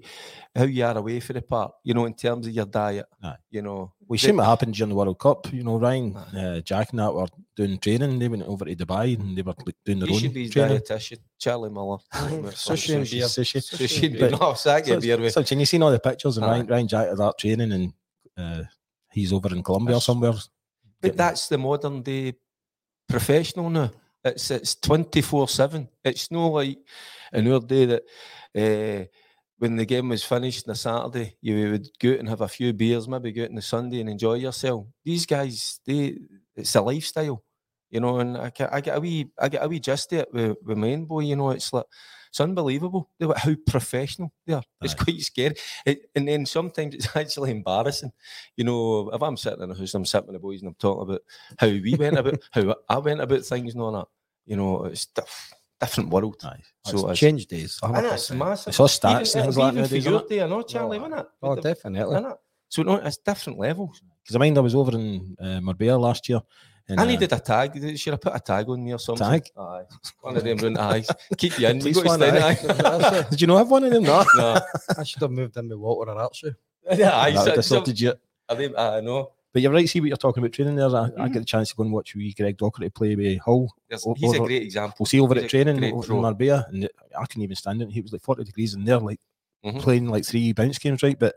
how 0.57 0.65
you 0.65 0.83
are 0.87 0.97
away 0.97 1.21
for 1.21 1.35
the 1.35 1.43
part. 1.43 1.73
You 1.85 1.93
know, 1.93 2.07
in 2.07 2.15
terms 2.15 2.47
of 2.47 2.55
your 2.55 2.65
diet. 2.65 3.05
Aye. 3.23 3.37
You 3.51 3.61
know, 3.61 3.93
we 4.09 4.17
the- 4.17 4.29
seen 4.29 4.37
what 4.39 4.47
happened 4.47 4.73
during 4.73 4.89
the 4.89 4.95
World 4.97 5.19
Cup. 5.19 5.53
You 5.53 5.63
know, 5.63 5.77
Ryan, 5.79 6.17
uh, 6.17 6.61
Jack 6.63 6.89
and 6.93 7.01
that 7.01 7.13
were 7.13 7.27
doing 7.55 7.77
training. 7.79 8.19
They 8.19 8.29
went 8.29 8.45
over 8.45 8.65
to 8.65 8.75
Dubai 8.75 9.21
and 9.21 9.37
they 9.37 9.43
were 9.43 9.55
like, 9.67 9.77
doing 9.85 9.99
their 9.99 10.09
You 10.09 10.15
own 10.15 10.21
should 10.23 10.33
be 10.33 10.49
training. 10.49 10.79
dietitian, 10.79 11.19
Charlie 11.39 11.69
Miller. 11.69 11.99
Sushi. 12.15 12.97
Sushi. 13.03 13.61
Sushi 13.61 14.07
and 14.07 14.19
But- 14.19 14.31
beer. 14.31 14.39
No, 14.41 14.55
sake 14.55 14.87
So, 14.87 15.01
beer 15.01 15.19
with. 15.19 15.35
so, 15.35 15.41
and 15.51 15.61
you 15.61 15.67
seen 15.67 15.83
all 15.83 15.91
the 15.91 16.01
pictures 16.01 16.39
and 16.39 16.47
Aye. 16.47 16.51
Ryan, 16.51 16.67
Ryan 16.67 16.89
Jack 16.89 17.09
at 17.09 17.17
that 17.19 17.37
training 17.39 17.73
and 17.73 17.93
uh, 18.39 18.63
he's 19.13 19.33
over 19.33 19.55
in 19.55 19.63
Colombia 19.63 19.95
That's- 19.95 20.07
somewhere. 20.07 20.35
But 21.01 21.17
that's 21.17 21.49
the 21.49 21.59
modern 21.59 22.03
day 22.03 22.35
professional 23.09 23.71
now. 23.71 23.91
It's 24.25 24.51
it's 24.51 24.75
twenty 24.75 25.23
four 25.23 25.49
seven. 25.49 25.89
It's 26.05 26.31
no 26.31 26.51
like 26.51 26.79
in 27.33 27.53
our 27.53 27.61
day 27.61 27.87
that 27.87 28.03
uh, 28.57 29.05
when 29.59 29.77
the 29.77 29.85
game 29.87 30.09
was 30.09 30.25
finished 30.25 30.67
on 30.67 30.73
a 30.73 30.75
Saturday, 30.75 31.37
you 31.41 31.71
would 31.71 31.89
go 32.01 32.13
out 32.13 32.19
and 32.19 32.29
have 32.29 32.41
a 32.41 32.49
few 32.49 32.73
beers, 32.73 33.07
maybe 33.09 33.31
go 33.33 33.45
out 33.45 33.51
on 33.51 33.59
a 33.59 33.63
Sunday 33.63 34.01
and 34.01 34.11
enjoy 34.11 34.35
yourself. 34.35 34.87
These 35.05 35.25
guys, 35.27 35.81
they 35.87 36.19
it's 36.57 36.75
a 36.75 36.81
lifestyle, 36.83 37.45
you 37.91 38.01
know. 38.01 38.19
And 38.19 38.37
I, 38.37 38.51
ca- 38.51 38.69
I 38.73 38.81
get 38.81 38.97
a 38.97 39.01
wee, 39.01 39.31
I 39.39 39.49
get 39.49 39.65
a 39.65 39.69
wee 39.69 39.81
gist 39.81 40.13
it 40.13 40.29
with, 40.33 40.57
with 40.65 40.79
my 40.79 40.93
own 40.93 41.05
boy. 41.05 41.21
You 41.21 41.37
know, 41.37 41.51
it's 41.51 41.73
like 41.73 41.87
it's 42.31 42.41
unbelievable 42.41 43.09
they, 43.19 43.27
how 43.37 43.55
professional 43.67 44.33
they 44.47 44.55
are. 44.55 44.63
It's 44.83 44.95
Aye. 44.95 45.05
quite 45.05 45.21
scary. 45.23 45.55
It, 45.87 46.11
and 46.15 46.29
then 46.29 46.47
sometimes 46.47 46.95
it's 46.95 47.09
actually 47.17 47.51
embarrassing. 47.51 48.13
You 48.57 48.65
know, 48.65 49.11
if 49.11 49.23
I'm 49.23 49.37
sitting 49.37 49.63
in 49.63 49.71
a 49.71 49.75
house, 49.75 49.95
and 49.95 50.03
I'm 50.03 50.05
sitting 50.07 50.27
with 50.27 50.35
the 50.35 50.41
boys 50.41 50.61
and 50.61 50.69
I'm 50.69 50.75
talking 50.75 51.03
about 51.03 51.21
how 51.59 51.69
we 51.69 51.95
went 51.99 52.19
about, 52.19 52.41
how 52.53 52.75
I 52.89 52.99
went 52.99 53.21
about 53.21 53.43
things 53.45 53.73
and 53.75 53.83
all 53.83 53.93
that. 53.93 54.07
You 54.47 54.57
know, 54.57 54.85
it's 54.85 55.07
diff- 55.07 55.53
different 55.81 56.11
world. 56.11 56.37
Aye. 56.45 56.63
So 56.87 56.99
it's 56.99 57.11
it's, 57.11 57.21
changed 57.21 57.49
days. 57.49 57.79
and 57.83 58.07
it's 58.07 58.31
100%. 58.31 58.37
massive. 58.37 58.69
It's 58.69 58.81
all 58.81 58.89
stats 58.89 59.35
and 59.35 59.45
things 59.45 59.57
like 59.59 59.75
that 59.75 59.93
even 59.93 60.03
your 60.03 60.15
isn't 60.17 60.29
day, 60.29 60.43
I 60.43 60.47
know, 60.47 60.63
Charlie, 60.63 60.99
Oh, 60.99 61.03
wasn't 61.03 61.21
it? 61.21 61.27
Oh, 61.43 61.57
definitely. 61.57 62.17
innit? 62.17 62.37
So 62.69 62.83
no, 62.83 62.95
it's 62.97 63.17
different 63.19 63.59
levels. 63.59 64.03
Because 64.23 64.37
I 64.37 64.39
mind 64.41 64.59
I 64.59 64.61
was 64.61 64.75
over 64.75 64.93
in 64.93 65.37
uh, 65.41 65.61
Marbella 65.61 65.99
last 65.99 66.29
year. 66.29 66.41
And, 66.89 66.99
I 67.01 67.03
uh, 67.03 67.07
needed 67.07 67.33
a 67.33 67.39
tag. 67.39 67.99
Should 67.99 68.15
I 68.15 68.17
put 68.17 68.35
a 68.35 68.41
tag 68.41 68.69
on 68.69 68.83
me 68.83 68.93
or 68.95 68.99
something? 68.99 69.27
Tag? 69.29 69.47
Aye. 69.57 69.83
One 70.23 70.37
of 70.37 70.45
them 70.45 70.57
round 70.59 70.79
eyes. 70.79 71.09
Keep 71.37 71.59
you 71.61 71.69
in. 71.69 71.77
You 71.77 71.83
Please 71.83 72.03
one, 72.03 72.19
stay 72.19 72.29
in, 72.31 72.37
aye. 72.43 72.57
aye. 72.85 73.27
Did 73.31 73.41
you 73.43 73.47
know 73.47 73.59
have 73.59 73.71
one 73.71 73.85
of 73.85 73.91
them? 73.93 74.05
No. 74.05 74.25
No. 74.37 74.59
I 74.97 75.05
should 75.05 75.21
have 75.23 75.31
moved 75.31 75.57
in 75.59 75.69
with 75.69 75.79
Walter 75.79 76.11
or 76.11 76.19
Archie. 76.19 76.55
Yeah, 76.93 77.15
aye. 77.17 77.33
That 77.33 77.39
would 77.41 77.45
so- 77.45 77.55
have 77.57 77.65
sorted 77.65 78.01
you. 78.01 78.15
I 78.49 78.55
think- 78.55 78.79
I 78.79 79.01
know. 79.01 79.33
But 79.53 79.63
you're 79.63 79.73
right, 79.73 79.89
see 79.89 80.01
what 80.01 80.09
you're 80.09 80.17
talking 80.19 80.43
about 80.43 80.53
training 80.53 80.77
there. 80.77 80.89
I, 80.95 81.05
I 81.05 81.09
Mhm. 81.29 81.33
get 81.33 81.43
a 81.43 81.45
chance 81.45 81.71
to 81.71 81.77
go 81.77 81.83
and 81.83 81.93
watch 81.93 82.15
wee 82.15 82.33
Greg 82.35 82.57
Docherty 82.59 82.93
play 82.95 83.17
with 83.17 83.39
Hull. 83.41 83.75
There's- 83.89 84.07
O- 84.07 84.15
He's 84.15 84.35
a 84.35 84.39
great 84.39 84.63
example. 84.63 84.97
We'll 85.01 85.07
see 85.07 85.21
over 85.21 85.35
He's 85.35 85.45
at 85.45 85.51
training 85.51 85.77
great 85.79 85.93
over 85.95 86.13
in 86.15 86.21
Marbella, 86.23 86.67
and 86.71 86.89
I 87.19 87.25
couldn't 87.27 87.43
even 87.43 87.57
stand 87.57 87.81
it. 87.83 87.91
He 87.91 88.01
was 88.03 88.13
like 88.13 88.23
40 88.23 88.45
degrees 88.45 88.75
in 88.75 88.85
there, 88.85 88.99
like 88.99 89.21
Mhm. 89.65 89.81
playing 89.81 90.09
like 90.09 90.25
three 90.27 90.53
bounce 90.53 90.79
games, 90.79 91.03
right? 91.03 91.19
But 91.19 91.35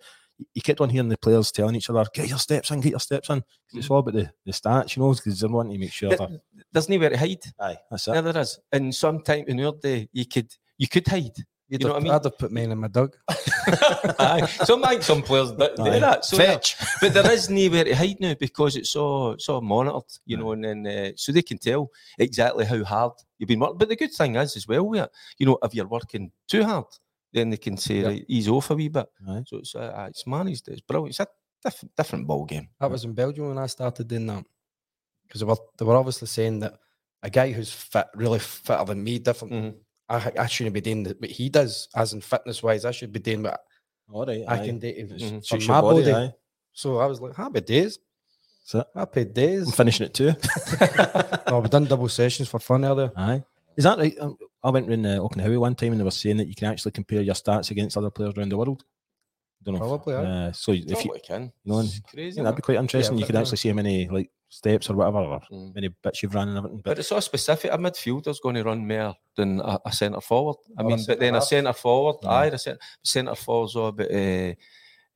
you 0.53 0.61
kept 0.61 0.81
on 0.81 0.89
hearing 0.89 1.09
the 1.09 1.17
players 1.17 1.51
telling 1.51 1.75
each 1.75 1.89
other, 1.89 2.05
"Get 2.13 2.29
your 2.29 2.37
steps 2.39 2.71
in, 2.71 2.81
get 2.81 2.91
your 2.91 2.99
steps 2.99 3.29
in." 3.29 3.41
'Cause 3.41 3.75
It's 3.79 3.89
all 3.89 3.99
about 3.99 4.13
the, 4.13 4.31
the 4.45 4.51
stats, 4.51 4.95
you 4.95 5.03
know, 5.03 5.13
because 5.13 5.39
they're 5.39 5.49
wanting 5.49 5.73
to 5.73 5.79
make 5.79 5.91
sure 5.91 6.09
Th- 6.09 6.19
that. 6.19 6.41
There's 6.71 6.89
nowhere 6.89 7.09
to 7.09 7.17
hide. 7.17 7.43
Aye, 7.59 7.77
that's 7.89 8.07
it. 8.07 8.13
Yeah, 8.15 8.21
there 8.21 8.37
is. 8.41 8.59
And 8.71 8.93
sometime 8.93 9.45
in 9.47 9.57
your 9.57 9.73
day, 9.73 10.09
you 10.13 10.25
could 10.25 10.51
you 10.77 10.87
could 10.87 11.07
hide. 11.07 11.31
You'd 11.69 11.83
You 11.83 11.87
know 11.87 11.93
have, 11.93 11.95
what 11.95 12.01
I 12.01 12.03
mean? 12.03 12.13
I'd 12.13 12.23
have 12.25 12.37
put 12.37 12.51
mine 12.51 12.71
in 12.71 12.77
my 12.79 12.89
dog. 12.89 13.15
Aye. 14.19 14.45
Some 14.65 14.81
like 14.81 15.01
some 15.03 15.21
players 15.21 15.51
do, 15.51 15.69
do 15.77 15.99
that. 15.99 16.25
So 16.25 16.35
Fetch. 16.37 16.75
but 16.99 17.13
there 17.13 17.31
is 17.31 17.49
nowhere 17.49 17.85
to 17.85 17.95
hide 17.95 18.19
now 18.19 18.33
because 18.39 18.75
it's 18.75 18.95
all 18.95 19.31
it's 19.33 19.47
all 19.47 19.61
monitored, 19.61 20.03
you 20.25 20.35
know, 20.37 20.51
and 20.51 20.65
then 20.65 20.87
uh, 20.87 21.11
so 21.15 21.31
they 21.31 21.41
can 21.41 21.57
tell 21.57 21.89
exactly 22.19 22.65
how 22.65 22.83
hard 22.83 23.13
you've 23.37 23.47
been 23.47 23.59
working. 23.59 23.77
But 23.77 23.87
the 23.89 23.95
good 23.95 24.11
thing 24.11 24.35
is 24.35 24.57
as 24.57 24.67
well, 24.67 24.83
with 24.87 25.01
it, 25.03 25.11
you 25.37 25.45
know, 25.45 25.57
if 25.63 25.73
you're 25.73 25.87
working 25.87 26.31
too 26.49 26.63
hard, 26.65 26.85
then 27.33 27.49
they 27.49 27.57
can 27.57 27.77
say 27.77 27.95
Yeah. 28.01 28.07
right, 28.07 28.25
ease 28.27 28.47
off 28.49 28.69
a 28.71 28.75
wee 28.75 28.89
bit. 28.89 29.07
Aye. 29.27 29.43
So 29.47 29.57
it's 29.57 29.75
uh, 29.75 30.07
it's 30.09 30.25
managed. 30.27 30.67
It's 30.67 30.81
brilliant. 30.81 31.11
It's 31.11 31.19
a 31.19 31.27
different 31.63 31.95
different 31.95 32.27
ball 32.27 32.45
game. 32.45 32.69
That 32.79 32.91
was 32.91 33.03
in 33.03 33.13
Belgium 33.13 33.47
when 33.49 33.57
I 33.57 33.67
started 33.67 34.07
doing 34.07 34.27
that. 34.27 34.45
Because 35.27 35.41
they 35.41 35.45
were, 35.47 35.57
they 35.77 35.85
were 35.85 35.95
obviously 35.95 36.27
saying 36.27 36.59
that 36.59 36.73
a 37.23 37.29
guy 37.29 37.51
who's 37.51 37.71
fit, 37.71 38.07
really 38.15 38.39
fitter 38.39 38.83
than 38.83 39.03
me, 39.03 39.19
different, 39.19 39.53
Mhm. 39.53 39.75
I, 40.09 40.31
I 40.39 40.47
shouldn't 40.47 40.73
be 40.73 40.81
doing 40.81 41.05
what 41.05 41.29
he 41.29 41.47
does, 41.49 41.87
as 41.95 42.11
in 42.13 42.19
fitness 42.19 42.61
wise. 42.61 42.83
I 42.83 42.91
should 42.91 43.13
be 43.13 43.19
doing 43.19 43.43
what 43.43 43.61
All 44.11 44.25
right, 44.25 44.43
I 44.47 44.59
aye. 44.61 44.65
can 44.65 44.79
do 44.79 44.87
Mhm. 44.91 45.47
for 45.47 45.57
my 45.71 45.79
body, 45.81 46.11
body. 46.11 46.33
So 46.73 46.97
I 46.97 47.05
was 47.05 47.21
like, 47.21 47.35
happy 47.35 47.61
days. 47.61 47.97
So 48.65 48.83
Happy 48.93 49.23
days. 49.25 49.67
I'm 49.67 49.71
finishing 49.73 50.05
it 50.07 50.13
too. 50.13 50.33
no, 51.47 51.59
we've 51.59 51.69
done 51.69 51.85
double 51.85 52.09
sessions 52.09 52.49
for 52.49 52.59
fun 52.59 52.83
earlier. 52.85 53.11
Aye. 53.15 53.43
Is 53.77 53.83
that 53.85 53.97
right? 53.97 54.15
Um, 54.19 54.37
I 54.63 54.69
went 54.69 54.87
round 54.87 55.05
uh, 55.05 55.19
Okinawa 55.19 55.59
one 55.59 55.75
time 55.75 55.91
and 55.93 55.99
they 55.99 56.03
were 56.05 56.11
saying 56.11 56.37
that 56.37 56.47
you 56.47 56.55
can 56.55 56.67
actually 56.67 56.91
compare 56.91 57.21
your 57.21 57.35
stats 57.35 57.71
against 57.71 57.97
other 57.97 58.11
players 58.11 58.33
around 58.37 58.49
the 58.49 58.57
world. 58.57 58.83
Don't 59.63 59.75
know. 59.75 59.79
Probably, 59.79 60.15
aye. 60.15 60.47
Uh, 60.47 60.51
so 60.51 60.71
if 60.71 61.05
you, 61.05 61.15
can. 61.23 61.51
you 61.63 61.71
know, 61.71 61.79
It's 61.81 61.99
crazy. 61.99 62.35
think 62.35 62.45
that'd 62.45 62.55
be 62.55 62.61
quite 62.63 62.77
interesting. 62.77 63.17
you 63.17 63.25
could 63.25 63.35
actually 63.35 63.57
see 63.57 63.69
how 63.69 63.75
many 63.75 64.07
like 64.07 64.29
steps 64.49 64.89
or 64.89 64.95
whatever, 64.95 65.19
or 65.19 65.41
Mm. 65.51 65.75
many 65.75 65.89
bits 66.03 66.23
you've 66.23 66.33
run 66.33 66.49
and 66.49 66.57
everything. 66.57 66.77
But 66.77 66.91
But 66.91 66.99
it's 66.99 67.11
all 67.11 67.21
specific. 67.21 67.71
A 67.71 67.77
midfielder's 67.77 68.39
going 68.39 68.55
to 68.55 68.63
run 68.63 68.87
more 68.87 69.15
than 69.35 69.59
a, 69.61 69.79
a 69.85 69.91
centre 69.93 70.19
forward. 70.21 70.57
I 70.77 70.81
Or 70.81 70.85
mean, 70.89 71.03
but 71.07 71.19
then 71.19 71.35
a 71.35 71.41
centre-half. 71.41 71.77
forward, 71.77 72.15
Yeah. 72.23 72.29
aye, 72.31 72.49
the 72.49 72.57
centre, 72.57 72.79
centre 73.03 73.35
forward's 73.35 73.75
all 73.75 73.87
about 73.89 74.11
uh, 74.11 74.53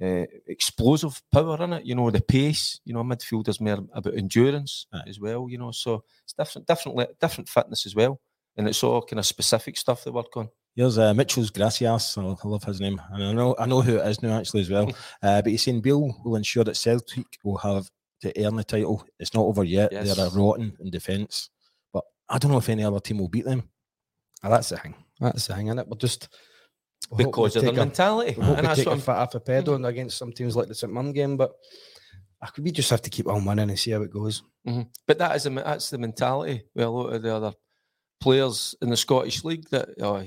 uh, 0.02 0.26
explosive 0.48 1.22
power 1.32 1.62
in 1.64 1.74
it. 1.74 1.86
You 1.86 1.96
know, 1.96 2.12
the 2.12 2.22
pace. 2.22 2.80
You 2.86 2.93
know, 2.93 3.00
a 3.02 3.04
midfielder's 3.04 3.60
more 3.60 3.80
about 3.93 4.16
endurance 4.16 4.86
Aye. 4.93 5.04
as 5.08 5.20
well. 5.20 5.48
You 5.50 5.58
know, 5.58 5.72
so 5.72 6.04
it's 6.24 6.34
different, 6.34 6.68
different, 6.68 7.20
different 7.20 7.50
fitness 7.50 7.86
as 7.88 7.96
well, 7.96 8.22
and 8.58 8.68
it's 8.68 8.84
all 8.84 9.01
kind 9.01 9.20
of 9.20 9.26
specific 9.26 9.78
stuff 9.78 10.03
they 10.03 10.12
work 10.12 10.36
on. 10.38 10.49
Here's 10.76 10.97
uh, 10.97 11.14
Mitchell's 11.14 11.49
Gracias. 11.51 12.18
I 12.18 12.22
I 12.22 12.47
love 12.47 12.64
his 12.64 12.82
name, 12.82 13.01
and 13.12 13.24
I 13.24 13.32
know 13.34 13.56
I 13.58 13.66
know 13.66 13.82
who 13.82 13.97
it 13.97 14.08
is 14.08 14.22
now 14.22 14.38
actually 14.39 14.62
as 14.62 14.70
well. 14.70 14.91
Uh, 15.24 15.41
but 15.41 15.51
he's 15.51 15.64
saying 15.64 15.82
Beale 15.82 16.14
will 16.24 16.36
ensure 16.36 16.64
that 16.66 16.76
Celtic 16.78 17.26
will 17.43 17.58
have 17.58 17.89
to 18.22 18.45
earn 18.45 18.56
the 18.56 18.64
title. 18.64 19.06
It's 19.20 19.34
not 19.34 19.43
over 19.43 19.64
yet. 19.64 19.91
Yes. 19.91 20.16
They're 20.16 20.28
a 20.28 20.30
rotten 20.30 20.76
in 20.80 20.89
defence, 20.91 21.49
but 21.93 22.03
I 22.30 22.38
don't 22.38 22.51
know 22.51 22.58
if 22.58 22.70
any 22.70 22.84
other 22.84 22.99
team 22.99 23.20
will 23.20 23.30
beat 23.30 23.45
them. 23.45 23.64
Ah, 24.43 24.49
that's 24.49 24.70
the 24.70 24.78
thing. 24.78 24.95
That's 25.20 25.47
the 25.47 25.56
thing, 25.56 25.68
innit? 25.68 25.88
We're 25.88 25.97
just 25.97 26.28
we 27.12 27.24
hope 27.24 27.34
because 27.34 27.56
of 27.56 27.64
their 27.64 27.72
a- 27.72 27.76
mentality. 27.76 28.34
Hope 28.34 28.58
And 28.58 28.68
that's 28.68 28.78
take 28.80 28.88
what 28.88 28.93
a 28.93 28.95
I'm 28.95 29.01
fit 29.01 29.16
off 29.16 29.36
a 29.36 29.39
pedo 29.39 29.88
against 29.88 30.18
some 30.18 30.32
teams 30.34 30.56
like 30.56 30.68
the 30.68 30.76
St 30.76 30.91
Mirren 30.91 31.14
game, 31.14 31.38
but 31.38 31.51
I 32.41 32.47
could 32.47 32.64
we 32.64 32.72
just 32.72 32.89
have 32.89 33.01
to 33.03 33.10
keep 33.10 33.28
on 33.28 33.45
winning 33.45 33.70
and 33.70 33.80
see 33.80 33.91
how 33.91 34.01
it 34.01 34.12
goes. 34.12 34.43
Mhm. 34.68 34.88
But 35.08 35.18
that 35.20 35.36
is 35.36 35.45
a, 35.45 35.49
that's 35.51 35.89
the 35.89 35.97
mentality 35.97 36.64
with 36.76 36.86
a 36.86 36.89
lot 36.89 37.14
of 37.14 37.22
the 37.22 37.34
other 37.36 37.53
players 38.26 38.73
in 38.82 38.89
the 38.89 38.97
Scottish 38.97 39.43
League 39.43 39.69
that 39.69 39.88
oh, 40.01 40.17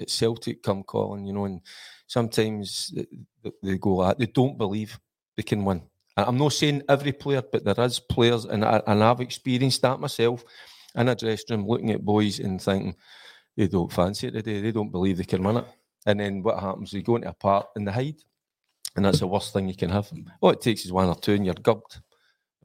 at 0.00 0.08
Celtic 0.08 0.62
come 0.62 0.84
calling, 0.84 1.26
you 1.26 1.32
know, 1.32 1.44
and 1.46 1.60
sometimes 2.06 2.92
th- 2.94 3.08
th- 3.42 3.54
they 3.64 3.76
go 3.78 3.96
like 3.96 4.16
they 4.16 4.26
don't 4.26 4.56
believe 4.56 4.96
they 5.36 5.42
can 5.42 5.64
win. 5.64 5.82
I'm 6.16 6.38
not 6.38 6.52
saying 6.52 6.84
every 6.88 7.10
player, 7.10 7.42
but 7.42 7.64
there 7.64 7.84
is 7.84 7.98
players, 7.98 8.44
and, 8.44 8.64
I, 8.64 8.80
and 8.86 9.02
I've 9.02 9.20
experienced 9.20 9.82
that 9.82 9.98
myself 9.98 10.44
in 10.94 11.08
a 11.08 11.16
dressing 11.16 11.56
room, 11.56 11.66
looking 11.66 11.90
at 11.90 12.04
boys 12.04 12.38
and 12.38 12.62
thinking 12.62 12.94
they 13.56 13.66
don't 13.66 13.92
fancy 13.92 14.28
it 14.28 14.34
today, 14.34 14.60
they 14.60 14.70
don't 14.70 14.92
believe 14.92 15.16
they 15.16 15.24
can 15.24 15.42
win 15.42 15.56
it. 15.56 15.64
And 16.06 16.20
then 16.20 16.44
what 16.44 16.60
happens? 16.60 16.92
They 16.92 17.02
go 17.02 17.16
into 17.16 17.28
a 17.28 17.34
part 17.34 17.66
and 17.74 17.88
they 17.88 17.92
hide. 17.92 18.22
And 18.94 19.04
that's 19.04 19.18
the 19.18 19.26
worst 19.26 19.52
thing 19.52 19.68
you 19.68 19.74
can 19.74 19.90
have. 19.90 20.08
All 20.40 20.50
it 20.50 20.60
takes 20.60 20.84
is 20.84 20.92
one 20.92 21.08
or 21.08 21.16
two 21.16 21.34
and 21.34 21.44
you're 21.44 21.54
gubbed. 21.54 22.00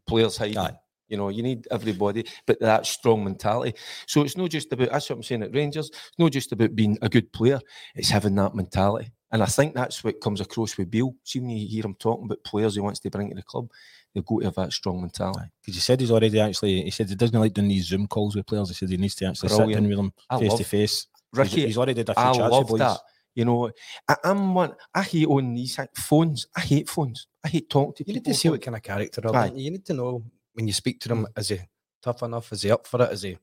Players 0.06 0.38
hide. 0.38 0.58
Aye. 0.58 0.78
You 1.14 1.18
know, 1.18 1.30
you 1.30 1.44
need 1.44 1.68
everybody, 1.70 2.26
but 2.48 2.60
that 2.60 2.88
strong 2.88 3.24
mentality. 3.24 3.78
So 4.08 4.24
it's 4.24 4.36
not 4.36 4.50
just 4.50 4.74
about, 4.74 4.90
that's 4.92 5.08
what 5.10 5.18
I'm 5.18 5.24
saying 5.24 5.44
at 5.44 5.54
Rangers, 5.54 5.90
it's 5.90 6.18
not 6.18 6.32
just 6.32 6.52
about 6.52 6.76
being 6.76 6.98
a 7.04 7.08
good 7.08 7.32
player, 7.32 7.60
it's 7.94 8.10
having 8.10 8.34
that 8.36 8.56
mentality. 8.56 9.12
And 9.32 9.44
I 9.44 9.46
think 9.46 9.76
that's 9.76 10.04
what 10.04 10.20
comes 10.22 10.42
across 10.42 10.76
with 10.76 10.90
Beale. 10.90 11.14
See, 11.24 11.40
when 11.40 11.52
you 11.52 11.68
hear 11.68 11.84
him 11.86 11.96
talking 12.00 12.26
about 12.26 12.44
players 12.44 12.74
he 12.74 12.82
wants 12.82 13.00
to 13.02 13.12
bring 13.12 13.30
to 13.30 13.36
the 13.36 13.44
club, 13.44 13.70
they've 14.16 14.26
got 14.26 14.40
to 14.40 14.46
have 14.46 14.56
that 14.56 14.74
strong 14.74 15.02
mentality. 15.02 15.50
Because 15.62 15.76
he 15.76 15.80
said 15.82 16.00
he's 16.00 16.12
already 16.12 16.40
actually. 16.40 16.82
He 16.82 16.90
said 16.92 17.10
he 17.10 17.16
doesn't 17.16 17.40
like 17.40 17.54
doing 17.54 17.68
these 17.68 17.86
Zoom 17.88 18.08
calls 18.08 18.36
with 18.36 18.48
players. 18.48 18.70
He 18.70 18.76
said 18.76 18.90
he 18.90 18.98
needs 18.98 19.16
to 19.16 19.26
actually 19.28 19.50
sit 19.50 19.58
Brilliant. 19.58 19.82
down 19.84 19.90
with 19.90 19.98
them 19.98 20.14
I 20.32 20.40
face 20.40 20.50
love- 20.50 20.58
to 20.60 20.66
face. 20.66 21.08
He's- 21.08 21.08
Ricky, 21.36 21.66
he's 21.66 21.78
already 21.78 21.94
did 21.96 22.10
a 22.10 22.14
few 22.16 22.24
I 22.24 22.34
chats 22.34 22.52
love 22.52 22.68
boys. 22.68 22.80
that. 22.80 23.00
You 23.36 23.46
know, 23.46 23.72
I, 24.08 24.16
I'm 24.24 24.54
one, 24.54 24.76
I 24.94 25.02
hate 25.02 25.26
on 25.28 25.56
these 25.56 25.80
phones. 25.96 26.46
I 26.56 26.62
hate 26.62 26.88
phones. 26.88 27.26
I 27.44 27.48
hate 27.48 27.68
talking 27.72 27.94
to 27.96 28.04
You 28.08 28.14
need 28.14 28.20
people. 28.20 28.34
to 28.34 28.40
see 28.40 28.50
what 28.50 28.62
kind 28.62 28.78
of 28.78 28.84
character 28.84 29.22
they're 29.22 29.48
You 29.56 29.72
need 29.72 29.86
to 29.88 29.94
know 29.96 30.24
when 30.54 30.68
you 30.68 30.74
speak 30.74 31.00
to 31.02 31.10
them, 31.10 31.26
mm. 31.26 31.40
is 31.40 31.50
he 31.50 31.60
tough 32.02 32.24
enough? 32.24 32.52
Is 32.52 32.64
he 32.64 32.72
up 32.72 32.88
for 32.88 33.04
it? 33.04 33.12
Is 33.12 33.22
he 33.22 33.38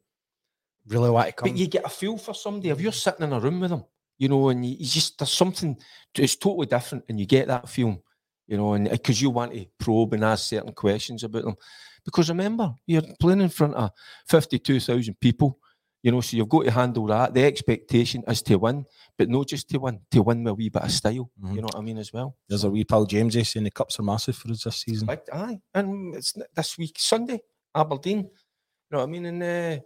really 0.89 1.11
want 1.11 1.29
to 1.29 1.33
come? 1.33 1.49
But 1.49 1.59
you 1.59 1.69
get 1.69 1.85
a 1.85 1.89
feel 1.89 2.17
for 2.17 2.35
somebody 2.35 2.71
if 2.71 2.81
you're 2.81 2.93
mm. 2.93 3.03
sitting 3.03 3.25
in 3.25 3.33
a 3.33 3.41
room 3.41 3.61
with 3.61 3.71
them, 3.71 3.85
you 4.19 4.29
know, 4.29 4.49
and 4.49 4.65
you, 4.65 4.73
you 4.73 4.87
just 4.87 5.19
there's 5.19 5.33
something 5.33 5.77
it's 6.15 6.37
totally 6.37 6.67
different, 6.67 7.05
and 7.09 7.21
you 7.21 7.27
get 7.27 7.47
that 7.47 7.69
feel, 7.69 8.03
you 8.47 8.57
know, 8.57 8.73
and 8.73 8.89
uh, 8.89 8.93
because 8.93 9.23
you 9.23 9.31
want 9.31 9.53
to 9.53 9.67
probe 9.79 10.15
and 10.15 10.25
ask 10.25 10.49
certain 10.49 10.73
questions 10.73 11.23
about 11.23 11.45
them. 11.45 11.57
Because 12.05 12.31
remember, 12.31 12.75
you're 12.87 13.03
playing 13.21 13.43
in 13.43 13.51
front 13.51 13.75
of 13.75 13.91
fifty-two 14.27 14.81
thousand 14.81 15.21
people, 15.21 15.60
you 16.03 16.11
know, 16.13 16.21
so 16.21 16.37
you've 16.37 16.49
got 16.49 16.65
to 16.65 16.71
handle 16.71 17.07
that. 17.07 17.35
The 17.35 17.45
expectation 17.45 18.23
is 18.27 18.43
to 18.43 18.57
win, 18.57 18.85
but 19.19 19.29
not 19.29 19.49
just 19.49 19.69
to 19.71 19.79
win, 19.79 20.01
to 20.11 20.23
win 20.23 20.43
with 20.45 20.51
a 20.53 20.55
wee 20.55 20.69
bit 20.69 20.83
of 20.83 20.91
style. 20.91 21.31
Mhm. 21.43 21.55
You 21.55 21.61
know 21.61 21.67
what 21.67 21.77
I 21.77 21.81
mean 21.81 21.99
as 21.99 22.13
well. 22.13 22.37
There's 22.49 22.65
a 22.65 22.71
wee 22.71 22.85
pal 22.85 23.07
Jamesy 23.07 23.47
saying 23.47 23.65
the 23.65 23.71
cups 23.71 23.99
are 23.99 24.03
massive 24.03 24.37
for 24.37 24.51
us 24.51 24.65
this 24.65 24.77
season. 24.77 25.07
Big, 25.07 25.21
aye, 25.33 25.61
and 25.75 26.15
it's 26.15 26.35
this 26.55 26.79
week 26.79 26.97
Sunday, 26.99 27.41
Aberdeen. 27.75 28.19
You 28.19 28.97
know 28.97 28.99
what 28.99 29.09
I 29.09 29.11
mean? 29.13 29.27
And 29.27 29.43
uh, 29.43 29.83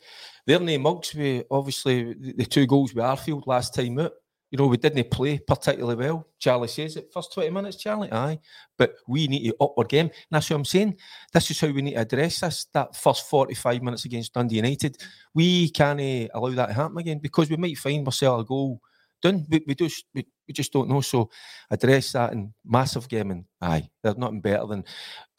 their 0.46 0.60
name 0.60 0.82
mugs 0.82 1.14
we 1.14 1.42
obviously 1.50 2.14
the, 2.14 2.32
the 2.38 2.46
two 2.46 2.66
goals 2.66 2.94
with 2.94 3.04
Arfield 3.04 3.46
last 3.46 3.74
time 3.74 3.98
out. 3.98 4.12
You 4.55 4.59
know, 4.59 4.68
we 4.68 4.76
didn't 4.76 5.11
play 5.11 5.40
particularly 5.40 5.96
well. 5.96 6.28
Charlie 6.38 6.68
says 6.68 6.94
it 6.94 7.12
first 7.12 7.32
20 7.32 7.50
minutes, 7.50 7.76
Charlie. 7.76 8.12
Aye. 8.12 8.38
But 8.78 8.94
we 9.09 9.26
need 9.26 9.48
to 9.48 9.57
up 9.61 9.74
our 9.76 9.82
game. 9.82 10.07
And 10.07 10.12
that's 10.30 10.48
what 10.48 10.55
I'm 10.55 10.64
saying. 10.64 10.96
This 11.32 11.50
is 11.50 11.61
how 11.61 11.72
we 11.72 11.82
need 11.82 11.94
to 11.94 12.02
address 12.02 12.38
this. 12.38 12.66
That 12.72 12.94
first 12.94 13.28
45 13.28 13.82
minutes 13.82 14.05
against 14.05 14.32
Dundee 14.32 14.55
United. 14.55 14.96
We 15.34 15.70
can't 15.70 16.30
allow 16.32 16.50
that 16.50 16.66
to 16.66 16.72
happen 16.72 16.98
again 16.98 17.18
because 17.18 17.50
we 17.50 17.57
might 17.57 17.76
find 17.76 18.07
ourselves 18.07 18.42
a 18.42 18.46
goal 18.46 18.80
done. 19.20 19.44
We, 19.48 19.64
we, 19.66 19.74
just, 19.74 20.05
we, 20.14 20.24
we 20.46 20.55
just 20.55 20.72
don't 20.72 20.88
know. 20.88 21.00
So 21.00 21.30
address 21.68 22.12
that 22.12 22.32
in 22.32 22.55
massive 22.64 23.09
game. 23.09 23.32
And 23.32 23.46
aye, 23.61 23.90
there's 24.05 24.18
nothing 24.18 24.40
better 24.40 24.68
than 24.68 24.84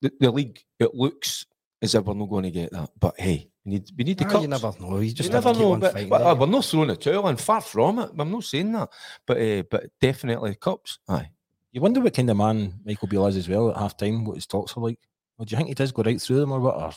the, 0.02 0.12
the 0.20 0.30
league. 0.30 0.60
It 0.78 0.94
looks 0.94 1.46
as 1.82 1.96
if 1.96 2.04
we're 2.04 2.16
not 2.16 2.30
going 2.30 2.44
to 2.44 2.52
get 2.52 2.74
that. 2.74 2.90
But 3.00 3.18
hey, 3.18 3.50
we 3.66 3.72
need, 3.72 3.92
we 3.98 4.04
need 4.04 4.18
the 4.20 4.26
Ah, 4.26 4.30
cups. 4.30 4.42
you 4.44 4.48
never 4.48 4.72
know. 4.80 5.00
You 5.00 5.12
just 5.12 5.24
you 5.24 5.30
to 5.30 5.34
never 5.34 5.52
keep 5.52 5.60
know, 5.62 5.74
on 5.74 5.80
but, 5.80 5.94
fighting, 5.94 6.10
but, 6.10 6.18
don't 6.20 6.28
uh, 6.28 6.36
we're 6.36 6.46
not 6.46 6.66
throwing 6.66 6.90
a 6.92 6.96
towel 6.96 7.28
in, 7.30 7.36
far 7.38 7.62
from 7.62 8.00
it. 8.00 8.12
I'm 8.18 8.32
not 8.32 8.44
saying 8.44 8.72
that, 8.74 8.90
but 9.26 9.38
uh, 9.42 9.64
but 9.70 9.86
definitely 10.00 10.56
cups. 10.56 11.00
Aye, 11.10 11.30
You 11.72 11.82
wonder 11.82 12.00
what 12.02 12.14
kind 12.14 12.30
of 12.30 12.38
man 12.38 12.80
Michael 12.86 13.08
Beale 13.08 13.28
is 13.28 13.38
as 13.38 13.50
well 13.50 13.72
at 13.72 13.78
half 13.78 13.98
time, 13.98 14.24
what 14.26 14.36
his 14.36 14.46
talks 14.46 14.78
are 14.78 14.82
like. 14.82 15.00
Or 15.38 15.46
do 15.46 15.52
you 15.52 15.58
think 15.58 15.70
he 15.70 15.74
does 15.76 15.92
go 15.92 16.04
right 16.04 16.22
through 16.22 16.40
them 16.40 16.52
or 16.52 16.60
what? 16.60 16.76
Or 16.76 16.92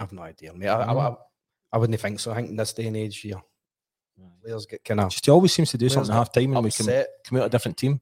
I've 0.00 0.12
no 0.12 0.22
idea, 0.22 0.52
mate. 0.52 0.68
I, 0.68 0.82
I, 0.82 1.08
I, 1.08 1.16
I 1.72 1.78
wouldn't 1.78 2.00
think 2.00 2.20
so. 2.20 2.32
I 2.32 2.36
think 2.36 2.50
in 2.50 2.56
this 2.56 2.72
day 2.72 2.86
and 2.86 2.96
age, 2.96 3.24
yeah, 3.24 3.40
players 4.42 4.66
get 4.66 4.84
kind 4.84 5.00
of 5.00 5.10
just 5.10 5.24
he 5.24 5.30
always 5.30 5.52
seems 5.52 5.70
to 5.70 5.78
do 5.78 5.88
something 5.88 6.10
at 6.10 6.14
got 6.14 6.18
half 6.18 6.32
time 6.32 6.54
and 6.56 6.64
we 6.64 6.70
come, 6.70 6.86
upset. 6.88 7.08
come 7.24 7.38
out 7.38 7.46
a 7.46 7.48
different 7.48 7.76
team. 7.76 8.00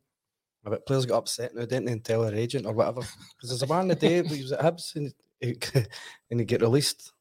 But 0.65 0.85
players 0.87 1.07
got 1.07 1.19
upset 1.19 1.55
now, 1.55 1.61
didn't 1.67 1.85
they, 1.85 1.93
and 1.93 2.05
tell 2.05 2.23
their 2.23 2.35
agent 2.35 2.67
or 2.67 2.73
whatever. 2.73 3.03
Because 3.03 3.51
there's 3.51 3.63
a 3.63 3.67
man 3.69 3.83
in 3.83 3.89
the 3.89 3.95
day 3.95 4.23
he 4.25 4.43
was 4.43 4.51
at 4.53 4.61
Hibs 4.61 4.97
and 4.97 5.13
he, 5.41 5.57
and 6.31 6.41
he 6.41 6.47
get 6.47 6.61
released. 6.63 7.13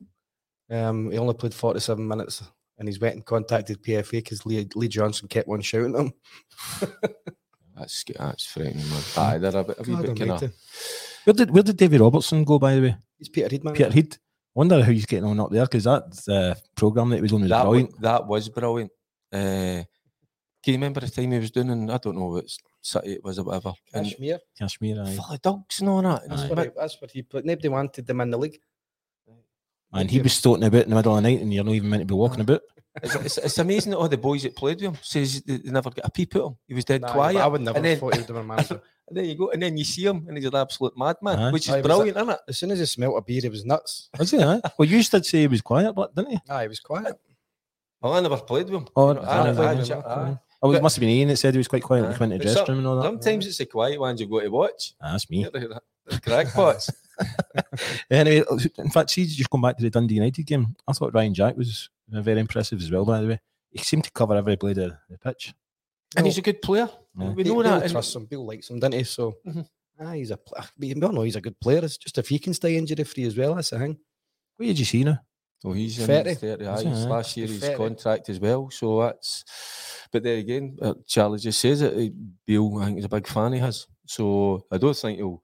Um, 0.70 1.12
he 1.12 1.18
only 1.18 1.34
played 1.36 1.54
47 1.54 2.08
minutes 2.08 2.44
and 2.80 2.88
he's 2.88 3.00
went 3.00 3.16
and 3.16 3.26
contacted 3.26 3.82
PFA 3.84 4.12
because 4.12 4.46
Lee, 4.46 4.68
Lee 4.76 4.88
Johnson 4.88 5.28
kept 5.28 5.48
on 5.48 5.62
shouting 5.62 5.96
at 5.96 6.02
him. 6.02 6.14
that's 7.76 7.94
sc- 7.94 8.18
that's 8.18 8.46
frightening, 8.46 8.88
man. 8.90 9.02
Aye, 9.18 9.38
they're 9.38 9.58
a 9.58 9.64
bit, 9.64 9.80
a 9.80 9.84
wee 9.84 10.02
bit 10.02 10.18
kind 10.18 10.32
of. 10.32 10.54
Where 11.26 11.34
did 11.34 11.52
where 11.52 11.64
did 11.64 11.78
David 11.78 12.02
Robertson 12.02 12.44
go 12.44 12.60
by 12.60 12.76
the 12.76 12.82
way? 12.82 12.98
He's 13.18 13.30
Peterhead, 13.30 13.64
man. 13.64 13.74
Peterhead. 13.74 14.18
Wonder 14.54 14.82
how 14.84 14.92
he's 14.92 15.06
getting 15.06 15.26
on 15.26 15.40
up 15.40 15.52
there 15.52 15.66
because 15.66 15.84
that 15.84 16.04
uh, 16.30 16.56
program 16.76 17.10
that 17.10 17.18
he 17.18 17.22
was 17.22 17.34
on 17.34 17.42
was 17.42 17.50
That, 17.50 17.64
brilliant. 17.64 17.92
wa- 17.92 17.98
that 18.02 18.26
was 18.28 18.48
brilliant. 18.50 18.92
Uh, 19.32 19.84
can 20.64 20.72
you 20.72 20.74
remember 20.74 21.02
the 21.02 21.10
time 21.10 21.32
he 21.32 21.40
was 21.40 21.52
doing? 21.52 21.70
In, 21.70 21.90
I 21.90 21.98
don't 21.98 22.18
know 22.18 22.28
what 22.28 22.46
city 22.82 23.14
it 23.14 23.24
was 23.24 23.38
or 23.38 23.44
whatever. 23.44 23.74
And 23.94 24.06
Kashmir. 24.06 24.40
Kashmir, 24.58 25.04
aye. 25.04 25.16
full 25.16 25.36
of 25.36 25.42
dogs 25.42 25.80
and 25.82 25.90
all 25.90 26.02
that. 26.02 26.22
That's 26.30 26.44
what, 26.44 26.58
he, 26.60 26.64
bit- 26.66 26.74
that's 26.78 27.02
what 27.02 27.12
he 27.12 27.22
put. 27.22 27.46
Nobody 27.46 27.68
wanted 27.68 28.08
them 28.08 28.22
in 28.22 28.32
the 28.32 28.38
league. 28.38 28.60
And 29.96 30.12
he 30.12 30.22
was 30.22 30.34
stoating 30.34 30.64
about 30.66 30.84
in 30.84 30.90
the 30.90 30.96
middle 30.96 31.16
of 31.18 31.24
the 31.24 31.30
night, 31.30 31.42
and 31.42 31.54
you're 31.54 31.64
not 31.64 31.74
even 31.74 31.90
meant 31.90 32.02
to 32.02 32.06
be 32.06 32.14
walking 32.14 32.42
about. 32.42 32.62
It's, 33.04 33.16
it's, 33.16 33.38
it's 33.38 33.58
amazing 33.58 33.92
that 33.92 33.98
all 33.98 34.08
the 34.08 34.18
boys 34.18 34.44
that 34.44 34.56
played 34.56 34.78
with 34.78 34.84
him 34.94 34.98
says 35.02 35.42
they, 35.42 35.58
they 35.58 35.70
never 35.72 35.90
got 35.90 36.06
a 36.06 36.10
peep 36.10 36.34
at 36.36 36.42
him. 36.44 36.56
He 36.68 36.74
was 36.74 36.86
dead 36.86 37.02
Nah, 37.02 37.12
quiet. 37.12 37.38
I 37.38 37.48
would 37.48 37.60
never 37.62 37.76
and 37.78 37.84
then, 37.86 37.92
have 37.92 38.00
thought 38.00 38.14
he 38.16 38.20
would 38.22 38.28
have 38.28 38.36
been 38.36 38.44
a 38.46 38.48
manager. 38.56 38.82
and 39.10 39.18
there 39.18 39.24
you 39.26 39.36
go. 39.36 39.50
And 39.52 39.62
then 39.62 39.78
you 39.78 39.84
see 39.84 40.06
him, 40.06 40.26
and 40.30 40.38
he's 40.38 40.46
an 40.46 40.56
absolute 40.56 40.94
madman, 40.98 41.38
Aye. 41.40 41.52
which 41.52 41.64
is 41.64 41.68
was 41.70 41.76
that- 41.76 41.84
brilliant, 41.84 42.18
isn't 42.18 42.30
it? 42.30 42.40
As 42.48 42.58
soon 42.58 42.72
as 42.72 42.80
he 42.80 42.86
smelt 42.86 43.18
a 43.18 43.22
beer, 43.22 43.42
he 43.42 43.50
was 43.50 43.66
nuts. 43.66 44.10
Was 44.20 44.32
he? 44.32 44.42
Aye? 44.42 44.62
Well, 44.78 44.88
you 44.88 45.04
did 45.04 45.26
say 45.26 45.40
he 45.42 45.48
was 45.48 45.62
quiet, 45.62 45.94
but 45.94 46.16
didn't 46.16 46.32
he? 46.32 46.40
Ah, 46.50 46.62
he 46.62 46.68
was 46.70 46.80
quiet. 46.80 47.20
Well, 48.02 48.14
I 48.14 48.20
never 48.22 48.38
played 48.38 48.70
with 48.70 48.82
him. 48.82 48.88
Oh, 48.96 49.10
You 49.10 49.14
know, 49.16 49.22
I 49.22 49.40
aye, 49.40 49.44
never 49.44 49.62
aye, 49.64 49.66
played 49.66 49.78
aye, 49.78 49.80
with 49.80 49.90
him. 49.90 50.04
aye. 50.06 50.14
Aye. 50.32 50.38
Oh, 50.64 50.72
it 50.72 50.82
must 50.82 50.96
have 50.96 51.02
been 51.02 51.10
Ian 51.10 51.28
that 51.28 51.38
said 51.38 51.54
he 51.54 51.58
was 51.58 51.68
quite 51.68 51.84
quiet 51.84 52.04
when 52.04 52.14
he 52.14 52.20
went 52.20 52.32
to 52.32 52.38
the 52.38 52.44
dressing 52.46 52.66
room 52.70 52.78
and 52.80 52.88
all 52.88 52.96
that. 52.96 53.04
Sometimes 53.04 53.46
it's 53.46 53.58
the 53.58 53.66
quiet 53.66 54.00
ones 54.00 54.22
you 54.22 54.26
go 54.28 54.40
to 54.40 54.48
watch. 54.50 54.94
Ah, 55.02 55.12
that's 55.12 55.30
me. 55.30 55.44
The 55.44 55.82
crackpots. 56.22 56.90
Anyway, 58.10 58.44
in 58.78 58.90
fact, 58.90 59.10
see, 59.10 59.26
just 59.26 59.50
going 59.50 59.62
back 59.62 59.78
to 59.78 59.84
the 59.84 59.90
Dundee 59.90 60.16
United 60.16 60.44
game, 60.46 60.76
I 60.88 60.94
thought 60.94 61.14
Ryan 61.14 61.34
Jack 61.34 61.58
was 61.58 61.90
uh, 62.14 62.22
very 62.22 62.40
impressive 62.40 62.80
as 62.82 62.92
well. 62.92 63.06
By 63.06 63.22
the 63.22 63.28
way, 63.28 63.42
he 63.72 63.80
seemed 63.80 64.04
to 64.06 64.12
cover 64.12 64.36
every 64.36 64.56
blade 64.56 64.78
of 64.78 64.94
the 65.10 65.18
pitch. 65.18 65.54
and 66.18 66.26
he's 66.26 66.38
a 66.38 66.42
good 66.42 66.62
player. 66.62 66.90
Yeah. 67.18 67.30
We 67.32 67.44
know 67.44 67.54
Beale 67.56 67.64
that. 67.64 67.84
and- 67.84 67.92
trusts 67.92 68.16
him. 68.16 68.26
Beale 68.26 68.46
likes 68.46 68.70
him, 68.70 68.80
doesn't 68.80 68.94
he? 68.98 69.04
So, 69.04 69.36
Mhm. 69.46 69.68
ah, 70.00 70.12
he's 70.14 70.32
a. 70.32 70.38
pl- 70.38 70.64
We 70.78 70.94
all 71.02 71.12
know 71.12 71.22
he's 71.24 71.36
a 71.36 71.42
good 71.42 71.60
player. 71.60 71.84
It's 71.84 71.98
just 71.98 72.18
if 72.18 72.30
he 72.30 72.40
can 72.40 72.54
stay 72.54 72.78
injury 72.78 73.04
free 73.04 73.24
as 73.26 73.36
well, 73.36 73.56
that's 73.56 73.72
the 73.72 73.80
thing. 73.80 73.98
What 74.58 74.66
did 74.68 74.80
you 74.80 74.86
see 74.86 75.04
now? 75.04 75.20
Oh, 75.64 75.74
he's 75.74 75.98
in 76.00 76.06
30. 76.08 76.36
30. 76.36 76.66
Aye, 76.68 76.76
Is 76.76 76.82
he's 76.84 77.06
last 77.06 77.38
year 77.38 77.48
his 77.48 77.70
contract 77.76 78.30
as 78.30 78.40
well. 78.40 78.70
So 78.70 79.02
that's. 79.02 79.44
But 80.12 80.24
there 80.24 80.38
again, 80.38 80.78
uh, 80.82 80.94
Charlie 81.08 81.40
just 81.40 81.60
says 81.60 81.82
it. 81.82 81.94
uh, 81.94 82.14
Beale, 82.46 82.78
I 82.80 82.86
think, 82.86 83.00
is 83.00 83.06
a 83.06 83.10
big 83.10 83.28
fan 83.28 83.54
he 83.54 83.60
has. 83.60 83.88
So 84.06 84.66
I 84.72 84.78
don't 84.78 84.96
think 84.96 85.18
he'll. 85.18 85.42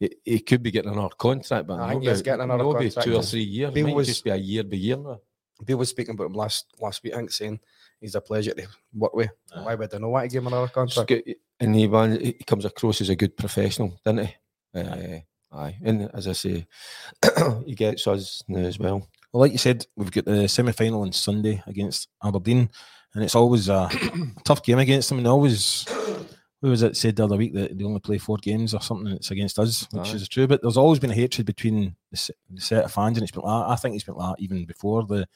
He, 0.00 0.16
he 0.24 0.40
could 0.40 0.62
be 0.62 0.70
getting 0.72 0.90
another 0.90 1.14
contract, 1.16 1.66
but 1.68 1.78
I 1.78 1.90
think 1.90 2.02
he's 2.04 2.22
getting 2.22 2.40
another 2.42 2.64
no 2.64 2.72
be 2.74 2.86
contract. 2.90 3.06
two 3.06 3.14
or 3.16 3.22
three 3.22 3.42
years. 3.42 3.70
Beale 3.72 3.84
It 3.86 3.90
might 3.90 3.96
was- 3.96 4.08
just 4.08 4.24
be 4.24 4.30
a 4.30 4.36
year 4.36 4.64
by 4.64 4.76
year 4.76 4.96
now. 4.96 5.20
Beale 5.64 5.76
was 5.76 5.90
speaking 5.90 6.14
about 6.14 6.24
him 6.28 6.32
last 6.32 6.66
last 6.80 7.02
week, 7.04 7.12
I 7.12 7.16
think, 7.18 7.30
saying 7.32 7.60
he's 8.00 8.14
a 8.14 8.20
pleasure 8.22 8.54
to 8.54 8.66
work 8.94 9.14
with. 9.14 9.30
Why 9.52 9.74
would 9.74 9.94
I 9.94 9.98
know 9.98 10.08
why 10.08 10.22
to 10.22 10.28
give 10.28 10.42
him 10.42 10.46
another 10.48 10.68
contract? 10.68 11.08
get- 11.08 11.38
and 11.60 11.76
he, 11.76 11.86
wan- 11.86 12.18
he 12.18 12.32
comes 12.32 12.64
across 12.64 13.02
as 13.02 13.10
a 13.10 13.14
good 13.16 13.36
professional, 13.36 14.00
doesn't 14.02 14.24
he? 14.26 14.34
Uh, 14.74 15.18
aye, 15.52 15.76
and 15.84 16.10
as 16.14 16.26
I 16.26 16.32
say, 16.32 16.66
he 17.66 17.74
gets 17.74 18.06
us 18.06 18.42
now 18.48 18.60
as 18.60 18.78
well. 18.78 19.06
Well, 19.32 19.42
like 19.42 19.52
you 19.52 19.58
said, 19.58 19.84
we've 19.96 20.10
got 20.10 20.24
the 20.24 20.48
semi 20.48 20.72
final 20.72 21.02
on 21.02 21.12
Sunday 21.12 21.62
against 21.66 22.08
Aberdeen, 22.24 22.70
and 23.14 23.22
it's 23.22 23.34
always 23.34 23.68
a 23.68 23.90
tough 24.44 24.62
game 24.62 24.78
against 24.78 25.10
them. 25.10 25.18
And 25.18 25.26
always, 25.26 25.84
who 26.62 26.70
was 26.70 26.82
it 26.82 26.96
said 26.96 27.16
the 27.16 27.24
other 27.24 27.36
week 27.36 27.54
that 27.54 27.76
they 27.76 27.84
only 27.84 28.00
play 28.00 28.18
four 28.18 28.36
games 28.36 28.74
or 28.74 28.80
something? 28.80 29.12
It's 29.12 29.30
against 29.30 29.58
us, 29.58 29.88
which 29.92 30.10
Aye. 30.10 30.14
is 30.14 30.28
true. 30.28 30.46
But 30.46 30.62
there's 30.62 30.76
always 30.76 30.98
been 30.98 31.10
a 31.10 31.14
hatred 31.14 31.46
between 31.46 31.96
the, 32.10 32.30
set 32.58 32.84
of 32.84 32.92
fans, 32.92 33.16
and 33.16 33.22
it's 33.22 33.32
been 33.32 33.42
like, 33.44 33.68
I 33.68 33.76
think 33.76 33.94
it's 33.94 34.04
been 34.04 34.14
like 34.16 34.36
that 34.36 34.42
even 34.42 34.64
before 34.64 35.04
the 35.04 35.26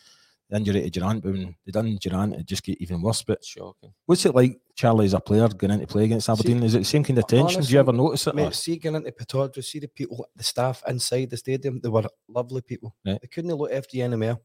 the 0.50 0.56
injury 0.56 0.82
to 0.82 0.90
Durrant, 0.90 1.22
but 1.22 1.32
when 1.32 1.54
they 1.64 1.72
done 1.72 1.96
Durrant, 2.00 2.34
it 2.34 2.44
just 2.46 2.62
get 2.62 2.78
even 2.80 3.00
worse. 3.00 3.22
But 3.22 3.42
Shocking. 3.42 3.94
what's 4.04 4.26
it 4.26 4.34
like, 4.34 4.60
Charlie, 4.74 5.06
as 5.06 5.14
a 5.14 5.20
player 5.20 5.48
going 5.48 5.70
in 5.70 5.80
to 5.80 5.86
play 5.86 6.04
against 6.04 6.28
Aberdeen? 6.28 6.62
Is 6.62 6.74
it 6.74 6.80
the 6.80 6.84
same 6.84 7.02
kind 7.02 7.18
of 7.18 7.26
tension? 7.26 7.62
Do 7.62 7.72
you 7.72 7.78
ever 7.80 7.92
notice 7.92 8.26
it? 8.26 8.34
or- 8.34 8.36
Mate, 8.36 8.54
see 8.54 8.76
going 8.76 8.96
into 8.96 9.10
Pittodrie, 9.12 9.64
see 9.64 9.78
the 9.78 9.88
people, 9.88 10.28
the 10.36 10.44
staff 10.44 10.82
inside 10.86 11.30
the 11.30 11.38
stadium, 11.38 11.80
they 11.80 11.88
were 11.88 12.04
lovely 12.28 12.60
people. 12.60 12.94
Right. 13.06 13.18
They 13.22 13.28
couldn't 13.28 13.54
look 13.54 13.72
after 13.72 13.96
you 13.96 14.04
anymore. 14.04 14.38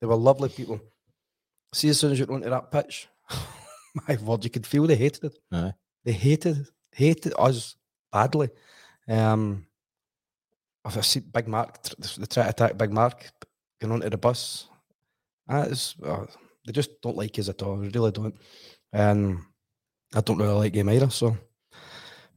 They 0.00 0.06
were 0.06 0.16
lovely 0.16 0.50
people. 0.50 0.78
See, 1.72 1.88
as 1.88 1.98
soon 1.98 2.12
as 2.12 2.18
you 2.18 2.26
went 2.26 2.44
onto 2.44 2.50
that 2.50 2.70
pitch, 2.70 3.08
my 4.08 4.16
word, 4.22 4.44
you 4.44 4.50
could 4.50 4.66
feel 4.66 4.86
the 4.86 4.94
hatred. 4.94 5.32
Aye. 5.50 5.72
They 6.06 6.12
hated, 6.12 6.66
hated 6.92 7.34
us 7.36 7.74
badly. 8.12 8.48
Um, 9.08 9.66
if 10.86 10.96
I 10.96 11.00
see 11.00 11.18
Big 11.20 11.48
Mark, 11.48 11.82
they 11.82 12.24
try 12.26 12.44
to 12.44 12.48
attack 12.50 12.78
Big 12.78 12.92
Mark 12.92 13.28
going 13.80 13.92
onto 13.92 14.08
the 14.08 14.16
bus. 14.16 14.68
It's, 15.50 15.96
uh, 16.02 16.26
they 16.64 16.72
just 16.72 17.02
don't 17.02 17.16
like 17.16 17.36
us 17.40 17.48
at 17.48 17.60
all. 17.62 17.76
They 17.76 17.88
really 17.88 18.12
don't. 18.12 18.36
And 18.92 19.38
I 20.14 20.20
don't 20.20 20.38
really 20.38 20.54
like 20.54 20.74
him 20.74 20.88
either. 20.88 21.10
So, 21.10 21.36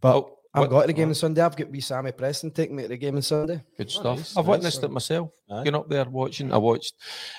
but 0.02 0.16
Oh, 0.16 0.38
I've 0.52 0.62
what- 0.62 0.70
got 0.72 0.82
to 0.82 0.88
the 0.88 0.94
game 0.94 1.10
on 1.10 1.14
Sunday. 1.14 1.42
I've 1.44 1.56
got 1.56 1.70
wee 1.70 1.80
Sammy 1.80 2.12
Preston 2.12 2.50
taking 2.50 2.76
me 2.76 2.82
to 2.84 2.90
the 2.90 2.98
game 2.98 3.16
on 3.18 3.22
Sunday. 3.22 3.64
Good 3.78 3.92
stuff. 3.92 4.18
nice, 4.18 4.36
I've 4.36 4.46
nice. 4.48 4.52
witnessed 4.52 4.84
it 4.84 4.90
myself. 4.92 5.30
Aye. 5.52 5.64
Getting 5.64 5.80
up 5.80 5.88
there 5.90 6.06
watching. 6.06 6.52
I 6.52 6.58
watched 6.58 6.96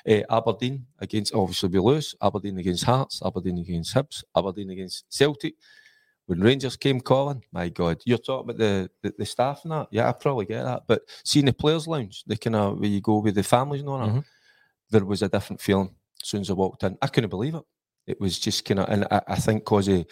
uh, 0.09 0.20
Aberdeen 0.31 0.87
against 1.01 1.35
obviously 1.35 1.70
we 1.70 1.81
lose. 1.81 2.14
Aberdeen 2.22 2.59
against 2.59 2.85
Hearts. 2.85 3.20
Aberdeen 3.24 3.59
against 3.59 3.93
Hibs. 3.97 4.22
Aberdeen 4.37 4.70
against 4.70 5.07
Celtic. 5.12 5.55
When 6.31 6.43
Rangers 6.43 6.76
came 6.76 7.01
calling, 7.01 7.43
my 7.51 7.68
God, 7.70 8.01
you're 8.07 8.16
talking 8.16 8.51
about 8.51 8.59
the, 8.59 8.89
the, 9.03 9.12
the 9.18 9.26
staff 9.26 9.62
and 9.64 9.72
that. 9.72 9.89
Yeah, 9.91 10.09
I 10.09 10.12
probably 10.12 10.47
get 10.47 10.62
that. 10.62 10.85
But 10.87 11.03
seeing 11.24 11.47
the 11.47 11.53
players' 11.53 11.89
lounge, 11.89 12.22
the 12.24 12.37
kind 12.37 12.55
of 12.55 12.78
where 12.78 12.89
you 12.89 13.01
go 13.01 13.18
with 13.18 13.35
the 13.35 13.43
families 13.43 13.81
and 13.81 13.91
all 13.91 13.99
that, 13.99 14.11
Mhm. 14.11 14.24
there 14.91 15.05
was 15.05 15.22
a 15.22 15.28
different 15.28 15.61
feeling 15.61 15.93
as 16.22 16.28
soon 16.28 16.43
as 16.43 16.51
I 16.51 16.53
walked 16.53 16.85
in. 16.85 16.97
I 17.03 17.09
couldn't 17.09 17.31
believe 17.31 17.57
it. 17.57 17.64
It 18.07 18.20
was 18.20 18.39
just 18.39 18.64
kind 18.64 18.78
of, 18.78 18.89
and 18.89 19.09
I, 19.11 19.20
I 19.26 19.35
think 19.41 19.64
because 19.64 19.89
of 19.89 20.07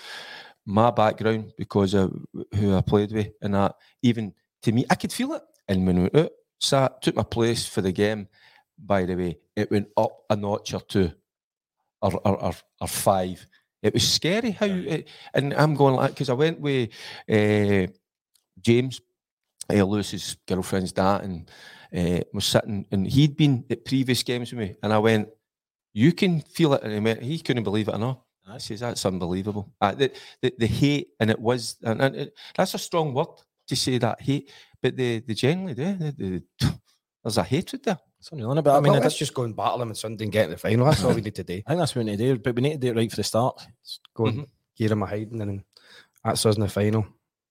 my 0.66 0.90
background, 0.90 1.52
because 1.56 1.94
of 1.94 2.12
who 2.56 2.74
I 2.74 2.80
played 2.80 3.12
with, 3.12 3.28
and 3.40 3.54
that, 3.54 3.76
even 4.02 4.34
to 4.62 4.72
me, 4.72 4.86
I 4.90 4.96
could 4.96 5.12
feel 5.12 5.34
it. 5.34 5.42
And 5.68 5.86
when 5.86 6.02
we 6.02 6.20
out, 6.20 6.32
sat, 6.58 7.00
took 7.00 7.14
my 7.14 7.22
place 7.22 7.64
for 7.64 7.80
the 7.80 7.92
game, 7.92 8.26
by 8.76 9.04
the 9.04 9.14
way, 9.14 9.38
it 9.54 9.70
went 9.70 9.86
up 9.96 10.18
a 10.30 10.34
notch 10.34 10.74
or 10.74 10.80
two 10.80 11.12
or, 12.02 12.12
or, 12.24 12.42
or, 12.42 12.52
or 12.80 12.88
five. 12.88 13.46
It 13.82 13.94
was 13.94 14.08
scary 14.08 14.50
how, 14.50 14.66
it, 14.66 15.08
and 15.34 15.54
I'm 15.54 15.74
going 15.74 15.94
like, 15.94 16.10
because 16.10 16.30
I 16.30 16.34
went 16.34 16.60
with 16.60 16.90
uh, 17.30 17.86
James, 18.60 19.00
uh, 19.72 19.84
Lewis's 19.84 20.36
girlfriend's 20.46 20.92
dad, 20.92 21.22
and 21.22 21.50
uh, 21.96 22.20
was 22.32 22.44
sitting, 22.44 22.86
and 22.90 23.06
he'd 23.06 23.36
been 23.36 23.64
at 23.70 23.84
previous 23.84 24.22
games 24.22 24.52
with 24.52 24.60
me, 24.60 24.74
and 24.82 24.92
I 24.92 24.98
went, 24.98 25.28
You 25.92 26.12
can 26.12 26.40
feel 26.40 26.74
it. 26.74 26.82
And 26.82 26.92
he, 26.92 27.00
went, 27.00 27.22
he 27.22 27.38
couldn't 27.38 27.64
believe 27.64 27.88
it 27.88 27.94
or 27.94 27.98
not. 27.98 28.22
I 28.46 28.58
says, 28.58 28.80
That's 28.80 29.06
unbelievable. 29.06 29.72
Uh, 29.80 29.92
the, 29.92 30.12
the, 30.42 30.52
the 30.58 30.66
hate, 30.66 31.08
and 31.20 31.30
it 31.30 31.38
was, 31.38 31.76
and, 31.82 32.02
and 32.02 32.16
it, 32.16 32.34
that's 32.56 32.74
a 32.74 32.78
strong 32.78 33.14
word 33.14 33.28
to 33.68 33.76
say 33.76 33.98
that 33.98 34.20
hate, 34.20 34.50
but 34.82 34.96
they, 34.96 35.20
they 35.20 35.34
generally 35.34 35.74
do. 35.74 35.94
They, 35.94 36.10
they, 36.10 36.40
there's 37.22 37.38
a 37.38 37.44
hatred 37.44 37.84
there. 37.84 37.98
It's 38.18 38.30
unreal, 38.32 38.50
innit? 38.50 38.64
but 38.64 38.76
I 38.76 38.80
mean, 38.80 38.94
I, 38.94 38.98
let's 38.98 39.16
just 39.16 39.34
go 39.34 39.44
and 39.44 39.54
battle 39.54 39.78
them 39.78 39.88
on 39.90 39.94
Sunday 39.94 40.24
and 40.24 40.32
get 40.32 40.46
in 40.46 40.50
the 40.50 40.56
final. 40.56 40.86
That's 40.86 41.04
all 41.04 41.14
we 41.14 41.20
need 41.20 41.34
to 41.36 41.44
do. 41.44 41.54
I 41.66 41.70
think 41.70 41.78
that's 41.80 41.94
what 41.94 42.04
we 42.04 42.10
need 42.10 42.18
to 42.18 42.34
do, 42.34 42.38
but 42.38 42.54
we 42.54 42.62
need 42.62 42.72
to 42.72 42.78
do 42.78 42.88
it 42.88 42.96
right 42.96 43.10
for 43.10 43.16
the 43.16 43.24
start. 43.24 43.64
Go 44.14 44.26
and 44.26 44.46
gear 44.76 44.88
them 44.88 45.02
a 45.02 45.06
hiding 45.06 45.40
and 45.40 45.50
then 45.50 45.64
that's 46.24 46.44
us 46.44 46.56
in 46.56 46.62
the 46.62 46.68
final. 46.68 47.06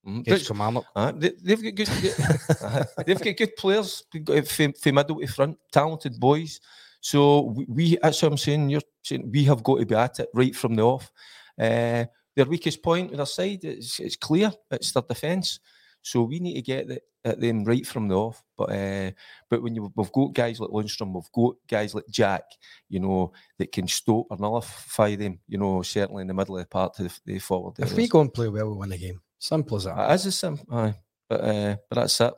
Mhm. 0.06 0.20
Against 0.20 0.44
But- 0.48 0.54
Kilmarnock. 0.54 0.84
Uh, 0.94 1.12
they, 1.12 1.32
they've 1.42 1.62
got 1.62 1.74
good, 1.74 2.02
good 2.02 2.14
uh, 2.62 2.84
they've 3.06 3.20
got 3.20 3.36
good 3.36 3.56
players 3.56 4.04
they've 4.12 4.24
got 4.24 4.46
from, 4.46 4.72
from 4.74 4.94
middle 4.94 5.20
to 5.20 5.26
front, 5.26 5.58
talented 5.72 6.20
boys. 6.20 6.60
So 7.00 7.42
we, 7.56 7.64
we 7.68 7.98
that's 8.02 8.22
what 8.22 8.32
I'm 8.32 8.38
saying. 8.38 8.70
You're 8.70 8.80
saying 9.02 9.30
we 9.32 9.44
have 9.44 9.62
got 9.62 9.78
to 9.78 9.86
be 9.86 9.94
at 9.94 10.20
it 10.20 10.28
right 10.34 10.54
from 10.54 10.74
the 10.74 10.82
off. 10.82 11.10
Uh, 11.58 12.04
their 12.36 12.44
weakest 12.46 12.82
point 12.82 13.10
with 13.10 13.16
their 13.16 13.26
side 13.26 13.64
it's, 13.64 13.98
it's 13.98 14.16
clear. 14.16 14.52
It's 14.70 14.92
their 14.92 15.02
defence. 15.02 15.60
So 16.02 16.22
we 16.22 16.38
need 16.40 16.54
to 16.54 16.62
get 16.62 16.88
the, 16.88 17.00
at 17.24 17.40
them 17.40 17.64
right 17.64 17.86
from 17.86 18.08
the 18.08 18.14
off. 18.14 18.42
But 18.56 18.70
uh, 18.70 19.10
but 19.50 19.62
when 19.62 19.74
you, 19.74 19.92
we've 19.94 20.12
got 20.12 20.32
guys 20.34 20.60
like 20.60 20.70
Lundstram, 20.70 21.12
we've 21.14 21.32
got 21.32 21.56
guys 21.68 21.94
like 21.94 22.06
Jack, 22.10 22.44
you 22.88 23.00
know, 23.00 23.32
that 23.58 23.72
can 23.72 23.86
stop 23.88 24.26
or 24.30 24.36
nullify 24.38 25.16
them. 25.16 25.38
You 25.48 25.58
know, 25.58 25.82
certainly 25.82 26.22
in 26.22 26.28
the 26.28 26.34
middle 26.34 26.56
of 26.56 26.62
the 26.64 26.68
part 26.68 26.94
to 26.94 27.04
the, 27.04 27.18
the 27.26 27.38
forward. 27.38 27.74
If 27.78 27.86
areas. 27.86 27.96
we 27.96 28.08
go 28.08 28.20
and 28.20 28.32
play 28.32 28.48
well, 28.48 28.70
we 28.70 28.76
win 28.76 28.90
the 28.90 28.98
game. 28.98 29.20
Simple 29.38 29.76
as 29.76 29.84
that. 29.84 30.10
It 30.10 30.14
is 30.14 30.26
a 30.26 30.32
sim, 30.32 30.58
aye. 30.70 30.94
But 31.28 31.40
uh, 31.42 31.76
but 31.90 31.96
that's 32.00 32.20
it. 32.20 32.34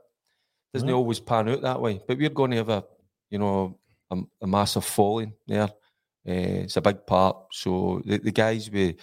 Doesn't 0.74 0.88
Right. 0.88 0.94
always 0.94 1.20
pan 1.20 1.48
out 1.48 1.62
that 1.62 1.80
way. 1.80 2.00
But 2.06 2.18
we're 2.18 2.28
going 2.30 2.52
to 2.52 2.56
have 2.58 2.68
a 2.68 2.84
you 3.30 3.38
know 3.38 3.78
a, 4.10 4.18
a 4.42 4.46
massive 4.46 4.84
falling 4.84 5.34
there. 5.46 5.70
Uh, 6.28 6.64
it's 6.64 6.76
a 6.76 6.80
big 6.82 7.06
part. 7.06 7.36
So 7.52 8.02
the, 8.04 8.18
the 8.18 8.32
guys 8.32 8.70
with 8.70 8.96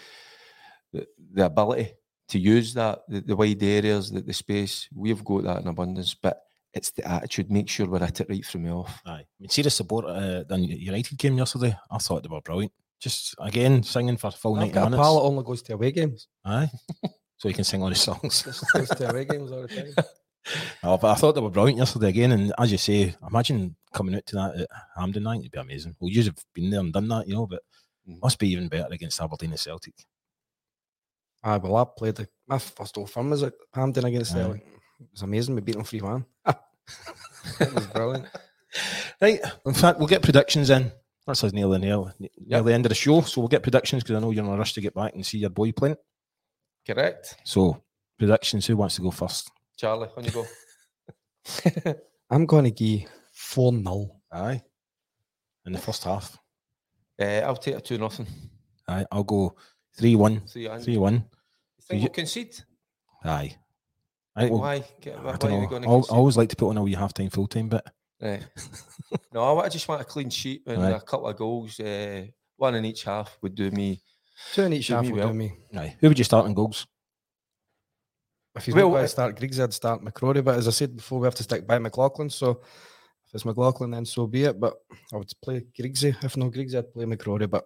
the, 0.93 1.07
the 1.33 1.45
ability 1.45 1.93
to 2.29 2.39
use 2.39 2.73
that, 2.73 3.03
the, 3.07 3.21
the 3.21 3.35
wide 3.35 3.61
areas, 3.63 4.11
the, 4.11 4.21
the 4.21 4.33
space, 4.33 4.87
we've 4.93 5.23
got 5.23 5.43
that 5.43 5.61
in 5.61 5.67
abundance. 5.67 6.13
But 6.13 6.41
it's 6.73 6.91
the 6.91 7.07
attitude. 7.07 7.49
Make 7.51 7.69
sure 7.69 7.87
we're 7.87 8.03
at 8.03 8.19
it 8.21 8.29
right 8.29 8.45
from 8.45 8.63
the 8.63 8.71
off. 8.71 9.01
Aye. 9.05 9.11
I 9.11 9.25
mean, 9.39 9.49
see 9.49 9.61
the 9.61 9.69
support 9.69 10.05
uh, 10.05 10.43
the 10.47 10.57
United 10.59 11.17
game 11.17 11.37
yesterday. 11.37 11.75
I 11.89 11.97
thought 11.97 12.23
they 12.23 12.29
were 12.29 12.41
brilliant. 12.41 12.73
Just 12.99 13.35
again 13.39 13.83
singing 13.83 14.17
for 14.17 14.31
full 14.31 14.55
I've 14.55 14.61
ninety 14.61 14.79
a 14.79 14.83
minutes. 14.85 15.01
pal 15.01 15.15
that 15.15 15.21
only 15.21 15.43
goes 15.43 15.61
to 15.63 15.73
away 15.73 15.91
games. 15.91 16.27
Aye, 16.43 16.69
so 17.37 17.47
you 17.47 17.53
can 17.53 17.63
sing 17.63 17.81
all 17.83 17.89
the 17.89 17.95
songs. 17.95 18.43
Just 18.43 18.63
goes 18.73 18.89
to 18.89 19.09
away 19.09 19.25
games 19.25 19.51
all 19.51 19.61
the 19.61 19.67
time. 19.67 19.93
oh, 20.83 20.97
but 20.97 21.11
I 21.11 21.15
thought 21.15 21.35
they 21.35 21.41
were 21.41 21.49
brilliant 21.51 21.77
yesterday 21.77 22.09
again. 22.09 22.31
And 22.31 22.53
as 22.57 22.71
you 22.71 22.77
say, 22.79 23.13
imagine 23.29 23.75
coming 23.93 24.15
out 24.15 24.25
to 24.27 24.35
that 24.37 24.55
at 24.61 24.67
Hampden 24.97 25.23
night. 25.23 25.39
It'd 25.41 25.51
be 25.51 25.59
amazing. 25.59 25.95
Well, 25.99 26.09
you've 26.11 26.33
been 26.53 26.71
there 26.71 26.79
and 26.79 26.91
done 26.91 27.07
that, 27.09 27.27
you 27.27 27.35
know, 27.35 27.45
but 27.47 27.61
Mm. 28.09 28.21
must 28.21 28.39
be 28.39 28.47
even 28.47 28.69
better 28.69 28.87
against 28.93 29.19
Aberdeen 29.21 29.49
and 29.51 29.59
Celtic. 29.59 29.93
Aye, 31.47 31.57
well, 31.57 31.77
I 31.77 31.85
played 31.97 32.15
the, 32.15 32.27
my 32.45 32.57
first 32.59 32.97
old 32.97 33.09
firm 33.09 33.29
was 33.29 33.41
at 33.43 33.53
Hampden 33.73 34.03
against 34.05 34.33
Aye. 34.35 34.39
Celtic. 34.39 34.61
It 34.99 35.07
was 35.13 35.21
amazing. 35.21 35.55
We 35.55 35.61
beat 35.61 35.75
them 35.75 35.85
3 35.85 36.01
1. 36.01 36.25
it 36.47 37.73
was 37.73 37.87
brilliant. 37.87 38.25
Right. 39.21 39.39
In 39.65 39.73
fact, 39.73 39.97
we'll 39.97 40.07
get 40.09 40.21
predictions 40.21 40.69
in. 40.69 40.91
That's 41.25 41.43
us 41.43 41.53
nearly 41.53 41.79
near, 41.79 42.13
near 42.19 42.61
the 42.61 42.73
end 42.73 42.85
of 42.85 42.89
the 42.89 42.95
show. 42.95 43.21
So 43.21 43.41
we'll 43.41 43.47
get 43.47 43.63
predictions 43.63 44.03
because 44.03 44.17
I 44.17 44.19
know 44.19 44.29
you're 44.31 44.43
in 44.45 44.51
a 44.51 44.57
rush 44.57 44.73
to 44.73 44.81
get 44.81 44.93
back 44.93 45.15
and 45.15 45.25
see 45.25 45.39
your 45.39 45.49
boy 45.49 45.71
playing. 45.71 45.95
Correct, 46.85 47.35
So 47.43 47.81
predictions. 48.19 48.67
Who 48.67 48.77
wants 48.77 48.95
to 48.95 49.01
go 49.01 49.09
first? 49.09 49.49
Charlie. 49.77 50.09
On 50.15 50.23
you 50.23 50.31
go. 50.31 50.45
I'm 52.29 52.45
going 52.45 52.65
to 52.65 52.71
give 52.71 53.09
4 53.33 53.71
0. 53.71 54.11
Aye. 54.31 54.61
In 55.65 55.71
the 55.73 55.79
first 55.79 56.03
half. 56.03 56.37
uh, 57.19 57.23
I'll 57.23 57.55
take 57.55 57.75
a 57.77 57.81
two 57.81 57.97
nothing. 57.97 58.27
Aye. 58.87 59.05
I'll 59.11 59.23
go 59.23 59.55
three 59.97 60.15
one. 60.15 60.41
Three 60.45 60.67
one. 60.97 61.15
You 61.15 61.23
think 61.89 62.01
you- 62.01 62.07
we'll 62.07 62.13
concede? 62.13 62.57
Aye. 63.23 63.55
I, 64.35 64.41
think 64.41 64.51
we'll- 64.51 64.61
Why? 64.61 64.83
Get- 65.01 65.17
I 65.17 65.23
Why 65.23 65.35
don't 65.37 65.51
know. 65.61 65.67
going 65.67 65.81
to 65.83 65.87
I 65.89 65.91
always 66.15 66.37
like 66.37 66.49
to 66.49 66.55
put 66.55 66.69
on 66.69 66.77
a 66.77 66.83
wee 66.83 66.93
half 66.93 67.13
time, 67.13 67.29
full 67.29 67.47
time 67.47 67.69
bit. 67.69 67.81
Right. 68.21 68.45
no, 69.33 69.59
I 69.59 69.69
just 69.69 69.87
want 69.87 70.01
a 70.01 70.05
clean 70.05 70.29
sheet 70.29 70.63
and 70.67 70.81
Right. 70.81 70.95
a 70.95 70.99
couple 70.99 71.27
of 71.27 71.35
goals. 71.37 71.79
Uh, 71.79 72.25
one 72.57 72.75
in 72.75 72.85
each 72.85 73.03
half 73.03 73.37
would 73.41 73.55
do 73.55 73.69
me. 73.71 74.01
Two 74.53 74.63
in 74.63 74.73
each 74.73 74.87
half 74.89 75.03
me 75.03 75.11
will 75.11 75.19
well. 75.19 75.27
do 75.29 75.33
me. 75.33 75.53
Aye. 75.75 75.95
Who 75.99 76.07
would 76.09 76.17
you 76.17 76.23
start 76.23 76.45
in 76.47 76.53
goals? 76.53 76.85
If 78.55 78.65
he's 78.65 78.73
Well, 78.75 78.85
not 78.85 78.89
going 78.93 78.99
uh, 79.01 79.05
to 79.05 79.09
start 79.09 79.35
Griggs, 79.37 79.59
I'd 79.59 79.73
start 79.73 80.03
McCrorie. 80.03 80.43
But 80.43 80.55
as 80.57 80.67
I 80.67 80.71
said 80.71 80.95
before, 80.95 81.19
we 81.19 81.25
have 81.27 81.35
to 81.35 81.43
stick 81.43 81.67
by 81.67 81.77
McLaughlin. 81.77 82.29
So 82.29 82.61
if 83.27 83.35
it's 83.35 83.45
McLaughlin, 83.45 83.91
then 83.91 84.05
so 84.05 84.25
be 84.25 84.45
it. 84.45 84.59
But 84.59 84.73
I 85.13 85.17
would 85.17 85.31
play 85.43 85.63
Griggsy. 85.79 86.15
If 86.23 86.37
not 86.37 86.51
Griggsy, 86.51 86.75
I'd 86.77 86.91
play 86.91 87.05
McCrorie. 87.05 87.49
But 87.49 87.65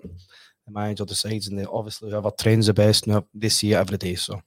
the 0.66 0.72
manager 0.72 1.06
decides, 1.06 1.48
and 1.48 1.58
they 1.60 1.66
obviously 1.66 2.10
whoever 2.12 2.32
trains 2.32 2.68
the 2.68 2.74
best, 2.74 3.08
now 3.08 3.26
they 3.34 3.50
see 3.50 3.74
it 3.74 3.78
every 3.78 3.98
day. 3.98 4.16
So 4.16 4.42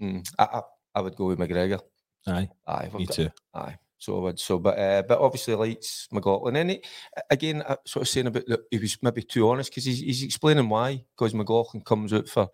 Mm, 0.00 0.26
I, 0.38 0.44
I, 0.44 0.60
I 0.94 1.00
would 1.02 1.14
go 1.14 1.26
with 1.26 1.38
McGregor. 1.38 1.78
Aye. 2.26 2.48
Aye, 2.66 2.90
Me 2.94 3.04
got- 3.04 3.14
too. 3.14 3.28
Aye, 3.54 3.76
so 3.98 4.16
I 4.16 4.20
would. 4.20 4.40
So, 4.40 4.58
but 4.58 4.78
uh, 4.78 5.02
but 5.06 5.18
obviously 5.20 5.54
likes 5.54 6.08
McLaughlin. 6.10 6.56
And 6.56 6.70
he, 6.70 6.82
again, 7.30 7.62
I 7.68 7.76
sort 7.84 8.02
of 8.04 8.08
saying 8.08 8.26
about 8.28 8.46
that 8.46 8.60
he 8.70 8.78
was 8.78 8.96
maybe 9.02 9.22
too 9.22 9.46
honest 9.48 9.70
because 9.70 9.84
he's, 9.84 10.00
he's 10.00 10.22
explaining 10.22 10.68
why. 10.70 11.04
Because 11.14 11.34
McLaughlin 11.34 11.82
comes 11.82 12.12
out 12.14 12.28
for 12.28 12.48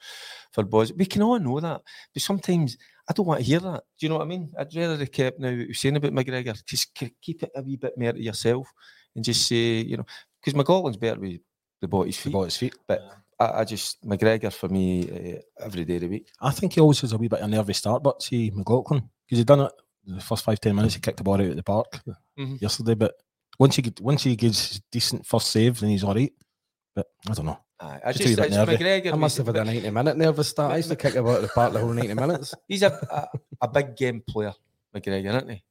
for 0.53 0.65
boys. 0.65 0.93
We 0.93 1.07
can 1.07 1.23
all 1.23 1.39
know 1.39 1.61
that, 1.61 1.83
but 2.13 2.23
sometimes 2.23 2.77
I 3.09 3.13
don't 3.13 3.27
want 3.27 3.39
to 3.41 3.47
hear 3.47 3.61
that. 3.61 3.85
Do 3.99 4.07
you 4.07 4.09
know 4.11 4.17
what 4.17 4.25
I 4.25 4.29
mean? 4.29 4.53
I'd 4.59 4.75
rather 4.75 4.97
have 4.97 5.13
kept 5.13 5.39
now 5.39 5.51
what 5.51 5.57
you're 5.67 5.75
saying 5.75 5.95
about 5.97 6.13
McGregor. 6.13 6.65
Just 6.65 6.93
keep 6.95 7.45
it 7.45 7.51
a 7.55 7.63
wee 7.63 7.77
bit 7.77 7.97
more 7.97 8.13
to 8.13 8.21
yourself 8.21 8.67
and 9.15 9.25
just 9.25 9.47
say, 9.47 9.83
you 9.83 9.99
know, 9.99 10.07
because 10.45 10.55
McLaughlin's 10.61 10.97
better 10.97 11.21
with 11.21 11.39
the 11.87 11.91
ball 11.91 12.03
at 12.03 12.09
his 12.09 12.19
feet. 12.19 12.33
ball 12.33 12.43
at 12.43 12.47
his 12.53 12.57
feet. 12.57 12.75
But 12.87 13.01
I, 13.39 13.61
I 13.61 13.65
just 13.65 14.03
McGregor 14.05 14.53
for 14.53 14.69
me 14.69 15.37
uh, 15.39 15.65
every 15.65 15.85
day 15.85 15.97
of 15.97 16.03
the 16.03 16.09
week. 16.09 16.29
I 16.41 16.51
think 16.51 16.75
he 16.75 16.81
always 16.81 17.01
has 17.01 17.13
a 17.13 17.19
wee 17.19 17.29
bit 17.29 17.41
of 17.41 17.47
a 17.47 17.49
nervy 17.51 17.73
start, 17.75 18.03
but 18.03 18.23
see 18.23 18.51
McLaughlin 18.55 19.09
because 19.27 19.39
he 19.39 19.45
done 19.45 19.61
it 19.61 19.73
the 20.07 20.21
first 20.21 20.45
five 20.45 20.61
ten 20.61 20.75
minutes. 20.77 20.95
He 20.95 21.01
kicked 21.01 21.19
the 21.19 21.25
ball 21.25 21.35
out 21.35 21.41
of 21.41 21.57
the 21.57 21.63
park 21.63 22.01
Mhm. 22.39 22.61
yesterday, 22.61 22.95
but 22.95 23.15
once 23.59 23.77
he 23.77 23.83
get, 23.83 24.01
once 24.01 24.23
he 24.23 24.37
gets 24.37 24.81
decent 24.93 25.27
first 25.27 25.51
save, 25.51 25.81
then 25.81 25.91
he's 25.91 26.05
all 26.05 26.15
right. 26.15 26.33
But 26.95 27.07
I 27.29 27.33
don't 27.35 27.47
know. 27.47 27.59
Aye, 27.81 28.01
I 28.07 28.13
Just 28.13 28.37
just 28.37 28.39
it's. 28.39 28.57
McGregor. 28.57 29.13
I 29.13 29.17
must 29.17 29.39
with- 29.39 29.47
have 29.49 29.57
had 29.57 29.67
a 29.67 29.71
90 29.71 29.91
minute 29.91 30.17
nervous 30.17 30.49
start. 30.49 30.73
I 30.73 30.77
used 30.79 30.89
to 30.89 30.97
kick 30.97 31.15
about 31.15 31.43
the 31.43 31.49
part 31.49 31.73
the 31.75 31.81
whole 31.81 31.93
90 31.93 32.15
minutes. 32.15 32.55
He's 32.69 32.83
a, 32.83 32.89
a, 33.11 33.29
a 33.67 33.69
big 33.69 33.97
game 33.97 34.23
player, 34.27 34.55
McGregor, 34.95 35.27
isn't 35.37 35.51
he? 35.51 35.63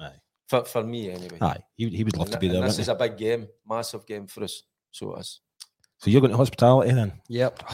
Aye, 0.00 0.12
For, 0.48 0.64
for 0.64 0.82
me, 0.82 1.10
anyway. 1.10 1.36
aye. 1.42 1.58
He, 1.76 1.90
he 1.90 2.04
would 2.04 2.16
love 2.16 2.28
And 2.28 2.32
to 2.32 2.38
be 2.38 2.48
there. 2.48 2.62
this 2.62 2.78
wouldn't 2.78 2.80
is 2.80 2.88
a 2.88 2.94
big 2.94 3.18
game, 3.18 3.48
massive 3.68 4.06
game 4.06 4.26
for 4.26 4.44
us. 4.44 4.62
So 4.92 5.14
it 5.16 5.20
is. 5.20 5.40
So 6.02 6.10
you're 6.10 6.20
going 6.20 6.32
to 6.32 6.36
hospitality 6.36 6.90
eh, 6.90 6.94
then? 6.94 7.12
Yep. 7.28 7.62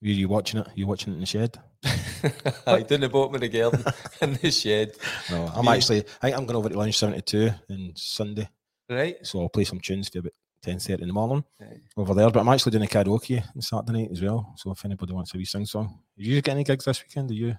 Were 0.00 0.08
you 0.08 0.26
watching 0.26 0.60
it? 0.60 0.68
You 0.74 0.86
watching 0.86 1.12
it 1.12 1.16
in 1.16 1.20
the 1.20 1.26
shed? 1.26 1.58
I 2.66 2.80
didn't 2.80 3.12
bought 3.12 3.30
me 3.30 3.38
the 3.38 3.48
garden 3.50 3.84
in 4.22 4.32
the 4.34 4.50
shed. 4.50 4.94
No, 5.30 5.52
I'm 5.54 5.66
Me- 5.66 5.72
actually. 5.72 5.98
I 6.22 6.26
think 6.28 6.36
I'm 6.38 6.46
going 6.46 6.56
over 6.56 6.70
to 6.70 6.78
Lounge 6.78 6.96
seventy 6.96 7.20
two 7.20 7.50
on 7.70 7.92
Sunday, 7.94 8.48
Right. 8.88 9.16
so 9.22 9.40
I'll 9.42 9.50
play 9.50 9.64
some 9.64 9.80
tunes 9.80 10.08
for 10.08 10.20
about 10.20 10.32
ten 10.62 10.78
thirty 10.78 11.02
in 11.02 11.08
the 11.08 11.12
morning 11.14 11.44
Right. 11.60 11.82
over 11.98 12.14
there. 12.14 12.30
But 12.30 12.40
I'm 12.40 12.48
actually 12.48 12.72
doing 12.72 12.84
a 12.84 12.86
karaoke 12.86 13.42
on 13.54 13.60
Saturday 13.60 13.92
night 14.04 14.10
as 14.12 14.22
well. 14.22 14.54
So 14.56 14.70
if 14.70 14.82
anybody 14.86 15.12
wants 15.12 15.34
a 15.34 15.36
wee 15.36 15.44
sing 15.44 15.66
song, 15.66 15.98
did 16.16 16.26
you 16.26 16.40
get 16.40 16.52
any 16.52 16.64
gigs 16.64 16.86
this 16.86 17.02
weekend? 17.02 17.28
Do 17.28 17.34
you? 17.34 17.54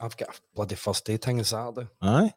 I've 0.00 0.16
got 0.16 0.30
a 0.30 0.40
bloody 0.54 0.76
first 0.76 1.04
day 1.04 1.18
thing 1.18 1.38
on 1.40 1.44
Saturday. 1.44 1.88
Aye. 2.00 2.32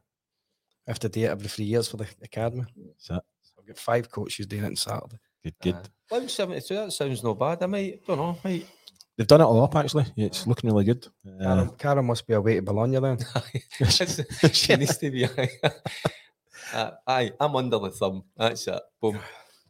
I 0.87 0.91
have 0.91 0.99
to 0.99 1.07
do 1.09 1.21
it 1.21 1.29
every 1.29 1.47
three 1.47 1.65
years 1.65 1.87
for 1.87 1.95
the 1.95 2.07
academy. 2.21 2.65
So 2.97 3.15
I've 3.57 3.65
got 3.65 3.77
five 3.77 4.11
coaches 4.11 4.45
doing 4.47 4.63
it 4.63 4.67
on 4.67 4.75
Saturday. 4.75 5.17
Good, 5.45 5.55
good. 5.61 5.75
Uh, 5.75 6.15
Lounge 6.15 6.31
72, 6.31 6.75
that 6.75 6.91
sounds 6.91 7.23
no 7.23 7.33
bad. 7.35 7.63
I 7.63 7.65
might, 7.67 8.05
don't 8.05 8.17
know, 8.17 8.37
might. 8.43 8.67
They've 9.17 9.27
done 9.27 9.41
it 9.41 9.45
all 9.45 9.63
up 9.63 9.75
actually. 9.75 10.05
It's 10.17 10.45
looking 10.45 10.69
really 10.69 10.83
good. 10.83 11.07
Uh, 11.25 11.43
Karen, 11.43 11.69
Karen 11.77 12.05
must 12.05 12.27
be 12.27 12.33
away 12.33 12.55
to 12.55 12.61
Bologna 12.61 12.99
then. 12.99 13.17
She 14.51 14.75
needs 14.75 14.97
to 14.97 15.09
be. 15.09 15.25
uh, 16.73 16.91
aye, 17.07 17.31
I'm 17.39 17.55
under 17.55 17.79
the 17.79 17.91
thumb. 17.91 18.23
That's 18.35 18.67
it. 18.67 18.81
Boom. 19.01 19.19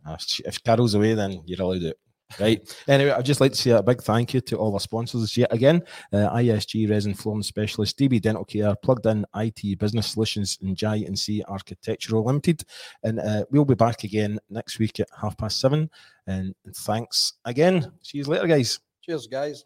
Uh, 0.06 0.18
if 0.46 0.64
Carol's 0.64 0.96
away, 0.96 1.14
then 1.14 1.44
you're 1.46 1.62
allowed 1.62 1.84
it. 1.84 1.98
Right. 2.40 2.78
anyway, 2.88 3.12
I'd 3.12 3.26
just 3.26 3.42
like 3.42 3.52
to 3.54 3.58
say 3.58 3.72
a 3.72 3.84
big 3.84 4.02
thank 4.02 4.34
you 4.34 4.42
to 4.42 4.58
all 4.58 4.74
our 4.74 4.80
sponsors 4.80 5.36
yet 5.38 5.54
again 5.54 5.84
uh, 6.14 6.30
ISG 6.36 6.90
Resin 6.90 7.14
Flooring 7.14 7.44
Specialist, 7.44 7.98
DB 7.98 8.22
Dental 8.22 8.46
Care, 8.46 8.76
Plugdin 8.84 9.24
IT 9.36 9.80
Business 9.80 10.08
Solutions, 10.08 10.58
and 10.62 10.76
J&C 10.76 11.44
Architectural 11.48 12.26
Limited. 12.26 12.64
And 13.04 13.20
uh, 13.20 13.46
we'll 13.52 13.66
be 13.66 13.76
back 13.76 14.04
again 14.04 14.40
next 14.50 14.80
week 14.80 15.00
at 15.00 15.08
half 15.20 15.38
past 15.38 15.60
seven. 15.60 15.90
And 16.28 16.56
thanks 16.78 17.34
again. 17.46 17.92
See 18.02 18.20
you 18.20 18.24
later, 18.26 18.48
guys. 18.48 18.80
Cheers, 19.04 19.28
guys. 19.28 19.66